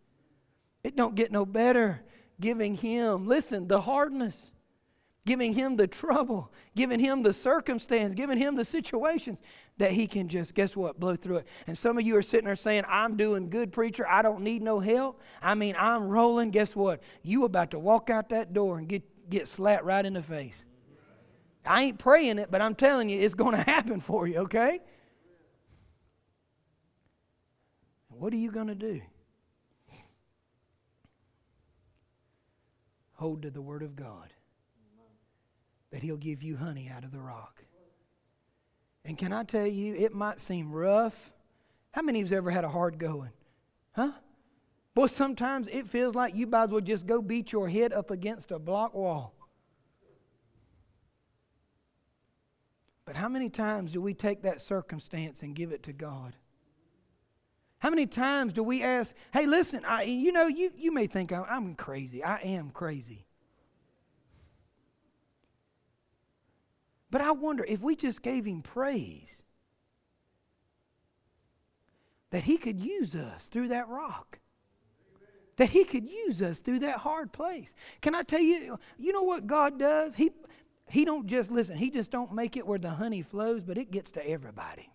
It 0.84 0.96
don't 0.96 1.16
get 1.16 1.32
no 1.32 1.46
better 1.46 2.02
giving 2.42 2.76
him, 2.76 3.26
listen, 3.26 3.68
the 3.68 3.80
hardness 3.80 4.52
giving 5.26 5.54
him 5.54 5.76
the 5.76 5.88
trouble, 5.88 6.52
giving 6.76 7.00
him 7.00 7.24
the 7.24 7.34
circumstance, 7.34 8.14
giving 8.14 8.38
him 8.38 8.56
the 8.56 8.66
situations 8.66 9.42
that 9.78 9.92
he 9.92 10.06
can 10.06 10.28
just, 10.28 10.54
guess 10.54 10.76
what, 10.76 11.00
blow 11.00 11.16
through 11.16 11.38
it. 11.38 11.48
And 11.68 11.78
some 11.78 11.98
of 11.98 12.06
you 12.06 12.18
are 12.18 12.22
sitting 12.22 12.46
there 12.46 12.56
saying, 12.56 12.84
I'm 12.88 13.16
doing 13.16 13.50
good, 13.50 13.72
preacher. 13.72 14.06
I 14.08 14.22
don't 14.22 14.42
need 14.42 14.62
no 14.62 14.80
help. 14.80 15.22
I 15.42 15.56
mean, 15.56 15.76
I'm 15.78 16.08
rolling. 16.08 16.52
Guess 16.52 16.76
what? 16.76 17.02
You 17.22 17.46
about 17.46 17.72
to 17.72 17.80
walk 17.80 18.10
out 18.10 18.30
that 18.30 18.54
door 18.54 18.80
and 18.80 18.88
get, 18.88 19.04
get 19.30 19.48
slapped 19.48 19.86
right 19.86 20.06
in 20.06 20.14
the 20.14 20.22
face. 20.22 20.66
I 21.66 21.84
ain't 21.84 22.00
praying 22.00 22.40
it, 22.40 22.52
but 22.52 22.62
I'm 22.62 22.76
telling 22.76 23.10
you, 23.10 23.20
it's 23.20 23.36
going 23.36 23.56
to 23.56 23.64
happen 23.64 24.02
for 24.02 24.28
you, 24.28 24.40
okay? 24.40 24.80
What 28.18 28.34
are 28.34 28.38
you 28.38 28.52
going 28.52 28.68
to 28.68 28.76
do? 28.76 29.02
Hold 33.14 33.44
to 33.44 33.52
the 33.52 33.62
Word 33.62 33.84
of 33.84 33.96
God 33.96 34.34
that 35.92 36.02
He'll 36.02 36.18
give 36.18 36.42
you 36.42 36.58
honey 36.58 36.92
out 36.94 37.04
of 37.04 37.12
the 37.12 37.20
rock. 37.20 37.64
And 39.06 39.18
can 39.18 39.32
I 39.34 39.44
tell 39.44 39.68
you, 39.68 39.94
it 39.96 40.14
might 40.14 40.40
seem 40.40 40.72
rough. 40.72 41.32
How 41.92 42.02
many 42.02 42.22
of 42.22 42.32
you 42.32 42.38
ever 42.38 42.52
had 42.52 42.64
a 42.64 42.70
hard 42.70 42.98
going? 42.98 43.32
Huh? 43.92 44.12
Boy, 44.96 45.08
sometimes 45.08 45.68
it 45.72 45.88
feels 45.88 46.16
like 46.16 46.36
you 46.36 46.48
might 46.48 46.64
as 46.64 46.70
well 46.70 46.82
just 46.82 47.06
go 47.06 47.22
beat 47.22 47.52
your 47.52 47.68
head 47.68 47.94
up 47.94 48.12
against 48.12 48.52
a 48.52 48.60
block 48.60 48.94
wall. 48.94 49.34
But 53.06 53.16
how 53.16 53.28
many 53.28 53.50
times 53.50 53.92
do 53.92 54.02
we 54.02 54.14
take 54.14 54.44
that 54.44 54.62
circumstance 54.62 55.44
and 55.44 55.56
give 55.56 55.72
it 55.72 55.84
to 55.84 55.94
God? 55.94 56.36
How 57.84 57.90
many 57.90 58.06
times 58.06 58.54
do 58.54 58.64
we 58.64 58.82
ask, 58.82 59.14
hey, 59.34 59.46
listen, 59.46 59.84
I, 59.86 60.04
you 60.04 60.32
know, 60.32 60.48
you, 60.48 60.72
you 60.78 60.94
may 60.94 61.06
think 61.06 61.34
I'm, 61.34 61.44
I'm 61.50 61.76
crazy. 61.76 62.24
I 62.24 62.38
am 62.38 62.70
crazy. 62.70 63.26
But 67.12 67.20
I 67.20 67.32
wonder 67.32 67.66
if 67.66 67.82
we 67.82 67.98
just 67.98 68.22
gave 68.22 68.46
him 68.46 68.62
praise, 68.62 69.44
that 72.30 72.44
he 72.44 72.56
could 72.56 72.80
use 72.80 73.18
us 73.18 73.48
through 73.48 73.68
that 73.68 73.90
rock. 73.90 74.40
That 75.58 75.70
he 75.70 75.84
could 75.84 76.08
use 76.10 76.42
us 76.42 76.60
through 76.60 76.80
that 76.80 77.00
hard 77.00 77.34
place. 77.34 77.74
Can 78.00 78.16
I 78.16 78.22
tell 78.22 78.40
you, 78.40 78.80
you 78.98 79.12
know 79.12 79.24
what 79.24 79.46
God 79.46 79.78
does? 79.78 80.16
He 80.16 80.32
he 80.90 81.04
don't 81.04 81.28
just 81.28 81.52
listen, 81.52 81.76
he 81.76 81.90
just 81.90 82.12
don't 82.12 82.34
make 82.34 82.56
it 82.56 82.66
where 82.66 82.80
the 82.80 82.92
honey 82.92 83.24
flows, 83.24 83.62
but 83.62 83.78
it 83.78 83.92
gets 83.92 84.10
to 84.12 84.26
everybody. 84.26 84.90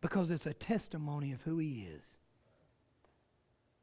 Because 0.00 0.30
it's 0.30 0.46
a 0.46 0.54
testimony 0.54 1.32
of 1.32 1.42
who 1.42 1.58
he 1.58 1.86
is. 1.94 2.04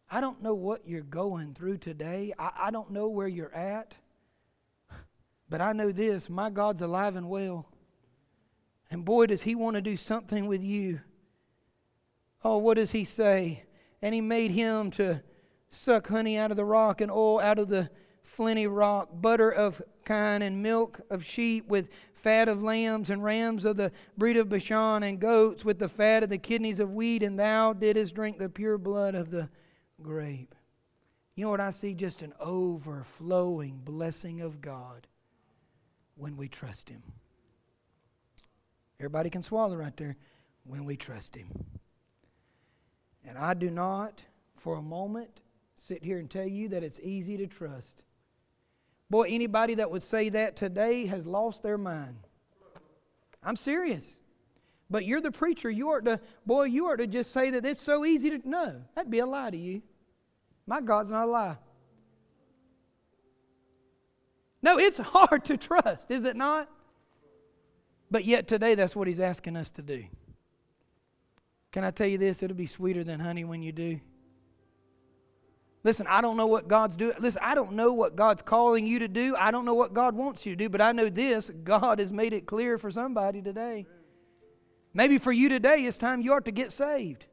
I 0.10 0.22
don't 0.22 0.42
know 0.42 0.54
what 0.54 0.88
you're 0.88 1.02
going 1.02 1.54
through 1.54 1.80
today. 1.80 2.34
I, 2.40 2.52
I 2.64 2.72
don't 2.72 2.92
know 2.92 3.08
where 3.10 3.28
you're 3.28 3.54
at. 3.54 3.94
But 5.50 5.62
I 5.62 5.74
know 5.74 5.92
this 5.92 6.30
my 6.30 6.50
God's 6.50 6.82
alive 6.82 7.16
and 7.16 7.30
well. 7.30 7.66
And 8.90 9.04
boy, 9.04 9.28
does 9.28 9.44
He 9.44 9.56
want 9.56 9.76
to 9.76 9.82
do 9.82 9.98
something 9.98 10.48
with 10.48 10.64
you. 10.64 11.02
Oh, 12.44 12.58
what 12.58 12.76
does 12.76 12.92
He 12.92 13.04
say? 13.04 13.64
And 14.02 14.14
He 14.14 14.22
made 14.22 14.52
him 14.52 14.92
to 14.92 15.22
suck 15.70 16.08
honey 16.08 16.38
out 16.38 16.52
of 16.52 16.58
the 16.58 16.66
rock 16.66 17.02
and 17.02 17.12
oil 17.12 17.40
out 17.40 17.60
of 17.60 17.68
the 17.68 17.90
flinty 18.24 18.68
rock, 18.68 19.10
butter 19.14 19.52
of 19.52 19.82
kine 20.06 20.42
and 20.42 20.62
milk 20.62 21.02
of 21.10 21.26
sheep 21.26 21.68
with 21.68 21.90
fat 22.18 22.50
of 22.50 22.64
lambs 22.64 23.10
and 23.10 23.24
rams 23.24 23.66
of 23.66 23.78
the 23.78 23.92
breed 24.18 24.38
of 24.38 24.50
Bashan 24.50 25.04
and 25.04 25.20
goats 25.20 25.64
with 25.64 25.80
the 25.80 25.90
fat 25.90 26.24
of 26.24 26.30
the 26.30 26.38
kidneys 26.38 26.80
of 26.80 26.94
wheat, 26.94 27.24
and 27.24 27.40
thou 27.40 27.74
didst 27.74 28.16
drink 28.16 28.38
the 28.38 28.50
pure 28.50 28.78
blood 28.78 29.16
of 29.16 29.32
the 29.32 29.50
grape. 30.02 30.54
You 31.36 31.46
know 31.46 31.52
what 31.52 31.62
I 31.62 31.72
see? 31.72 31.94
Just 31.94 32.24
an 32.24 32.34
overflowing 32.40 33.82
blessing 33.84 34.42
of 34.42 34.60
God 34.60 35.08
when 36.16 36.36
we 36.36 36.48
trust 36.48 36.90
Him. 36.90 37.04
Everybody 39.00 39.30
can 39.30 39.44
swallow 39.44 39.76
right 39.76 39.96
there. 39.96 40.18
When 40.64 40.84
we 40.84 40.98
trust 40.98 41.36
Him. 41.36 41.48
And 43.26 43.38
I 43.38 43.54
do 43.54 43.70
not, 43.70 44.22
for 44.58 44.76
a 44.76 44.82
moment, 44.82 45.30
sit 45.76 46.04
here 46.04 46.18
and 46.18 46.30
tell 46.30 46.48
you 46.48 46.70
that 46.70 46.84
it's 46.84 47.00
easy 47.02 47.38
to 47.38 47.48
trust. 47.48 48.02
Boy, 49.10 49.28
anybody 49.30 49.76
that 49.76 49.90
would 49.90 50.04
say 50.04 50.30
that 50.30 50.56
today 50.56 51.06
has 51.06 51.26
lost 51.26 51.64
their 51.64 51.78
mind. 51.78 52.18
I'm 53.44 53.56
serious. 53.56 54.18
But 54.90 55.06
you're 55.06 55.22
the 55.22 55.32
preacher. 55.32 55.70
You 55.70 55.90
ought 55.92 56.06
to, 56.06 56.20
boy, 56.46 56.66
you 56.66 56.88
ought 56.88 56.98
to 56.98 57.08
just 57.08 57.32
say 57.32 57.50
that 57.52 57.66
it's 57.66 57.82
so 57.82 58.06
easy 58.06 58.30
to. 58.30 58.50
know. 58.50 58.82
that'd 58.96 59.12
be 59.12 59.20
a 59.20 59.26
lie 59.26 59.50
to 59.50 59.58
you. 59.58 59.82
My 60.66 60.82
God's 60.82 61.10
not 61.10 61.28
a 61.28 61.32
lie. 61.32 61.58
No, 64.62 64.78
it's 64.78 65.00
hard 65.00 65.46
to 65.46 65.58
trust, 65.58 66.12
is 66.12 66.26
it 66.26 66.36
not? 66.36 66.70
But 68.10 68.26
yet 68.26 68.48
today, 68.48 68.76
that's 68.76 68.96
what 68.96 69.08
he's 69.08 69.20
asking 69.20 69.56
us 69.56 69.70
to 69.72 69.82
do. 69.82 70.04
Can 71.72 71.84
I 71.84 71.92
tell 71.92 72.08
you 72.08 72.18
this? 72.18 72.42
It'll 72.42 72.56
be 72.56 72.66
sweeter 72.66 73.04
than 73.04 73.20
honey 73.20 73.44
when 73.44 73.62
you 73.62 73.72
do. 73.72 74.00
Listen, 75.88 76.06
I 76.08 76.20
don't 76.20 76.36
know 76.36 76.48
what 76.48 76.68
God's 76.68 76.98
doing. 76.98 77.14
Listen, 77.18 77.42
I 77.42 77.56
don't 77.56 77.72
know 77.72 77.94
what 77.94 78.18
God's 78.18 78.42
calling 78.42 78.86
you 78.86 79.00
to 79.00 79.08
do. 79.08 79.38
I 79.38 79.52
don't 79.52 79.64
know 79.64 79.74
what 79.74 79.94
God 79.94 80.18
wants 80.18 80.46
you 80.46 80.52
to 80.52 80.58
do, 80.58 80.68
but 80.68 80.82
I 80.82 80.92
know 80.92 81.08
this 81.08 81.50
God 81.64 82.00
has 82.00 82.12
made 82.12 82.34
it 82.34 82.46
clear 82.46 82.78
for 82.78 82.92
somebody 82.92 83.42
today. 83.42 83.86
Maybe 84.94 85.18
for 85.18 85.32
you 85.32 85.48
today, 85.48 85.86
it's 85.86 85.98
time 85.98 86.20
you 86.20 86.34
ought 86.34 86.44
to 86.44 86.52
get 86.52 86.74
saved. 86.74 87.26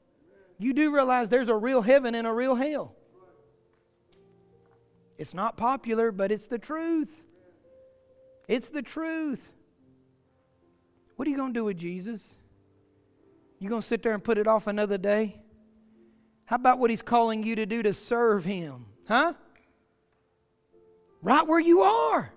You 0.57 0.73
do 0.73 0.95
realize 0.95 1.29
there's 1.29 1.49
a 1.49 1.57
real 1.57 1.83
heaven 1.83 2.15
and 2.15 2.29
a 2.29 2.33
real 2.33 2.55
hell. 2.55 2.95
It's 5.19 5.35
not 5.35 5.57
popular, 5.57 6.13
but 6.13 6.31
it's 6.31 6.47
the 6.47 6.59
truth. 6.59 7.25
It's 8.47 8.71
the 8.71 8.83
truth. 8.83 9.53
What 11.17 11.27
are 11.27 11.31
you 11.33 11.37
going 11.37 11.53
to 11.53 11.59
do 11.59 11.65
with 11.65 11.77
Jesus? 11.77 12.39
You 13.59 13.69
going 13.69 13.83
to 13.83 13.89
sit 13.89 14.05
there 14.05 14.13
and 14.13 14.23
put 14.23 14.39
it 14.39 14.47
off 14.47 14.69
another 14.69 14.97
day? 14.97 15.41
How 16.47 16.57
about 16.57 16.79
what 16.79 16.91
he's 16.91 17.03
calling 17.03 17.43
you 17.43 17.57
to 17.57 17.67
do 17.67 17.83
to 17.83 17.95
serve 17.95 18.45
him? 18.45 18.87
Huh? 19.07 19.35
Right 21.23 21.47
where 21.47 21.61
you 21.61 21.83
are. 21.83 22.33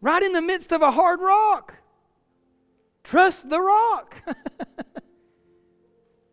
Right 0.00 0.22
in 0.22 0.32
the 0.32 0.42
midst 0.42 0.72
of 0.72 0.82
a 0.82 0.90
hard 0.90 1.20
rock. 1.20 1.74
Trust 3.04 3.48
the 3.48 3.60
rock. 3.60 4.16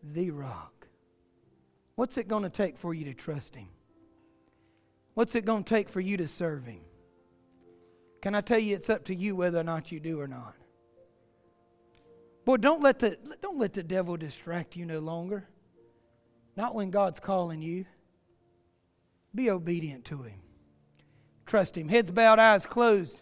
the 0.03 0.31
rock. 0.31 0.88
What's 1.95 2.17
it 2.17 2.27
going 2.27 2.43
to 2.43 2.49
take 2.49 2.77
for 2.77 2.93
you 2.93 3.05
to 3.05 3.13
trust 3.13 3.55
him? 3.55 3.67
What's 5.13 5.36
it 5.36 5.45
going 5.45 5.63
to 5.63 5.69
take 5.69 5.89
for 5.89 6.01
you 6.01 6.17
to 6.17 6.27
serve 6.27 6.65
Him? 6.65 6.81
Can 8.21 8.36
I 8.36 8.41
tell 8.41 8.59
you 8.59 8.75
it's 8.75 8.89
up 8.89 9.05
to 9.05 9.15
you 9.15 9.36
whether 9.36 9.59
or 9.59 9.63
not 9.63 9.91
you 9.91 9.99
do 9.99 10.19
or 10.19 10.27
not? 10.27 10.55
Boy, 12.45 12.57
don't 12.57 12.81
let 12.81 12.99
the, 12.99 13.17
don't 13.41 13.59
let 13.59 13.73
the 13.73 13.84
devil 13.84 14.17
distract 14.17 14.75
you 14.75 14.86
no 14.86 14.99
longer. 14.99 15.47
Not 16.56 16.76
when 16.76 16.91
God's 16.91 17.20
calling 17.20 17.62
you. 17.62 17.86
Be 19.34 19.49
obedient 19.49 20.06
to 20.06 20.22
Him. 20.24 20.39
Trust 21.45 21.78
Him. 21.78 21.89
Heads 21.89 22.12
bowed, 22.12 22.39
eyes 22.39 22.66
closed. 22.66 23.20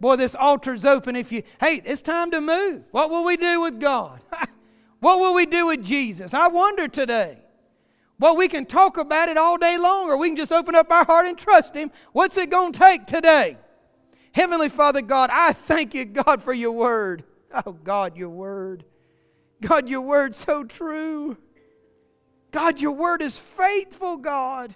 Boy, 0.00 0.16
this 0.16 0.34
altar's 0.34 0.84
open. 0.84 1.16
If 1.16 1.30
you, 1.30 1.42
hey, 1.60 1.82
it's 1.84 2.02
time 2.02 2.30
to 2.30 2.40
move. 2.40 2.84
What 2.90 3.10
will 3.10 3.24
we 3.24 3.36
do 3.36 3.60
with 3.60 3.80
God? 3.80 4.20
what 5.00 5.18
will 5.18 5.34
we 5.34 5.46
do 5.46 5.66
with 5.66 5.84
Jesus? 5.84 6.32
I 6.32 6.48
wonder 6.48 6.88
today. 6.88 7.38
Well, 8.18 8.36
we 8.36 8.48
can 8.48 8.66
talk 8.66 8.98
about 8.98 9.28
it 9.28 9.36
all 9.36 9.56
day 9.56 9.78
long, 9.78 10.10
or 10.10 10.16
we 10.16 10.28
can 10.28 10.36
just 10.36 10.52
open 10.52 10.74
up 10.74 10.90
our 10.90 11.04
heart 11.04 11.26
and 11.26 11.36
trust 11.36 11.74
Him. 11.74 11.90
What's 12.12 12.36
it 12.36 12.50
going 12.50 12.72
to 12.72 12.78
take 12.78 13.06
today? 13.06 13.56
Heavenly 14.32 14.68
Father 14.68 15.02
God, 15.02 15.30
I 15.32 15.52
thank 15.52 15.94
you, 15.94 16.04
God, 16.04 16.42
for 16.42 16.52
your 16.52 16.72
word. 16.72 17.24
Oh, 17.66 17.72
God, 17.72 18.16
your 18.16 18.28
word. 18.28 18.84
God, 19.60 19.88
your 19.88 20.02
word's 20.02 20.38
so 20.38 20.64
true. 20.64 21.36
God, 22.50 22.80
your 22.80 22.92
word 22.92 23.22
is 23.22 23.38
faithful, 23.38 24.16
God. 24.16 24.74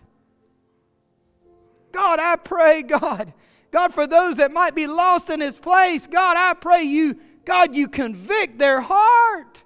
God, 1.92 2.18
I 2.18 2.36
pray, 2.36 2.82
God. 2.82 3.32
God, 3.70 3.92
for 3.92 4.06
those 4.06 4.36
that 4.36 4.52
might 4.52 4.74
be 4.74 4.86
lost 4.86 5.30
in 5.30 5.40
this 5.40 5.56
place, 5.56 6.06
God, 6.06 6.36
I 6.36 6.54
pray 6.54 6.82
you, 6.82 7.18
God, 7.44 7.74
you 7.74 7.88
convict 7.88 8.58
their 8.58 8.80
heart 8.80 9.64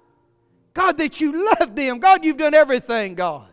God, 0.79 0.97
that 0.99 1.19
you 1.19 1.45
love 1.59 1.75
them. 1.75 1.99
God, 1.99 2.23
you've 2.23 2.37
done 2.37 2.53
everything, 2.53 3.15
God, 3.15 3.49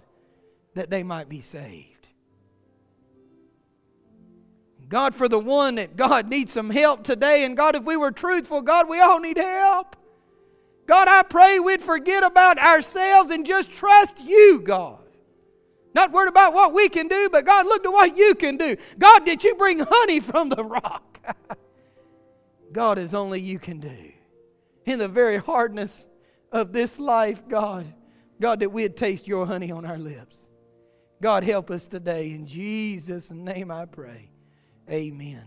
that 0.75 0.91
they 0.91 1.03
might 1.03 1.29
be 1.29 1.41
saved. 1.41 2.09
God, 4.89 5.13
for 5.13 5.29
the 5.29 5.39
one 5.39 5.75
that 5.75 5.97
God 5.97 6.29
needs 6.29 6.53
some 6.53 6.71
help 6.71 7.03
today, 7.03 7.45
and 7.45 7.57
God, 7.57 7.75
if 7.75 7.83
we 7.83 7.97
were 7.97 8.13
truthful, 8.13 8.63
God, 8.63 8.89
we 8.89 9.01
all 9.01 9.19
need 9.19 9.39
help. 9.39 9.97
God, 10.87 11.09
I 11.09 11.23
pray 11.23 11.59
we'd 11.59 11.83
forget 11.83 12.25
about 12.25 12.59
ourselves 12.59 13.31
and 13.31 13.45
just 13.45 13.73
trust 13.73 14.25
you, 14.25 14.61
God. 14.61 15.01
Not 15.95 16.13
worried 16.13 16.29
about 16.29 16.53
what 16.53 16.73
we 16.73 16.89
can 16.89 17.09
do, 17.09 17.29
but 17.31 17.45
God, 17.45 17.67
look 17.67 17.83
to 17.83 17.91
what 17.91 18.17
you 18.17 18.35
can 18.35 18.57
do. 18.57 18.77
God, 18.99 19.25
did 19.25 19.43
you 19.43 19.55
bring 19.55 19.81
honey 19.81 20.21
from 20.21 20.49
the 20.49 20.63
rock? 20.63 21.19
God, 22.73 22.99
is 22.99 23.15
only 23.15 23.41
you 23.41 23.59
can 23.59 23.81
do. 23.81 24.13
In 24.85 24.99
the 24.99 25.09
very 25.09 25.39
hardness 25.39 26.07
of 26.53 26.73
this 26.73 26.99
life, 26.99 27.49
God, 27.49 27.87
God, 28.41 28.61
that 28.61 28.71
we'd 28.71 28.97
taste 28.97 29.27
your 29.27 29.47
honey 29.47 29.73
on 29.73 29.85
our 29.85 29.99
lips. 29.99 30.47
God, 31.21 31.43
help 31.43 31.71
us 31.71 31.87
today. 31.87 32.31
In 32.31 32.47
Jesus' 32.47 33.31
name 33.31 33.71
I 33.71 33.87
pray. 33.87 34.31
Amen. 34.91 35.45